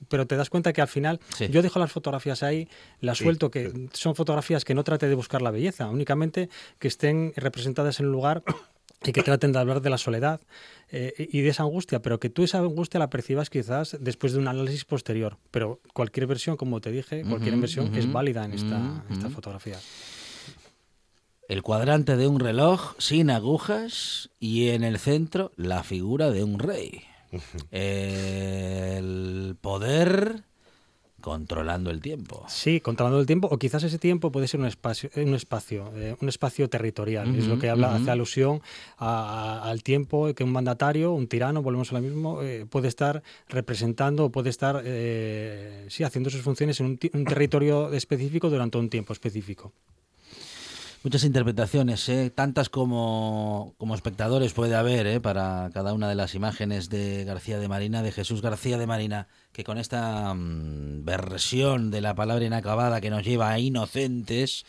Pero 0.09 0.27
te 0.27 0.37
das 0.37 0.51
cuenta 0.51 0.73
que 0.73 0.81
al 0.81 0.89
final 0.89 1.21
Sí. 1.37 1.49
yo 1.51 1.63
dejo 1.63 1.79
las 1.79 1.93
fotografías 1.93 2.43
ahí, 2.43 2.69
las 3.01 3.19
Sí, 3.19 3.25
suelto, 3.25 3.51
que 3.51 3.73
son 3.93 4.15
fotografías 4.15 4.65
que 4.67 4.75
no 4.75 4.83
trate 4.83 5.09
de 5.09 5.15
buscar 5.15 5.41
la 5.43 5.53
belleza, 5.53 5.89
únicamente 5.89 6.51
que 6.81 6.89
estén 6.89 7.33
representadas 7.37 8.01
en 8.01 8.07
un 8.07 8.13
lugar 8.13 8.43
y 9.05 9.13
que 9.13 9.23
traten 9.23 9.53
de 9.53 9.61
hablar 9.61 9.81
de 9.81 9.91
la 9.91 9.97
soledad 9.97 10.41
eh, 10.91 11.29
y 11.33 11.41
de 11.43 11.51
esa 11.51 11.63
angustia, 11.63 12.03
pero 12.03 12.19
que 12.19 12.31
tú 12.31 12.43
esa 12.43 12.59
angustia 12.59 12.99
la 12.99 13.09
percibas 13.09 13.49
quizás 13.49 13.97
después 14.01 14.33
de 14.33 14.41
un 14.41 14.49
análisis 14.49 14.85
posterior. 14.85 15.39
Pero 15.53 15.81
cualquier 15.95 16.27
versión, 16.27 16.57
como 16.57 16.81
te 16.81 16.91
dije, 16.91 17.23
cualquier 17.23 17.57
versión 17.59 17.95
es 17.95 18.11
válida 18.11 18.45
en 18.45 18.55
esta, 18.55 19.31
fotografía. 19.31 19.79
El 21.49 21.63
cuadrante 21.63 22.17
de 22.17 22.27
un 22.27 22.41
reloj 22.41 22.97
sin 22.99 23.31
agujas 23.31 24.31
y 24.41 24.71
en 24.71 24.83
el 24.83 24.99
centro 24.99 25.53
la 25.55 25.85
figura 25.85 26.33
de 26.33 26.43
un 26.43 26.59
rey. 26.59 27.03
El 27.71 29.57
poder 29.61 30.43
controlando 31.27 31.91
el 31.91 32.01
tiempo. 32.01 32.45
Sí, 32.47 32.81
controlando 32.81 33.19
el 33.19 33.27
tiempo, 33.27 33.49
o 33.51 33.59
quizás 33.59 33.83
ese 33.83 33.99
tiempo 33.99 34.31
puede 34.31 34.47
ser 34.47 34.61
un 34.61 34.67
espacio, 34.67 35.11
un 35.17 35.35
espacio, 35.35 35.91
eh, 35.97 36.15
un 36.21 36.29
espacio 36.29 36.69
territorial. 36.71 37.35
es 37.35 37.49
lo 37.49 37.59
que 37.59 37.69
habla, 37.69 37.97
hace 37.97 38.13
alusión 38.13 38.61
a- 38.97 39.63
a- 39.65 39.69
al 39.69 39.83
tiempo 39.83 40.33
que 40.35 40.45
un 40.45 40.53
mandatario, 40.53 41.11
un 41.13 41.27
tirano, 41.27 41.63
volvemos 41.63 41.91
a 41.91 41.97
lo 41.97 42.01
mismo, 42.01 42.43
eh, 42.43 42.65
puede 42.71 42.87
estar 42.87 43.25
representando 43.49 44.27
o 44.27 44.31
puede 44.31 44.51
estar, 44.51 44.83
eh, 44.85 45.87
sí, 45.89 46.05
haciendo 46.05 46.31
sus 46.31 46.43
funciones 46.43 46.79
en 46.79 46.87
un, 46.87 46.99
un 47.13 47.25
territorio 47.25 47.93
específico 47.93 48.49
durante 48.49 48.79
un 48.79 48.89
tiempo 48.89 49.13
específico. 49.13 49.73
Muchas 51.07 51.23
interpretaciones, 51.23 52.09
¿eh? 52.09 52.33
tantas 52.35 52.69
como, 52.69 53.77
como 53.79 53.95
espectadores 53.95 54.53
puede 54.55 54.75
haber 54.75 55.07
¿eh? 55.07 55.21
para 55.21 55.71
cada 55.73 55.93
una 55.93 56.09
de 56.09 56.17
las 56.17 56.35
imágenes 56.35 56.89
de 56.89 57.25
García 57.25 57.61
de 57.61 57.69
Marina, 57.69 58.03
de 58.03 58.11
Jesús 58.11 58.43
García 58.43 58.77
de 58.77 58.89
Marina, 58.89 59.29
que 59.53 59.63
con 59.63 59.79
esta 59.79 60.35
mm, 60.35 61.05
versión 61.05 61.93
de 61.93 62.01
la 62.01 62.17
palabra 62.17 62.45
inacabada 62.45 63.01
que 63.01 63.11
nos 63.11 63.25
lleva 63.25 63.51
a 63.51 63.61
Inocentes, 63.61 64.67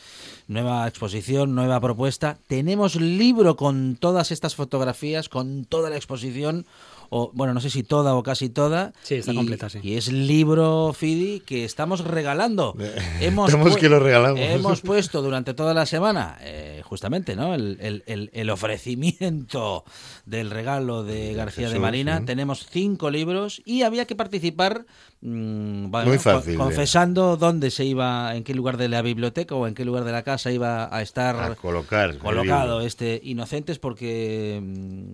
nueva 0.47 0.87
exposición, 0.87 1.55
nueva 1.55 1.81
propuesta, 1.81 2.37
tenemos 2.45 2.97
libro 2.97 3.55
con 3.55 3.95
todas 3.95 4.31
estas 4.31 4.53
fotografías, 4.53 5.29
con 5.29 5.65
toda 5.65 5.89
la 5.89 5.95
exposición, 5.95 6.67
o 7.09 7.31
bueno, 7.33 7.53
no 7.53 7.59
sé 7.61 7.69
si 7.69 7.83
toda 7.83 8.15
o 8.15 8.23
casi 8.23 8.49
toda. 8.49 8.93
Sí, 9.03 9.15
está 9.15 9.33
y- 9.33 9.35
completa, 9.35 9.69
sí. 9.69 9.79
Y 9.83 9.95
es 9.95 10.11
libro, 10.11 10.93
Fidi, 10.93 11.39
que 11.41 11.63
estamos 11.65 12.03
regalando. 12.03 12.75
Hemos 13.21 13.51
que 13.77 13.89
lo 13.89 13.99
regalamos. 13.99 14.39
Hemos 14.39 14.81
puesto 14.81 15.21
durante 15.21 15.53
toda 15.53 15.73
la 15.73 15.85
semana, 15.85 16.37
eh, 16.41 16.81
justamente, 16.83 17.35
¿no? 17.35 17.53
El, 17.53 17.77
el- 17.81 18.03
el- 18.07 18.29
el 18.33 18.49
ofrecimiento 18.49 19.83
del 20.25 20.49
regalo 20.49 21.03
de 21.03 21.33
García 21.33 21.69
de 21.69 21.79
Marina. 21.79 22.19
sí. 22.19 22.25
Tenemos 22.25 22.65
cinco 22.69 23.09
libros 23.09 23.61
y 23.65 23.83
había 23.83 24.05
que 24.05 24.15
participar 24.15 24.85
mm, 25.21 25.89
bueno, 25.91 26.07
Muy 26.09 26.17
co- 26.17 26.23
fácil, 26.23 26.53
eh. 26.55 26.57
confesando 26.57 27.37
dónde 27.37 27.71
se 27.71 27.85
iba, 27.85 28.35
en 28.35 28.43
qué 28.43 28.53
lugar 28.53 28.77
de 28.77 28.89
la 28.89 29.01
biblioteca 29.01 29.55
o 29.55 29.67
en 29.67 29.73
qué 29.73 29.85
lugar 29.85 30.03
de 30.03 30.11
la 30.11 30.23
casa 30.23 30.51
iba 30.51 30.93
a 30.95 31.01
estar 31.01 31.35
A 31.51 31.55
colocar. 31.55 32.17
colocado 32.17 32.81
este 32.81 33.19
Inocentes 33.23 33.79
porque 33.79 34.59
mm, 34.61 35.13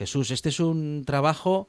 Jesús, 0.00 0.30
este 0.30 0.48
es 0.48 0.60
un 0.60 1.04
trabajo 1.04 1.68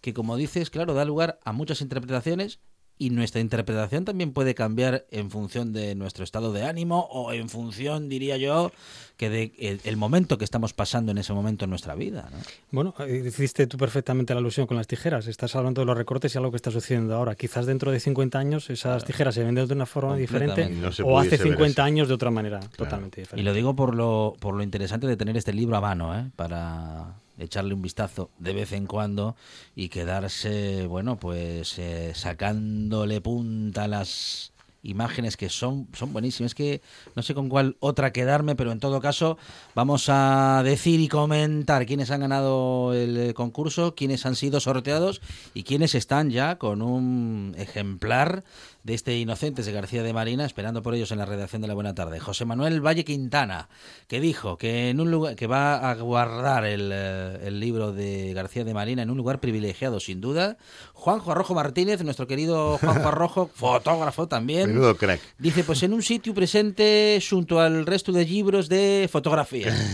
que 0.00 0.14
como 0.14 0.36
dices, 0.38 0.70
claro, 0.70 0.94
da 0.94 1.04
lugar 1.04 1.38
a 1.44 1.52
muchas 1.52 1.82
interpretaciones 1.82 2.58
y 2.98 3.10
nuestra 3.10 3.42
interpretación 3.42 4.06
también 4.06 4.32
puede 4.32 4.54
cambiar 4.54 5.04
en 5.10 5.30
función 5.30 5.74
de 5.74 5.94
nuestro 5.94 6.24
estado 6.24 6.54
de 6.54 6.64
ánimo 6.64 7.00
o 7.10 7.34
en 7.34 7.50
función, 7.50 8.08
diría 8.08 8.38
yo, 8.38 8.72
que 9.18 9.28
de 9.28 9.52
el, 9.58 9.82
el 9.84 9.98
momento 9.98 10.38
que 10.38 10.44
estamos 10.46 10.72
pasando 10.72 11.12
en 11.12 11.18
ese 11.18 11.34
momento 11.34 11.64
en 11.64 11.70
nuestra 11.70 11.94
vida. 11.94 12.30
¿no? 12.32 12.38
Bueno, 12.70 12.94
eh, 13.00 13.24
hiciste 13.26 13.66
tú 13.66 13.76
perfectamente 13.76 14.32
la 14.32 14.40
alusión 14.40 14.66
con 14.66 14.78
las 14.78 14.86
tijeras. 14.86 15.26
Estás 15.26 15.54
hablando 15.56 15.82
de 15.82 15.84
los 15.84 15.94
recortes 15.98 16.34
y 16.34 16.38
algo 16.38 16.50
que 16.50 16.56
está 16.56 16.70
sucediendo 16.70 17.14
ahora. 17.14 17.34
Quizás 17.34 17.66
dentro 17.66 17.90
de 17.92 18.00
50 18.00 18.38
años 18.38 18.70
esas 18.70 19.04
tijeras 19.04 19.34
se 19.34 19.44
venden 19.44 19.68
de 19.68 19.74
una 19.74 19.84
forma 19.84 20.16
diferente. 20.16 20.70
No 20.70 20.88
o 20.88 21.18
hace 21.18 21.36
pudiese 21.36 21.44
ver 21.44 21.52
50 21.52 21.82
así. 21.82 21.86
años 21.86 22.08
de 22.08 22.14
otra 22.14 22.30
manera 22.30 22.60
totalmente 22.60 23.20
Y 23.20 23.22
diferente. 23.24 23.42
lo 23.50 23.52
digo 23.54 23.76
por 23.76 23.94
lo, 23.94 24.34
por 24.40 24.54
lo 24.54 24.62
interesante 24.62 25.06
de 25.06 25.18
tener 25.18 25.36
este 25.36 25.52
libro 25.52 25.76
a 25.76 25.82
mano, 25.82 26.18
¿eh? 26.18 26.30
para 26.34 27.16
echarle 27.38 27.74
un 27.74 27.82
vistazo 27.82 28.30
de 28.38 28.52
vez 28.52 28.72
en 28.72 28.86
cuando 28.86 29.36
y 29.74 29.88
quedarse, 29.88 30.86
bueno, 30.86 31.18
pues 31.18 31.78
eh, 31.78 32.12
sacándole 32.14 33.20
punta 33.20 33.88
las 33.88 34.52
imágenes 34.86 35.36
que 35.36 35.48
son, 35.48 35.88
son 35.92 36.12
buenísimas. 36.12 36.52
Es 36.52 36.54
que 36.54 36.80
no 37.14 37.22
sé 37.22 37.34
con 37.34 37.48
cuál 37.48 37.76
otra 37.80 38.12
quedarme, 38.12 38.54
pero 38.54 38.72
en 38.72 38.80
todo 38.80 39.00
caso 39.00 39.36
vamos 39.74 40.06
a 40.08 40.62
decir 40.64 41.00
y 41.00 41.08
comentar 41.08 41.86
quiénes 41.86 42.10
han 42.10 42.20
ganado 42.20 42.94
el 42.94 43.16
eh, 43.16 43.34
concurso, 43.34 43.94
quiénes 43.94 44.24
han 44.26 44.36
sido 44.36 44.60
sorteados 44.60 45.20
y 45.54 45.64
quiénes 45.64 45.94
están 45.94 46.30
ya 46.30 46.56
con 46.58 46.82
un 46.82 47.54
ejemplar 47.58 48.44
de 48.86 48.94
este 48.94 49.18
Inocentes 49.18 49.66
de 49.66 49.72
García 49.72 50.04
de 50.04 50.12
Marina, 50.12 50.44
esperando 50.44 50.80
por 50.80 50.94
ellos 50.94 51.10
en 51.10 51.18
la 51.18 51.26
redacción 51.26 51.60
de 51.60 51.66
la 51.66 51.74
Buena 51.74 51.92
Tarde. 51.92 52.20
José 52.20 52.44
Manuel 52.44 52.80
Valle 52.80 53.04
Quintana, 53.04 53.68
que 54.06 54.20
dijo 54.20 54.56
que 54.56 54.90
en 54.90 55.00
un 55.00 55.10
lugar 55.10 55.34
que 55.34 55.48
va 55.48 55.90
a 55.90 55.94
guardar 55.96 56.64
el, 56.64 56.92
eh, 56.92 57.40
el 57.42 57.58
libro 57.58 57.90
de 57.90 58.32
García 58.32 58.62
de 58.62 58.74
Marina 58.74 59.02
en 59.02 59.10
un 59.10 59.16
lugar 59.16 59.40
privilegiado, 59.40 59.98
sin 59.98 60.20
duda. 60.20 60.56
Juanjo 60.92 61.32
Arrojo 61.32 61.52
Martínez, 61.52 62.04
nuestro 62.04 62.28
querido 62.28 62.78
Juanjo 62.78 63.08
Arrojo, 63.08 63.50
fotógrafo 63.54 64.28
también. 64.28 64.68
Menudo 64.68 64.96
crack. 64.96 65.20
Dice, 65.36 65.64
pues 65.64 65.82
en 65.82 65.92
un 65.92 66.02
sitio 66.02 66.32
presente 66.32 67.20
junto 67.28 67.58
al 67.58 67.86
resto 67.86 68.12
de 68.12 68.24
libros 68.24 68.68
de 68.68 69.08
fotografía. 69.10 69.74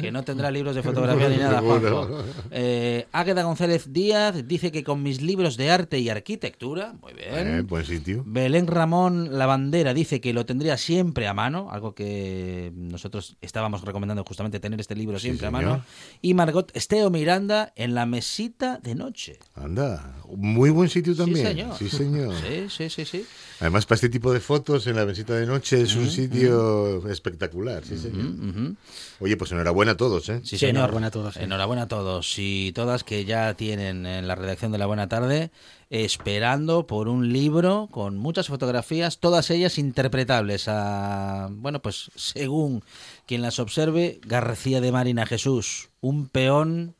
Que 0.00 0.12
no 0.12 0.22
tendrá 0.22 0.48
libros 0.50 0.76
de 0.76 0.82
fotografía 0.82 1.28
ni 1.28 1.38
nada. 1.38 1.60
Juanjo. 1.60 2.22
Eh, 2.52 3.06
Águeda 3.10 3.42
González 3.42 3.92
Díaz 3.92 4.46
dice 4.46 4.70
que 4.70 4.84
con 4.84 5.02
mis 5.02 5.20
libros 5.20 5.56
de 5.56 5.70
arte 5.70 5.98
y 5.98 6.08
arquitectura, 6.08 6.94
muy 7.02 7.14
bien. 7.14 7.56
Eh, 7.56 7.62
buen 7.62 7.84
sitio. 7.84 8.22
Belén 8.42 8.66
Ramón 8.66 9.38
Lavandera 9.38 9.94
dice 9.94 10.20
que 10.20 10.32
lo 10.32 10.44
tendría 10.46 10.76
siempre 10.76 11.28
a 11.28 11.34
mano, 11.34 11.68
algo 11.70 11.94
que 11.94 12.72
nosotros 12.74 13.36
estábamos 13.40 13.82
recomendando 13.82 14.24
justamente 14.24 14.58
tener 14.60 14.80
este 14.80 14.94
libro 14.96 15.18
Sí, 15.18 15.26
siempre 15.28 15.46
a 15.46 15.50
señor. 15.50 15.64
mano. 15.64 15.84
Y 16.20 16.34
Margot 16.34 16.70
Esteo 16.74 17.08
Miranda 17.10 17.72
en 17.76 17.94
la 17.94 18.04
mesita 18.06 18.78
de 18.82 18.94
noche. 18.94 19.38
Anda, 19.54 20.16
muy 20.36 20.70
buen 20.70 20.88
sitio 20.88 21.14
también. 21.14 21.38
Sí, 21.46 21.52
señor. 21.52 21.76
Sí, 21.78 21.88
señor. 21.88 22.34
Sí, 22.36 22.66
sí, 22.68 22.90
sí, 22.90 23.04
sí. 23.04 23.26
Además, 23.62 23.86
para 23.86 23.94
este 23.94 24.08
tipo 24.08 24.32
de 24.32 24.40
fotos 24.40 24.88
en 24.88 24.96
la 24.96 25.06
mesita 25.06 25.34
de 25.36 25.46
noche 25.46 25.82
es 25.82 25.94
un 25.94 26.10
sitio 26.10 27.08
espectacular. 27.08 27.84
Sí, 27.84 27.96
señor. 27.96 28.24
Ujú. 28.26 28.74
Oye, 29.20 29.36
pues 29.36 29.52
enhorabuena 29.52 29.92
a 29.92 29.96
todos, 29.96 30.28
¿eh? 30.30 30.40
Sí, 30.42 30.48
Sí, 30.50 30.58
señor. 30.58 30.74
enhorabuena 30.78 31.06
a 31.06 31.10
todos, 31.12 31.34
sí. 31.34 31.40
Enhorabuena 31.44 31.82
a 31.82 31.86
todos 31.86 32.34
y 32.38 32.72
todas 32.72 33.04
que 33.04 33.24
ya 33.24 33.54
tienen 33.54 34.04
en 34.04 34.26
la 34.26 34.34
redacción 34.34 34.72
de 34.72 34.78
La 34.78 34.86
Buena 34.86 35.08
Tarde 35.08 35.52
esperando 35.90 36.88
por 36.88 37.06
un 37.06 37.32
libro 37.32 37.88
con 37.92 38.16
muchas 38.18 38.48
fotografías, 38.48 39.20
todas 39.20 39.48
ellas 39.50 39.78
interpretables 39.78 40.64
a, 40.66 41.46
bueno, 41.52 41.80
pues 41.82 42.10
según 42.16 42.82
quien 43.28 43.42
las 43.42 43.60
observe, 43.60 44.18
García 44.26 44.80
de 44.80 44.90
Marina 44.90 45.24
Jesús, 45.24 45.90
un 46.00 46.26
peón 46.26 46.96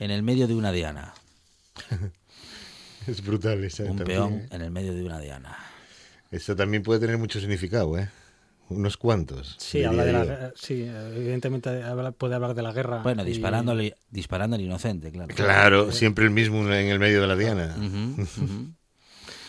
en 0.00 0.10
el 0.10 0.24
medio 0.24 0.48
de 0.48 0.56
una 0.56 0.72
diana. 0.72 1.14
Es 3.10 3.24
brutal 3.24 3.62
esa 3.64 3.84
Un 3.84 3.96
también, 3.96 4.06
peón 4.06 4.32
¿eh? 4.34 4.48
en 4.50 4.62
el 4.62 4.70
medio 4.70 4.94
de 4.94 5.04
una 5.04 5.18
diana. 5.18 5.56
Eso 6.30 6.54
también 6.54 6.82
puede 6.82 7.00
tener 7.00 7.18
mucho 7.18 7.40
significado, 7.40 7.98
¿eh? 7.98 8.08
Unos 8.68 8.96
cuantos. 8.96 9.56
Sí, 9.58 9.82
habla 9.82 10.04
de 10.04 10.12
la, 10.12 10.52
sí, 10.54 10.84
evidentemente 10.84 11.82
habla- 11.82 12.12
puede 12.12 12.36
hablar 12.36 12.54
de 12.54 12.62
la 12.62 12.72
guerra. 12.72 13.02
Bueno, 13.02 13.22
y- 13.22 13.26
disparándole, 13.26 13.96
disparando 14.10 14.54
al 14.54 14.62
inocente, 14.62 15.10
claro. 15.10 15.34
Claro, 15.34 15.90
siempre 15.92 16.24
el 16.24 16.30
mismo 16.30 16.60
en 16.72 16.72
el 16.88 17.00
medio 17.00 17.20
de 17.20 17.26
la 17.26 17.34
diana. 17.36 17.76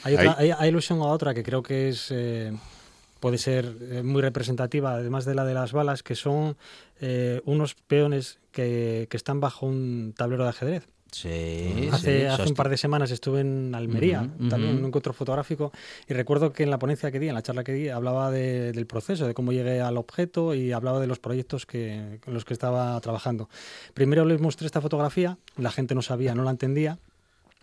Hay, 0.04 0.16
otra, 0.16 0.32
Hay- 0.40 0.50
hay, 0.50 0.56
hay 0.58 0.70
alusión 0.70 1.00
a 1.00 1.06
otra 1.06 1.34
que 1.36 1.44
creo 1.44 1.62
que 1.62 1.90
es 1.90 2.08
eh, 2.10 2.52
puede 3.20 3.38
ser 3.38 3.76
eh, 3.82 4.02
muy 4.02 4.22
representativa, 4.24 4.94
además 4.96 5.26
de 5.26 5.36
la 5.36 5.46
de 5.46 5.54
las 5.54 5.72
balas, 5.74 6.02
que 6.02 6.16
son 6.16 6.58
eh, 7.00 7.42
unos 7.46 7.76
peones 7.76 8.40
que, 8.52 9.06
que 9.12 9.18
están 9.18 9.40
bajo 9.40 9.68
un 9.68 10.14
tablero 10.18 10.44
de 10.44 10.50
ajedrez. 10.50 10.88
Sí, 11.12 11.90
hace, 11.92 12.22
sí, 12.22 12.26
hace 12.26 12.48
un 12.48 12.56
par 12.56 12.70
de 12.70 12.78
semanas 12.78 13.12
estuve 13.12 13.42
en 13.42 13.76
Almería, 13.76 14.22
Ujú, 14.22 14.48
también 14.50 14.72
en 14.74 14.80
un 14.80 14.86
encuentro 14.86 15.12
fotográfico, 15.14 15.72
y 16.08 16.14
recuerdo 16.14 16.54
que 16.54 16.64
en 16.64 16.70
la 16.72 16.80
ponencia 16.80 17.12
que 17.12 17.20
di, 17.20 17.28
en 17.28 17.36
la 17.36 17.42
charla 17.42 17.64
que 17.66 17.74
di, 17.74 17.90
hablaba 17.90 18.32
de- 18.32 18.72
del 18.72 18.86
proceso, 18.88 19.28
de 19.28 19.34
cómo 19.34 19.52
llegué 19.52 19.82
al 19.82 19.98
objeto 19.98 20.56
y 20.56 20.72
hablaba 20.72 21.00
de 21.02 21.08
los 21.08 21.20
proyectos 21.20 21.66
que, 21.66 22.20
con 22.24 22.34
los 22.34 22.46
que 22.46 22.54
estaba 22.54 23.00
trabajando. 23.02 23.50
Primero 23.94 24.24
les 24.26 24.40
mostré 24.40 24.66
esta 24.66 24.80
fotografía, 24.82 25.38
la 25.58 25.72
gente 25.72 25.96
no 25.96 26.02
sabía, 26.02 26.34
no 26.34 26.44
la 26.44 26.52
entendía, 26.52 26.98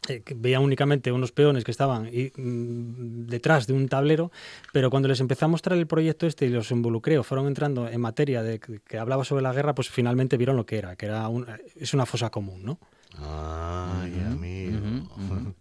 eh, 0.08 0.22
veía 0.36 0.60
únicamente 0.60 1.10
unos 1.10 1.32
peones 1.32 1.64
que 1.64 1.70
estaban 1.70 2.06
y, 2.12 2.30
mm, 2.36 3.26
detrás 3.26 3.66
de 3.66 3.72
un 3.72 3.88
tablero, 3.88 4.30
pero 4.72 4.90
cuando 4.90 5.08
les 5.08 5.20
empecé 5.20 5.46
a 5.46 5.48
mostrar 5.48 5.78
el 5.78 5.86
proyecto 5.86 6.26
este 6.26 6.46
y 6.46 6.50
los 6.50 6.70
involucré 6.70 7.18
o 7.18 7.22
fueron 7.22 7.46
entrando 7.46 7.88
en 7.88 8.00
materia 8.00 8.42
de 8.42 8.58
que, 8.60 8.80
que 8.86 8.98
hablaba 8.98 9.24
sobre 9.24 9.42
la 9.42 9.52
guerra, 9.52 9.74
pues 9.74 9.88
finalmente 9.88 10.36
vieron 10.36 10.56
lo 10.56 10.66
que 10.66 10.78
era, 10.78 10.96
que 10.96 11.06
era 11.06 11.26
un- 11.28 11.46
es 11.80 11.94
una 11.94 12.04
fosa 12.06 12.30
común, 12.30 12.62
¿no? 12.64 12.78
Ay, 13.20 14.20
amigo. 14.30 15.08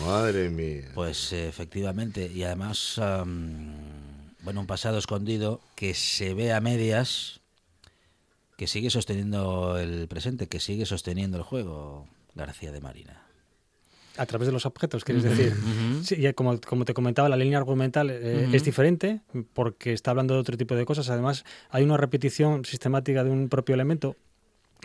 Madre 0.00 0.48
mía. 0.48 0.90
Pues 0.94 1.32
eh, 1.32 1.48
efectivamente, 1.48 2.30
y 2.32 2.44
además, 2.44 3.00
bueno, 4.42 4.60
un 4.60 4.66
pasado 4.66 4.98
escondido 4.98 5.60
que 5.74 5.94
se 5.94 6.34
ve 6.34 6.52
a 6.52 6.60
medias, 6.60 7.40
que 8.56 8.66
sigue 8.66 8.90
sosteniendo 8.90 9.78
el 9.78 10.08
presente, 10.08 10.48
que 10.48 10.60
sigue 10.60 10.86
sosteniendo 10.86 11.36
el 11.36 11.42
juego, 11.42 12.08
García 12.34 12.72
de 12.72 12.80
Marina. 12.80 13.22
A 14.18 14.26
través 14.26 14.46
de 14.46 14.52
los 14.52 14.66
objetos, 14.66 15.04
quieres 15.04 15.22
decir. 15.22 15.54
Sí, 16.02 16.16
y 16.18 16.32
como, 16.34 16.60
como 16.60 16.84
te 16.84 16.92
comentaba, 16.92 17.30
la 17.30 17.36
línea 17.36 17.58
argumental 17.58 18.10
eh, 18.10 18.48
es 18.52 18.62
diferente 18.62 19.20
porque 19.54 19.94
está 19.94 20.10
hablando 20.10 20.34
de 20.34 20.40
otro 20.40 20.56
tipo 20.58 20.74
de 20.74 20.84
cosas. 20.84 21.08
Además, 21.08 21.44
hay 21.70 21.82
una 21.82 21.96
repetición 21.96 22.64
sistemática 22.66 23.24
de 23.24 23.30
un 23.30 23.48
propio 23.48 23.74
elemento 23.74 24.16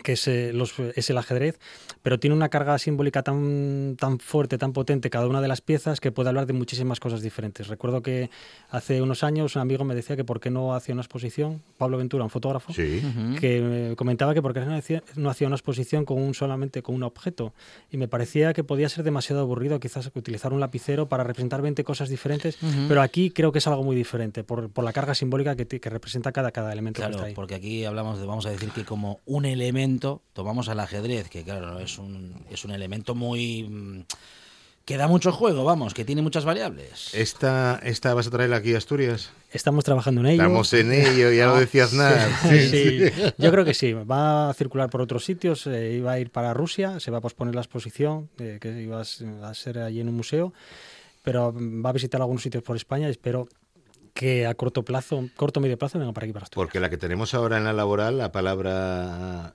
que 0.02 0.12
es, 0.12 0.28
eh, 0.28 0.52
los- 0.52 0.74
es 0.94 1.10
el 1.10 1.18
ajedrez, 1.18 1.58
pero 2.02 2.18
tiene 2.20 2.34
una 2.36 2.48
carga 2.48 2.78
simbólica 2.78 3.22
tan, 3.22 3.96
tan 3.98 4.18
fuerte, 4.20 4.56
tan 4.56 4.72
potente 4.72 5.10
cada 5.10 5.26
una 5.26 5.40
de 5.40 5.48
las 5.48 5.60
piezas 5.60 6.00
que 6.00 6.12
puede 6.12 6.28
hablar 6.28 6.46
de 6.46 6.52
muchísimas 6.52 7.00
cosas 7.00 7.20
diferentes. 7.20 7.66
Recuerdo 7.68 8.00
que 8.00 8.30
hace 8.70 9.02
unos 9.02 9.24
años 9.24 9.56
un 9.56 9.62
amigo 9.62 9.84
me 9.84 9.94
decía 9.94 10.16
que 10.16 10.24
por 10.24 10.38
qué 10.40 10.50
no 10.50 10.74
hacía 10.74 10.92
una 10.94 11.02
exposición, 11.02 11.62
Pablo 11.76 11.98
Ventura, 11.98 12.22
un 12.24 12.30
fotógrafo, 12.30 12.72
Sí. 12.72 13.02
que 13.40 13.60
me 13.60 13.96
comentaba 13.96 14.34
que 14.34 14.40
porque 14.42 14.60
no 14.60 14.74
hacía, 14.76 15.02
no 15.16 15.30
hacía 15.30 15.46
una 15.48 15.56
exposición 15.56 16.04
con 16.04 16.18
un 16.22 16.32
solamente 16.34 16.82
con 16.82 16.94
un 16.94 17.02
objeto 17.02 17.52
y 17.90 17.96
me 17.96 18.06
parecía 18.08 18.52
que 18.52 18.62
podía 18.64 18.88
ser 18.88 19.04
demasiado 19.04 19.42
aburrido 19.42 19.80
quizás 19.80 20.10
utilizar 20.14 20.52
un 20.52 20.60
lapicero 20.60 21.08
para 21.08 21.24
representar 21.24 21.60
20 21.62 21.82
cosas 21.84 22.08
diferentes 22.08 22.56
pero 22.88 23.02
aquí 23.02 23.30
creo 23.30 23.50
que 23.52 23.58
es 23.58 23.66
algo 23.66 23.82
muy 23.82 23.96
diferente 23.96 24.44
por, 24.44 24.70
por 24.70 24.84
la 24.84 24.92
carga 24.92 25.14
simbólica 25.14 25.56
que, 25.56 25.66
que 25.66 25.90
representa 25.90 26.30
cada, 26.32 26.52
cada 26.52 26.72
elemento 26.72 26.98
que 26.98 27.02
Claro, 27.02 27.16
está 27.16 27.26
ahí. 27.28 27.34
porque 27.34 27.54
aquí 27.56 27.84
hablamos 27.84 28.20
de, 28.20 28.26
vamos 28.26 28.46
a 28.46 28.50
decir 28.50 28.70
que 28.70 28.84
como 28.84 29.20
un 29.26 29.44
elemento, 29.44 29.87
tomamos 30.32 30.68
al 30.68 30.80
ajedrez, 30.80 31.28
que 31.28 31.42
claro, 31.44 31.78
es 31.78 31.98
un, 31.98 32.44
es 32.50 32.64
un 32.64 32.70
elemento 32.72 33.14
muy... 33.14 33.64
mm, 33.64 34.02
que 34.84 34.96
da 34.96 35.06
mucho 35.06 35.32
juego, 35.32 35.64
vamos, 35.64 35.92
que 35.92 36.06
tiene 36.06 36.22
muchas 36.22 36.46
variables. 36.46 37.12
¿Esta, 37.14 37.78
¿Esta 37.82 38.14
vas 38.14 38.26
a 38.26 38.30
traerla 38.30 38.56
aquí 38.56 38.74
a 38.74 38.78
Asturias? 38.78 39.30
Estamos 39.52 39.84
trabajando 39.84 40.22
en 40.22 40.28
ello. 40.28 40.42
Estamos 40.42 40.72
en 40.72 40.92
ello, 40.92 41.30
ya 41.30 41.46
lo 41.46 41.56
decías 41.60 41.92
nada. 41.92 42.26
Sí, 42.48 43.00
yo 43.36 43.50
creo 43.50 43.66
que 43.66 43.74
sí. 43.74 43.92
Va 43.92 44.48
a 44.48 44.54
circular 44.54 44.88
por 44.88 45.02
otros 45.02 45.26
sitios. 45.26 45.66
eh, 45.66 45.92
iba 45.98 46.12
a 46.12 46.18
ir 46.20 46.30
para 46.30 46.54
Rusia, 46.54 47.00
se 47.00 47.10
va 47.10 47.18
a 47.18 47.20
posponer 47.20 47.54
la 47.54 47.60
exposición, 47.60 48.30
eh, 48.38 48.56
que 48.62 48.80
iba 48.80 48.98
a 49.02 49.54
ser 49.54 49.78
allí 49.78 50.00
en 50.00 50.08
un 50.08 50.16
museo, 50.16 50.54
pero 51.22 51.52
va 51.54 51.90
a 51.90 51.92
visitar 51.92 52.22
algunos 52.22 52.42
sitios 52.42 52.62
por 52.62 52.74
España 52.74 53.08
y 53.08 53.10
espero 53.10 53.46
que 54.14 54.46
a 54.46 54.54
corto 54.54 54.84
plazo, 54.86 55.28
corto 55.36 55.60
medio 55.60 55.76
plazo, 55.76 55.98
venga 55.98 56.12
para 56.14 56.24
aquí 56.24 56.32
para 56.32 56.44
Asturias. 56.44 56.64
Porque 56.66 56.80
la 56.80 56.88
que 56.88 56.96
tenemos 56.96 57.34
ahora 57.34 57.58
en 57.58 57.64
la 57.64 57.74
laboral, 57.74 58.16
la 58.16 58.32
palabra 58.32 59.54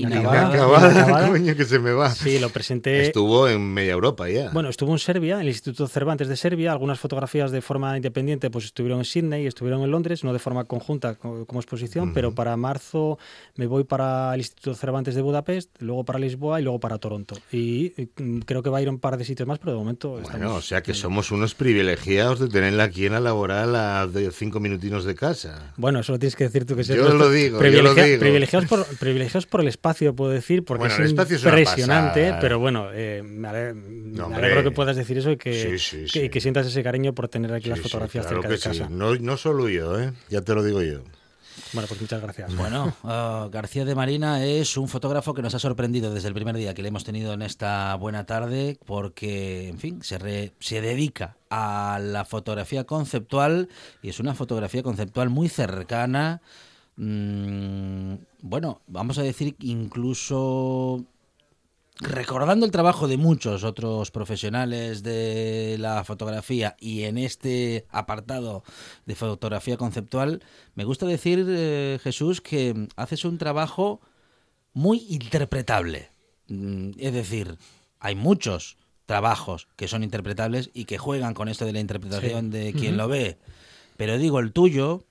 Inacabada, 0.00 0.48
inacabada, 0.50 0.92
inacabada. 0.92 1.28
coño, 1.28 1.56
que 1.56 1.64
se 1.64 1.78
me 1.78 1.92
va. 1.92 2.10
Sí, 2.10 2.38
lo 2.38 2.50
presenté. 2.50 3.02
Estuvo 3.06 3.48
en 3.48 3.72
media 3.72 3.92
Europa 3.92 4.28
ya. 4.28 4.50
Bueno, 4.50 4.68
estuvo 4.68 4.92
en 4.92 4.98
Serbia, 4.98 5.36
en 5.36 5.40
el 5.42 5.48
Instituto 5.48 5.88
Cervantes 5.88 6.28
de 6.28 6.36
Serbia. 6.36 6.72
Algunas 6.72 7.00
fotografías 7.00 7.50
de 7.50 7.62
forma 7.62 7.96
independiente 7.96 8.50
pues 8.50 8.66
estuvieron 8.66 8.98
en 9.00 9.04
Sydney, 9.04 9.46
estuvieron 9.46 9.82
en 9.82 9.90
Londres, 9.90 10.22
no 10.24 10.32
de 10.32 10.38
forma 10.38 10.64
conjunta 10.64 11.14
co- 11.14 11.46
como 11.46 11.60
exposición, 11.60 12.12
pero 12.12 12.34
para 12.34 12.56
marzo 12.56 13.18
me 13.56 13.66
voy 13.66 13.84
para 13.84 14.34
el 14.34 14.40
Instituto 14.40 14.74
Cervantes 14.74 15.14
de 15.14 15.22
Budapest, 15.22 15.70
luego 15.80 16.04
para 16.04 16.18
Lisboa 16.18 16.60
y 16.60 16.62
luego 16.64 16.78
para 16.78 16.98
Toronto. 16.98 17.36
Y 17.50 17.92
mm, 18.18 18.40
creo 18.40 18.62
que 18.62 18.70
va 18.70 18.78
a 18.78 18.82
ir 18.82 18.88
a 18.88 18.90
un 18.90 18.98
par 18.98 19.16
de 19.16 19.24
sitios 19.24 19.48
más, 19.48 19.58
pero 19.58 19.72
de 19.72 19.78
momento 19.78 20.10
Bueno, 20.10 20.26
estamos... 20.28 20.56
o 20.58 20.62
sea 20.62 20.82
que 20.82 20.92
somos 20.94 21.30
unos 21.30 21.54
privilegiados 21.54 22.38
de 22.40 22.48
tenerla 22.48 22.84
aquí 22.84 23.06
en 23.06 23.12
la 23.12 23.20
laboral 23.20 23.74
a 23.76 24.06
cinco 24.32 24.60
minutinos 24.60 25.04
de 25.04 25.14
casa. 25.14 25.72
Bueno, 25.76 26.00
eso 26.00 26.12
lo 26.12 26.18
tienes 26.18 26.36
que 26.36 26.44
decir 26.44 26.66
tú 26.66 26.76
que 26.76 26.82
Yo 26.82 26.96
lo 27.14 27.30
digo, 27.30 27.62
yo 27.62 27.82
lo 27.82 27.94
digo. 27.94 28.18
Privilegiados 28.20 28.68
por, 28.68 28.84
privilegiados 28.98 29.46
por 29.46 29.60
el 29.60 29.68
espacio, 29.68 29.85
puedo 29.94 30.30
decir, 30.30 30.64
porque 30.64 30.80
Bueno, 30.80 30.94
es 30.94 31.00
el 31.00 31.06
espacio 31.06 31.36
es 31.36 31.42
una 31.44 31.58
impresionante, 31.60 32.22
pasada. 32.22 32.40
pero 32.40 32.58
bueno, 32.58 32.88
eh, 32.92 33.22
me, 33.24 33.48
ale- 33.48 33.74
me 33.74 34.20
hombre. 34.22 34.38
alegro 34.44 34.62
que 34.62 34.70
puedas 34.70 34.96
decir 34.96 35.18
eso 35.18 35.30
y 35.30 35.36
que, 35.36 35.52
Sí, 35.52 35.78
sí, 35.78 36.02
que- 36.02 36.08
sí. 36.08 36.20
y 36.24 36.28
que 36.28 36.40
sientas 36.40 36.66
ese 36.66 36.82
cariño 36.82 37.14
por 37.14 37.28
tener 37.28 37.52
aquí 37.52 37.68
las 37.68 37.80
fotografías 37.80 38.26
claro 38.26 38.42
cerca 38.42 38.48
que 38.48 38.54
de 38.68 38.74
sí. 38.74 38.80
casa. 38.80 38.90
No, 38.90 39.14
no 39.14 39.36
solo 39.36 39.68
yo, 39.68 39.98
¿eh? 40.00 40.12
ya 40.28 40.40
te 40.40 40.54
lo 40.54 40.62
digo 40.62 40.82
yo. 40.82 41.00
Bueno, 41.72 41.88
pues 41.88 42.00
muchas 42.00 42.22
gracias. 42.22 42.54
Bueno, 42.54 42.94
ah, 43.02 43.48
García 43.52 43.84
de 43.84 43.94
Marina 43.94 44.44
es 44.44 44.76
un 44.76 44.88
fotógrafo 44.88 45.34
que 45.34 45.42
nos 45.42 45.54
ha 45.54 45.58
sorprendido 45.58 46.12
desde 46.14 46.28
el 46.28 46.34
primer 46.34 46.54
día 46.56 46.74
que 46.74 46.82
le 46.82 46.88
hemos 46.88 47.02
tenido 47.04 47.32
en 47.32 47.42
esta 47.42 47.94
buena 47.96 48.24
tarde, 48.24 48.78
porque, 48.86 49.68
en 49.68 49.78
fin, 49.78 50.02
se, 50.02 50.18
re- 50.18 50.52
se 50.60 50.80
dedica 50.80 51.36
a 51.50 51.98
la 52.00 52.24
fotografía 52.24 52.84
conceptual 52.84 53.68
y 54.02 54.10
es 54.10 54.20
una 54.20 54.34
fotografía 54.34 54.82
conceptual 54.82 55.28
muy 55.30 55.48
cercana. 55.48 56.40
Mm, 56.96 58.14
bueno, 58.42 58.80
vamos 58.86 59.18
a 59.18 59.22
decir 59.22 59.56
incluso 59.60 61.04
recordando 61.98 62.66
el 62.66 62.72
trabajo 62.72 63.08
de 63.08 63.16
muchos 63.16 63.64
otros 63.64 64.10
profesionales 64.10 65.02
de 65.02 65.76
la 65.78 66.04
fotografía 66.04 66.76
y 66.78 67.04
en 67.04 67.16
este 67.16 67.86
apartado 67.90 68.64
de 69.06 69.14
fotografía 69.14 69.76
conceptual, 69.76 70.42
me 70.74 70.84
gusta 70.84 71.06
decir, 71.06 71.46
eh, 71.48 71.98
Jesús, 72.02 72.40
que 72.40 72.88
haces 72.96 73.24
un 73.24 73.38
trabajo 73.38 74.00
muy 74.74 75.06
interpretable. 75.08 76.10
Mm, 76.48 76.90
Es 76.98 77.12
decir, 77.14 77.56
hay 77.98 78.14
muchos 78.14 78.76
trabajos 79.06 79.68
que 79.76 79.88
son 79.88 80.02
interpretables 80.02 80.70
y 80.74 80.84
que 80.84 80.98
juegan 80.98 81.32
con 81.32 81.48
esto 81.48 81.64
de 81.64 81.72
la 81.72 81.80
interpretación 81.80 82.50
de 82.50 82.72
quien 82.72 82.96
lo 82.96 83.08
ve. 83.08 83.38
Pero 83.96 84.18
digo, 84.18 84.40
el 84.40 84.52
tuyo 84.52 85.04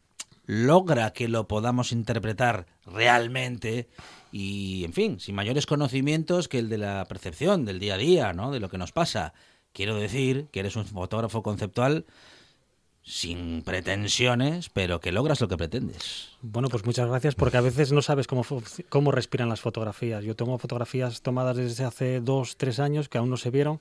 logra 0.46 1.12
que 1.14 1.28
lo 1.28 1.48
podamos 1.48 1.91
interpretar 1.91 2.66
realmente 2.86 3.88
y, 4.32 4.84
en 4.84 4.93
fin, 4.93 5.20
sin 5.20 5.36
mayores 5.36 5.66
conocimientos 5.66 6.48
que 6.48 6.60
el 6.60 6.70
de 6.70 6.78
la 6.78 7.06
percepción 7.06 7.66
del 7.66 7.80
día 7.80 7.96
a 7.96 7.98
día, 7.98 8.34
¿no? 8.34 8.52
De 8.52 8.60
lo 8.60 8.70
que 8.70 8.78
nos 8.78 8.91
pasa. 8.91 9.34
Quiero 9.74 9.96
decir 9.96 10.48
que 10.52 10.62
eres 10.62 10.76
un 10.76 10.86
fotógrafo 10.86 11.43
conceptual 11.43 12.06
sin 13.06 13.62
pretensiones, 13.62 14.70
pero 14.70 15.00
que 15.00 15.12
logras 15.12 15.39
lo 15.39 15.48
que 15.48 15.58
pretendes. 15.58 16.30
Bueno, 16.41 16.70
pues 16.70 16.86
muchas 16.86 17.08
gracias, 17.08 17.36
porque 17.36 17.58
a 17.58 17.62
veces 17.62 17.91
no 17.91 18.02
sabes 18.02 18.26
cómo, 18.26 18.43
cómo 18.89 19.12
respiran 19.12 19.48
las 19.48 19.62
fotografías. 19.62 20.24
Yo 20.24 20.36
tengo 20.36 20.58
fotografías 20.58 21.22
tomadas 21.22 21.56
desde 21.56 21.86
hace 21.86 22.20
dos, 22.20 22.58
tres 22.58 22.80
años 22.80 23.08
que 23.08 23.20
aún 23.20 23.30
no 23.30 23.38
se 23.38 23.52
vieron, 23.52 23.80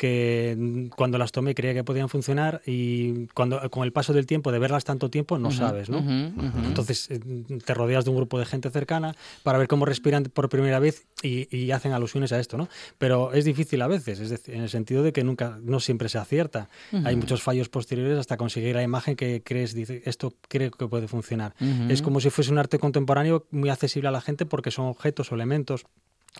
que 0.00 0.88
cuando 0.96 1.18
las 1.18 1.30
tomé 1.30 1.54
creía 1.54 1.74
que 1.74 1.84
podían 1.84 2.08
funcionar 2.08 2.62
y 2.64 3.26
cuando 3.34 3.68
con 3.68 3.84
el 3.84 3.92
paso 3.92 4.14
del 4.14 4.24
tiempo, 4.24 4.50
de 4.50 4.58
verlas 4.58 4.82
tanto 4.82 5.10
tiempo, 5.10 5.36
no 5.38 5.50
sabes, 5.50 5.90
¿no? 5.90 5.98
Ujú, 5.98 6.46
ujú. 6.46 6.58
Entonces 6.64 7.10
eh, 7.10 7.20
te 7.62 7.74
rodeas 7.74 8.06
de 8.06 8.10
un 8.10 8.16
grupo 8.16 8.38
de 8.38 8.46
gente 8.46 8.70
cercana 8.70 9.14
para 9.42 9.58
ver 9.58 9.68
cómo 9.68 9.84
respiran 9.84 10.22
por 10.24 10.48
primera 10.48 10.78
vez 10.78 11.04
y, 11.22 11.54
y 11.54 11.70
hacen 11.72 11.92
alusiones 11.92 12.32
a 12.32 12.40
esto, 12.40 12.56
¿no? 12.56 12.70
Pero 12.96 13.34
es 13.34 13.44
difícil 13.44 13.82
a 13.82 13.88
veces, 13.88 14.20
es 14.20 14.30
decir, 14.30 14.54
en 14.54 14.62
el 14.62 14.70
sentido 14.70 15.02
de 15.02 15.12
que 15.12 15.22
nunca, 15.22 15.58
no 15.62 15.80
siempre 15.80 16.08
se 16.08 16.16
acierta. 16.16 16.70
Hay 17.04 17.14
muchos 17.16 17.42
fallos 17.42 17.68
posteriores 17.68 18.18
hasta 18.18 18.38
conseguir 18.38 18.76
la 18.76 18.82
imagen 18.82 19.16
que 19.16 19.42
crees, 19.44 19.74
dice, 19.74 20.00
esto 20.06 20.32
creo 20.48 20.70
que 20.70 20.88
puede 20.88 21.08
funcionar. 21.08 21.54
Es 21.90 22.00
como 22.00 22.20
si 22.20 22.30
fuese 22.30 22.50
un 22.50 22.56
arte 22.56 22.78
contemporáneo 22.78 23.44
muy 23.50 23.68
accesible 23.68 24.08
a 24.08 24.12
la 24.12 24.22
gente 24.22 24.46
porque 24.46 24.70
son 24.70 24.86
objetos 24.86 25.30
o 25.30 25.34
elementos 25.34 25.84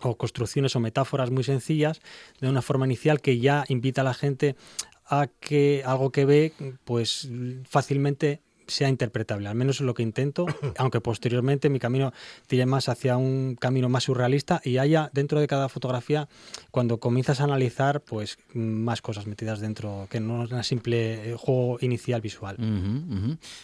o 0.01 0.17
construcciones 0.17 0.75
o 0.75 0.79
metáforas 0.79 1.31
muy 1.31 1.43
sencillas 1.43 2.01
de 2.39 2.49
una 2.49 2.61
forma 2.61 2.85
inicial 2.85 3.21
que 3.21 3.39
ya 3.39 3.65
invita 3.67 4.01
a 4.01 4.05
la 4.05 4.13
gente 4.13 4.55
a 5.05 5.27
que 5.27 5.83
algo 5.85 6.11
que 6.11 6.25
ve 6.25 6.53
pues 6.85 7.29
fácilmente 7.67 8.41
sea 8.67 8.89
interpretable, 8.89 9.47
al 9.47 9.55
menos 9.55 9.77
es 9.77 9.81
lo 9.81 9.93
que 9.93 10.03
intento, 10.03 10.45
aunque 10.77 11.01
posteriormente 11.01 11.69
mi 11.69 11.79
camino 11.79 12.13
tire 12.47 12.65
más 12.65 12.89
hacia 12.89 13.17
un 13.17 13.55
camino 13.59 13.89
más 13.89 14.05
surrealista 14.05 14.61
y 14.63 14.77
haya 14.77 15.09
dentro 15.13 15.39
de 15.39 15.47
cada 15.47 15.69
fotografía, 15.69 16.27
cuando 16.71 16.99
comienzas 16.99 17.41
a 17.41 17.45
analizar, 17.45 18.01
pues 18.01 18.37
más 18.53 19.01
cosas 19.01 19.27
metidas 19.27 19.59
dentro, 19.59 20.07
que 20.09 20.19
no 20.19 20.43
es 20.43 20.51
una 20.51 20.63
simple 20.63 21.31
eh, 21.31 21.35
juego 21.35 21.77
inicial 21.81 22.21
visual. 22.21 22.57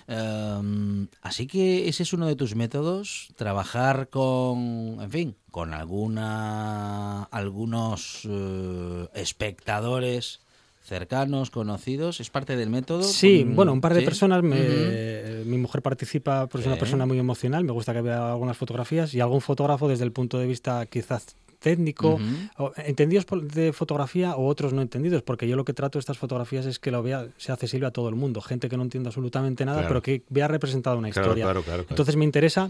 Em, 0.07 1.07
así 1.21 1.47
que 1.47 1.87
ese 1.87 2.03
es 2.03 2.13
uno 2.13 2.27
de 2.27 2.35
tus 2.35 2.55
métodos, 2.55 3.29
trabajar 3.35 4.09
con, 4.09 4.97
en 5.01 5.11
fin, 5.11 5.35
con 5.51 5.73
alguna, 5.73 7.23
algunos 7.23 8.27
eh, 8.29 9.07
espectadores 9.13 10.41
cercanos, 10.87 11.51
conocidos, 11.51 12.19
es 12.19 12.29
parte 12.29 12.55
del 12.55 12.69
método. 12.69 13.03
Sí, 13.03 13.43
Con- 13.43 13.55
bueno, 13.55 13.73
un 13.73 13.81
par 13.81 13.93
de 13.93 13.99
¿sí? 13.99 14.05
personas. 14.05 14.41
me-. 14.43 15.43
Mi 15.45 15.57
mujer 15.57 15.81
participa, 15.81 16.47
pues 16.47 16.61
es 16.63 16.67
una 16.67 16.77
persona 16.77 17.05
muy 17.05 17.19
emocional. 17.19 17.63
Me 17.63 17.71
gusta 17.71 17.93
que 17.93 18.01
vea 18.01 18.31
algunas 18.31 18.57
fotografías 18.57 19.13
y 19.13 19.19
algún 19.21 19.41
fotógrafo 19.41 19.87
desde 19.87 20.03
el 20.05 20.11
punto 20.11 20.39
de 20.39 20.47
vista 20.47 20.85
quizás 20.87 21.35
técnico, 21.59 22.19
o 22.57 22.71
entendidos 22.77 23.25
por- 23.25 23.41
de 23.43 23.73
fotografía 23.73 24.35
o 24.35 24.45
otros 24.47 24.73
no 24.73 24.81
entendidos, 24.83 25.23
porque 25.23 25.47
yo 25.47 25.55
lo 25.55 25.65
que 25.65 25.73
trato 25.73 25.97
de 25.97 26.01
estas 26.01 26.17
fotografías 26.17 26.65
es 26.67 26.77
que 26.77 26.91
lo 26.91 27.01
vea, 27.01 27.27
sea 27.37 27.55
accesible 27.55 27.87
a 27.87 27.91
todo 27.91 28.09
el 28.09 28.15
mundo, 28.15 28.41
gente 28.41 28.69
que 28.69 28.77
no 28.77 28.83
entienda 28.83 29.09
absolutamente 29.09 29.65
nada, 29.65 29.79
Claro. 29.79 29.87
pero 29.89 30.01
que 30.03 30.21
vea 30.29 30.47
representada 30.47 30.95
una 30.95 31.09
Claro, 31.09 31.27
historia. 31.29 31.45
claro, 31.45 31.63
claro, 31.63 31.79
claro. 31.83 31.89
Entonces 31.89 32.15
me 32.15 32.25
interesa 32.25 32.69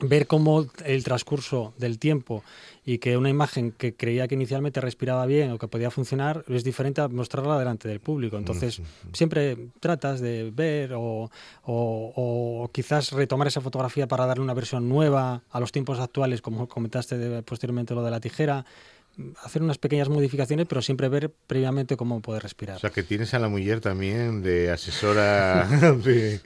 ver 0.00 0.26
cómo 0.26 0.66
el 0.84 1.04
transcurso 1.04 1.74
del 1.78 1.98
tiempo 1.98 2.42
y 2.84 2.98
que 2.98 3.16
una 3.16 3.28
imagen 3.28 3.70
que 3.72 3.94
creía 3.94 4.26
que 4.26 4.34
inicialmente 4.34 4.80
respiraba 4.80 5.26
bien 5.26 5.52
o 5.52 5.58
que 5.58 5.68
podía 5.68 5.90
funcionar 5.90 6.44
es 6.48 6.64
diferente 6.64 7.00
a 7.00 7.08
mostrarla 7.08 7.58
delante 7.58 7.88
del 7.88 8.00
público. 8.00 8.36
Entonces, 8.38 8.80
siempre 9.12 9.56
tratas 9.80 10.20
de 10.20 10.50
ver 10.52 10.94
o, 10.94 11.30
o- 11.64 12.12
o 12.64 12.70
quizás 12.72 13.12
retomar 13.12 13.46
esa 13.48 13.60
fotografía 13.60 14.08
para 14.08 14.26
darle 14.26 14.42
una 14.42 14.54
versión 14.54 14.88
nueva 14.88 15.42
a 15.50 15.60
los 15.60 15.70
tiempos 15.70 16.00
actuales, 16.00 16.40
como 16.42 16.66
comentaste 16.68 17.18
de- 17.18 17.42
posteriormente 17.42 17.94
lo 17.94 18.02
de 18.02 18.10
la 18.10 18.18
tijera. 18.20 18.64
Hacer 19.44 19.62
unas 19.62 19.76
pequeñas 19.76 20.08
modificaciones, 20.08 20.66
pero 20.66 20.80
siempre 20.80 21.06
ver 21.10 21.30
previamente 21.46 21.98
cómo 21.98 22.20
puede 22.22 22.40
respirar. 22.40 22.76
O 22.78 22.80
sea, 22.80 22.88
que 22.90 23.02
tienes 23.02 23.34
a 23.34 23.38
la 23.38 23.48
mujer 23.48 23.80
también 23.80 24.42
de 24.42 24.70
asesora 24.70 25.66
de... 26.02 26.40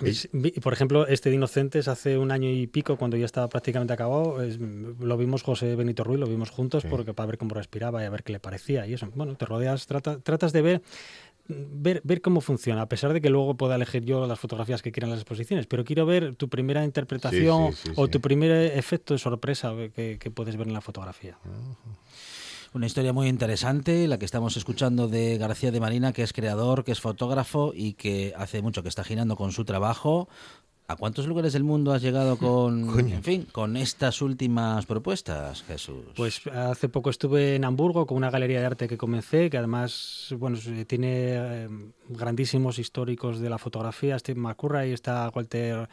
Pues, 0.00 0.28
Por 0.62 0.72
ejemplo, 0.72 1.06
este 1.06 1.28
de 1.28 1.36
Inocentes 1.36 1.86
hace 1.86 2.16
un 2.18 2.30
año 2.30 2.48
y 2.50 2.66
pico, 2.66 2.96
cuando 2.96 3.16
ya 3.16 3.26
estaba 3.26 3.48
prácticamente 3.48 3.92
acabado, 3.92 4.42
es- 4.42 4.58
lo 4.58 5.16
vimos 5.16 5.42
José 5.42 5.76
Benito 5.76 6.02
Ruiz, 6.04 6.18
lo 6.18 6.26
vimos 6.26 6.50
juntos 6.50 6.82
Sí. 6.82 6.88
porque 6.90 7.12
para 7.14 7.26
ver 7.26 7.38
cómo 7.38 7.54
respiraba 7.54 8.02
y 8.02 8.06
a 8.06 8.10
ver 8.10 8.22
qué 8.22 8.32
le 8.32 8.40
parecía 8.40 8.86
y 8.86 8.94
eso. 8.94 9.08
Bueno, 9.14 9.34
te 9.36 9.44
rodeas, 9.44 9.86
trata- 9.86 10.18
tratas 10.18 10.52
de 10.52 10.62
ver, 10.62 10.82
ver 11.48 12.00
ver 12.04 12.20
cómo 12.22 12.40
funciona, 12.40 12.82
a 12.82 12.88
pesar 12.88 13.12
de 13.12 13.20
que 13.20 13.28
luego 13.28 13.54
pueda 13.56 13.74
elegir 13.74 14.04
yo 14.04 14.26
las 14.26 14.38
fotografías 14.40 14.82
que 14.82 14.92
quieran 14.92 15.10
las 15.10 15.18
exposiciones, 15.20 15.66
pero 15.66 15.84
quiero 15.84 16.06
ver 16.06 16.34
tu 16.36 16.48
primera 16.48 16.84
interpretación 16.84 17.72
sí, 17.72 17.78
sí, 17.88 17.92
o 17.96 18.08
tu 18.08 18.20
primer 18.20 18.50
efecto 18.78 19.14
de 19.14 19.18
sorpresa 19.18 19.74
que, 19.94 20.16
que 20.18 20.30
puedes 20.30 20.56
ver 20.56 20.68
en 20.68 20.74
la 20.74 20.80
fotografía. 20.80 21.36
Una 22.72 22.86
historia 22.86 23.12
muy 23.12 23.26
interesante, 23.28 24.06
la 24.06 24.18
que 24.18 24.24
estamos 24.24 24.56
escuchando 24.56 25.08
de 25.08 25.38
García 25.38 25.72
de 25.72 25.80
Marina, 25.80 26.12
que 26.12 26.22
es 26.22 26.32
creador, 26.32 26.84
que 26.84 26.92
es 26.92 27.00
fotógrafo 27.00 27.72
y 27.74 27.94
que 27.94 28.32
hace 28.36 28.62
mucho 28.62 28.82
que 28.84 28.88
está 28.88 29.02
girando 29.02 29.34
con 29.36 29.50
su 29.50 29.64
trabajo. 29.64 30.28
¿A 30.86 30.96
cuántos 30.96 31.26
lugares 31.28 31.52
del 31.52 31.62
mundo 31.64 31.92
has 31.92 32.02
llegado 32.02 32.36
con, 32.38 32.86
Coño. 32.86 33.14
en 33.16 33.22
fin, 33.24 33.46
con 33.50 33.76
estas 33.76 34.22
últimas 34.22 34.86
propuestas, 34.86 35.62
Jesús? 35.64 36.04
Pues 36.16 36.46
hace 36.46 36.88
poco 36.88 37.10
estuve 37.10 37.56
en 37.56 37.64
Hamburgo 37.64 38.06
con 38.06 38.16
una 38.16 38.30
galería 38.30 38.60
de 38.60 38.66
arte 38.66 38.86
que 38.88 38.96
comencé, 38.96 39.50
que 39.50 39.58
además 39.58 40.32
bueno, 40.38 40.56
se- 40.56 40.84
tiene 40.84 41.08
eh, 41.10 41.68
grandísimos 42.08 42.78
históricos 42.78 43.40
de 43.40 43.50
la 43.50 43.58
fotografía. 43.58 44.16
Steve 44.18 44.38
McCurry, 44.40 44.92
está 44.92 45.28
Walter. 45.34 45.88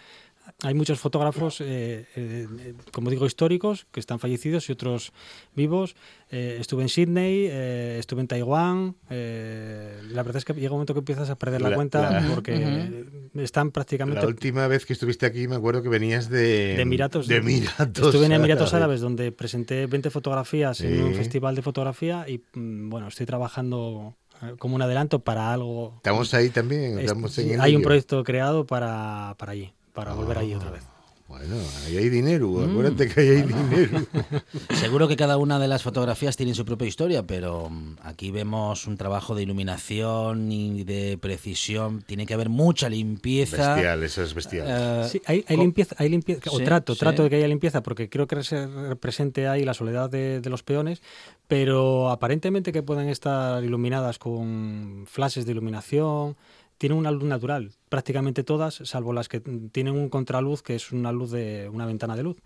Hay 0.63 0.73
muchos 0.73 0.99
fotógrafos, 0.99 1.59
eh, 1.61 2.05
eh, 2.15 2.47
eh, 2.59 2.73
como 2.91 3.09
digo, 3.09 3.25
históricos, 3.25 3.85
que 3.91 3.99
están 3.99 4.17
fallecidos 4.19 4.69
y 4.69 4.71
otros 4.71 5.11
vivos. 5.55 5.95
Eh, 6.31 6.57
estuve 6.59 6.83
en 6.83 6.89
Sydney, 6.89 7.47
eh, 7.49 7.97
estuve 7.99 8.21
en 8.21 8.27
Taiwán. 8.27 8.95
eh, 9.09 9.99
la 10.09 10.23
verdad 10.23 10.37
es 10.37 10.45
que 10.45 10.53
llega 10.53 10.69
un 10.71 10.77
momento 10.77 10.93
que 10.93 10.99
empiezas 10.99 11.29
a 11.29 11.35
perder 11.37 11.61
la, 11.61 11.69
La- 11.69 11.75
cuenta 11.75 12.09
la- 12.21 12.27
porque 12.33 13.03
están 13.35 13.71
prácticamente 13.71 14.21
La 14.21 14.27
última 14.27 14.67
vez 14.67 14.85
que 14.85 14.93
estuviste 14.93 15.25
aquí 15.25 15.47
me 15.47 15.55
acuerdo 15.55 15.83
que 15.83 15.89
venías 15.89 16.29
de... 16.29 16.75
de 16.75 16.81
Emiratos. 16.81 17.27
De 17.27 17.37
Emiratos 17.37 18.07
Estuve 18.07 18.25
en 18.25 18.31
Emiratos 18.31 18.69
Árabes. 18.73 18.73
Árabes, 18.73 19.01
donde 19.01 19.31
presenté 19.31 19.85
20 19.85 20.09
fotografías 20.09 20.81
en 20.81 21.03
un 21.03 21.09
Sí. 21.11 21.15
festival 21.15 21.55
de 21.55 21.61
fotografía 21.61 22.25
y 22.27 22.41
mm, 22.53 22.89
bueno, 22.89 23.07
estoy 23.09 23.25
trabajando 23.25 24.15
como 24.59 24.75
un 24.75 24.81
adelanto 24.81 25.19
para 25.19 25.51
algo. 25.51 25.93
Estamos 25.97 26.33
ahí 26.33 26.49
también. 26.49 26.99
Es- 26.99 27.05
estamos 27.05 27.31
sí, 27.33 27.51
en 27.53 27.61
hay 27.61 27.75
un 27.75 27.81
proyecto 27.81 28.23
creado 28.23 28.65
para, 28.65 29.35
para 29.37 29.51
allí, 29.53 29.73
para 29.97 30.13
volver 30.13 30.37
allí 30.37 30.53
otra 30.53 30.69
vez. 30.69 30.83
Bueno, 31.27 31.55
ahí 31.87 31.97
hay 31.97 32.09
dinero. 32.09 32.49
Mm. 32.49 32.69
Acuérdate 32.69 33.09
que 33.09 33.19
ahí 33.19 33.29
hay 33.29 33.41
dinero. 33.41 34.05
Seguro 34.75 35.07
que 35.07 35.17
cada 35.17 35.37
una 35.37 35.57
de 35.57 35.67
las 35.67 35.81
fotografías 35.81 36.37
tiene 36.37 36.53
su 36.53 36.65
propia 36.65 36.87
historia, 36.87 37.23
pero 37.23 37.67
mm, 37.71 37.95
aquí 38.03 38.29
vemos 38.29 38.85
un 38.85 38.95
trabajo 38.95 39.33
de 39.33 39.41
iluminación 39.41 40.51
y 40.51 40.83
de 40.83 41.17
precisión. 41.19 42.03
Tiene 42.03 42.27
que 42.27 42.35
haber 42.35 42.49
mucha 42.49 42.89
limpieza. 42.89 43.73
bestial, 43.73 44.03
eso 44.03 44.21
es 44.21 44.35
bestial. 44.35 44.67
Eh, 44.69 45.09
Sí, 45.09 45.21
hay, 45.25 45.43
limpieza, 45.57 45.95
hay 45.97 46.09
limpieza, 46.09 46.51
o 46.51 46.59
trato, 46.59 46.93
sí. 46.93 46.99
trato 46.99 47.23
de 47.23 47.31
que 47.31 47.37
haya 47.37 47.47
limpieza, 47.47 47.81
porque 47.81 48.07
creo 48.07 48.27
que 48.27 48.43
se 48.43 48.67
represente 48.67 49.47
ahí 49.47 49.65
la 49.65 49.73
soledad 49.73 50.11
de, 50.11 50.41
de 50.41 50.49
los 50.51 50.61
peones, 50.61 51.01
pero 51.47 52.11
aparentemente 52.11 52.71
que 52.71 52.83
puedan 52.83 53.09
estar 53.09 53.63
iluminadas 53.63 54.19
con 54.19 55.05
flashes 55.07 55.47
de 55.47 55.53
iluminación, 55.53 56.37
tienen 56.78 56.97
una 56.97 57.11
luz 57.11 57.23
natural, 57.23 57.71
prácticamente 57.89 58.43
todas, 58.43 58.82
salvo 58.84 59.13
las 59.13 59.30
que 59.30 59.39
mm, 59.39 59.69
tienen 59.69 59.95
un 59.95 60.09
contraluz, 60.09 60.61
que 60.61 60.75
es 60.75 60.91
una 60.91 61.11
luz 61.11 61.32
de 61.32 61.69
una 61.69 61.86
ventana 61.86 62.15
de 62.15 62.23
luz. 62.23 62.38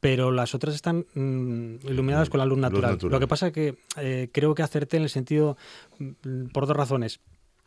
Pero 0.00 0.32
las 0.32 0.54
otras 0.54 0.74
están 0.74 1.06
mm, 1.14 1.86
iluminadas 1.88 2.28
con 2.28 2.38
la 2.38 2.44
luz 2.44 2.58
Luz 2.58 2.62
natural. 2.70 2.98
Lo 3.00 3.20
que 3.20 3.26
pasa 3.26 3.52
que 3.52 3.78
eh, 3.96 4.28
creo 4.32 4.54
que 4.54 4.62
acerté 4.62 4.98
en 4.98 5.04
el 5.04 5.08
sentido, 5.08 5.56
mm, 5.98 6.46
por 6.52 6.66
dos 6.66 6.76
razones 6.76 7.20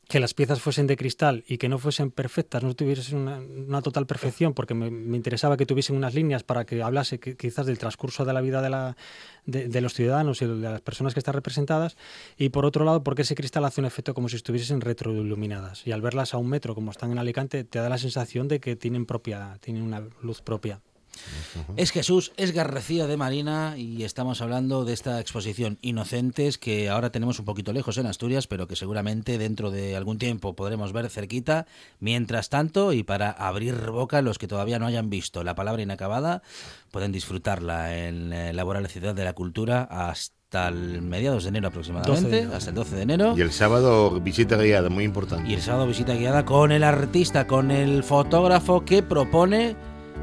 que 0.08 0.20
las 0.22 0.34
piezas 0.34 0.62
fuesen 0.62 0.88
de 0.88 0.96
cristal 0.96 1.44
y 1.48 1.58
que 1.58 1.68
no 1.68 1.80
fuesen 1.80 2.12
perfectas, 2.12 2.64
no 2.64 2.74
tuviesen 2.74 3.28
una, 3.28 3.82
total 3.82 4.06
perfección, 4.06 4.54
porque 4.54 4.74
me, 4.74 4.88
interesaba 5.18 5.58
que 5.58 5.66
tuviesen 5.66 5.98
unas 5.98 6.14
líneas 6.14 6.44
para 6.44 6.66
que 6.66 6.82
hablase 6.82 7.20
quizás 7.20 7.66
del 7.66 7.78
transcurso 7.78 8.24
de 8.24 8.34
la 8.34 8.40
vida 8.40 8.62
de, 9.46 9.68
de 9.68 9.82
los 9.82 9.94
ciudadanos 9.94 10.42
y 10.42 10.46
de 10.46 10.56
las 10.56 10.82
personas 10.82 11.14
que 11.14 11.20
están 11.20 11.34
representadas, 11.34 11.98
y 12.38 12.50
por 12.50 12.66
otro 12.66 12.86
lado, 12.86 13.04
porque 13.04 13.24
ese 13.24 13.36
cristal 13.36 13.66
hace 13.66 13.82
un 13.82 13.86
efecto 13.86 14.14
como 14.14 14.30
si 14.30 14.38
estuviesen 14.38 14.80
retroiluminadas, 14.80 15.86
y 15.86 15.92
al 15.92 16.02
verlas 16.02 16.34
a 16.34 16.38
un 16.38 16.48
metro, 16.48 16.74
como 16.74 16.92
están 16.92 17.12
en 17.12 17.20
Alicante, 17.20 17.66
te 17.66 17.80
da 17.80 17.90
la 17.90 17.98
sensación 17.98 18.48
de 18.48 18.62
que 18.62 18.78
tienen, 18.78 19.06
propia, 19.06 19.58
tienen 19.62 19.84
una 19.84 20.04
luz 20.22 20.42
propia. 20.42 20.82
Es 21.76 21.92
Jesús, 21.92 22.32
es 22.38 22.52
García 22.52 23.08
de 23.08 23.18
Marina 23.18 23.76
y 23.78 24.04
estamos 24.04 24.42
hablando 24.42 24.86
de 24.86 24.94
esta 24.94 25.20
exposición 25.20 25.78
Inocentes 25.82 26.58
que 26.58 26.90
ahora 26.90 27.12
tenemos 27.12 27.40
un 27.40 27.46
poquito 27.46 27.74
lejos 27.74 27.98
en 27.98 28.06
Asturias, 28.06 28.48
pero 28.48 28.68
que 28.68 28.76
seguramente 28.76 29.38
dentro 29.38 29.72
de 29.72 29.96
algún 29.96 30.18
tiempo 30.18 30.56
podremos 30.56 30.94
ver 30.94 31.10
cerquita. 31.10 31.66
Mientras 32.00 32.50
tanto, 32.50 32.94
y 32.94 33.04
para 33.04 33.32
abrir 33.32 33.92
boca, 33.92 34.22
los 34.22 34.38
que 34.38 34.48
todavía 34.48 34.80
no 34.80 34.86
hayan 34.86 35.10
visto 35.10 35.44
la 35.44 35.56
palabra 35.56 35.82
inacabada, 35.82 36.42
pueden 36.92 37.12
disfrutarla 37.12 37.98
en 37.98 38.34
eh, 38.34 38.54
Laboral 38.54 38.88
Ciudad 38.88 39.16
de 39.16 39.24
la 39.24 39.34
Cultura 39.34 39.84
hasta 39.84 40.70
el 40.70 41.02
mediados 41.02 41.44
de 41.44 41.50
enero 41.50 41.70
12 41.70 41.92
de 41.92 41.98
aproximadamente, 42.00 42.40
enero. 42.40 42.56
hasta 42.56 42.70
el 42.70 42.76
12 42.76 42.96
de 42.96 43.02
enero. 43.02 43.34
Y 43.38 43.42
el 43.42 43.52
sábado 43.52 44.20
visita 44.20 44.58
guiada, 44.58 44.90
muy 44.90 45.04
importante. 45.04 45.50
Y 45.50 45.56
el 45.56 45.62
sábado 45.62 45.88
visita 45.88 46.14
guiada 46.14 46.46
con 46.46 46.72
el 46.72 46.84
artista, 46.84 47.48
con 47.48 47.72
el 47.72 48.04
fotógrafo 48.04 48.86
que 48.86 49.04
propone 49.04 49.76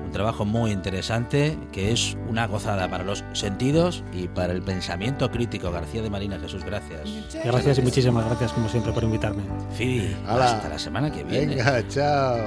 un 0.05 0.13
trabajo 0.13 0.45
muy 0.45 0.71
interesante 0.71 1.59
que 1.73 1.93
es 1.93 2.17
una 2.29 2.47
gozada 2.47 2.89
para 2.89 3.05
los 3.05 3.25
sentidos 3.33 4.05
y 4.13 4.29
para 4.29 4.53
el 4.53 4.63
pensamiento 4.63 5.31
crítico. 5.31 5.71
García 5.71 6.03
de 6.03 6.11
Marina, 6.11 6.39
Jesús, 6.39 6.65
gracias. 6.65 7.03
Gracias 7.45 7.79
y 7.79 7.83
muchísimas 7.83 8.25
gracias, 8.27 8.53
como 8.53 8.69
siempre, 8.69 8.93
por 8.93 9.05
invitarme. 9.05 9.43
Fidi, 9.77 10.17
hasta 10.27 10.69
la 10.69 10.79
semana 10.79 11.11
que 11.11 11.25
viene. 11.25 11.57
Venga, 11.57 11.87
chao. 11.89 12.39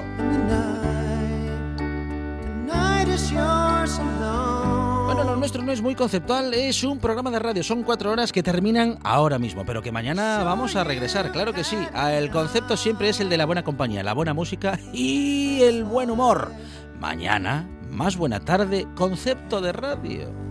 Bueno, 5.06 5.24
lo 5.24 5.36
nuestro 5.38 5.64
no 5.64 5.72
es 5.72 5.82
muy 5.82 5.96
conceptual, 5.96 6.54
es 6.54 6.84
un 6.84 7.00
programa 7.00 7.32
de 7.32 7.40
radio, 7.40 7.64
son 7.64 7.84
cuatro 7.84 8.12
horas 8.12 8.32
que 8.32 8.44
terminan 8.44 9.00
ahora 9.04 9.40
mismo, 9.40 9.66
pero 9.66 9.82
que 9.82 9.92
mañana 9.92 10.44
vamos 10.44 10.76
a 10.76 10.84
regresar, 10.84 11.32
claro 11.32 11.54
que 11.54 11.64
sí. 11.64 11.78
El 12.12 12.30
concepto 12.30 12.76
siempre 12.78 13.10
es 13.10 13.20
el 13.20 13.30
de 13.30 13.38
la 13.38 13.46
buena 13.46 13.64
compañía, 13.64 14.04
la 14.04 14.14
buena 14.14 14.34
música 14.34 14.78
y 14.94 15.62
el 15.62 15.86
buen 15.86 16.12
humor. 16.12 16.52
Mañana, 17.00 17.68
más 17.90 18.18
buena 18.18 18.40
tarde, 18.40 18.88
concepto 18.96 19.62
de 19.62 19.72
radio. 19.72 20.48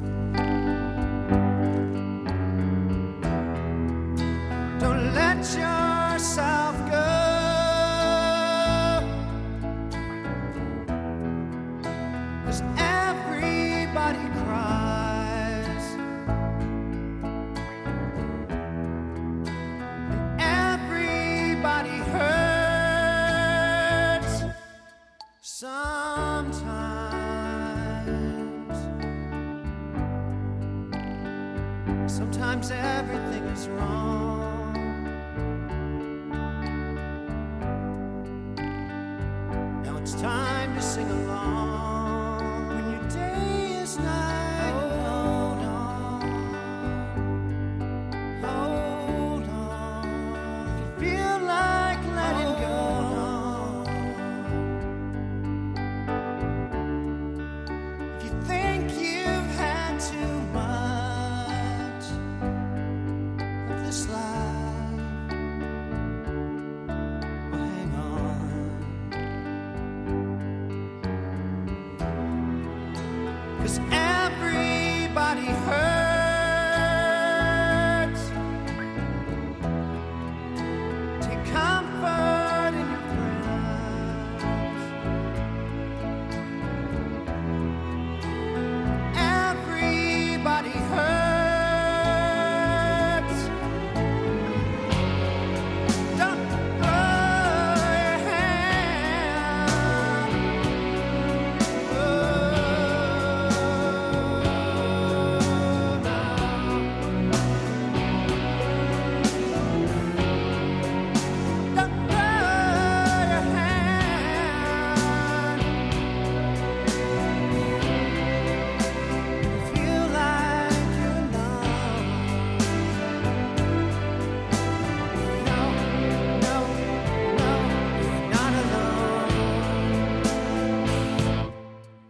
Hurts. 25.47 25.96
Sometimes 32.17 32.71
everything 32.71 33.45
is 33.49 33.69
wrong. 33.69 34.46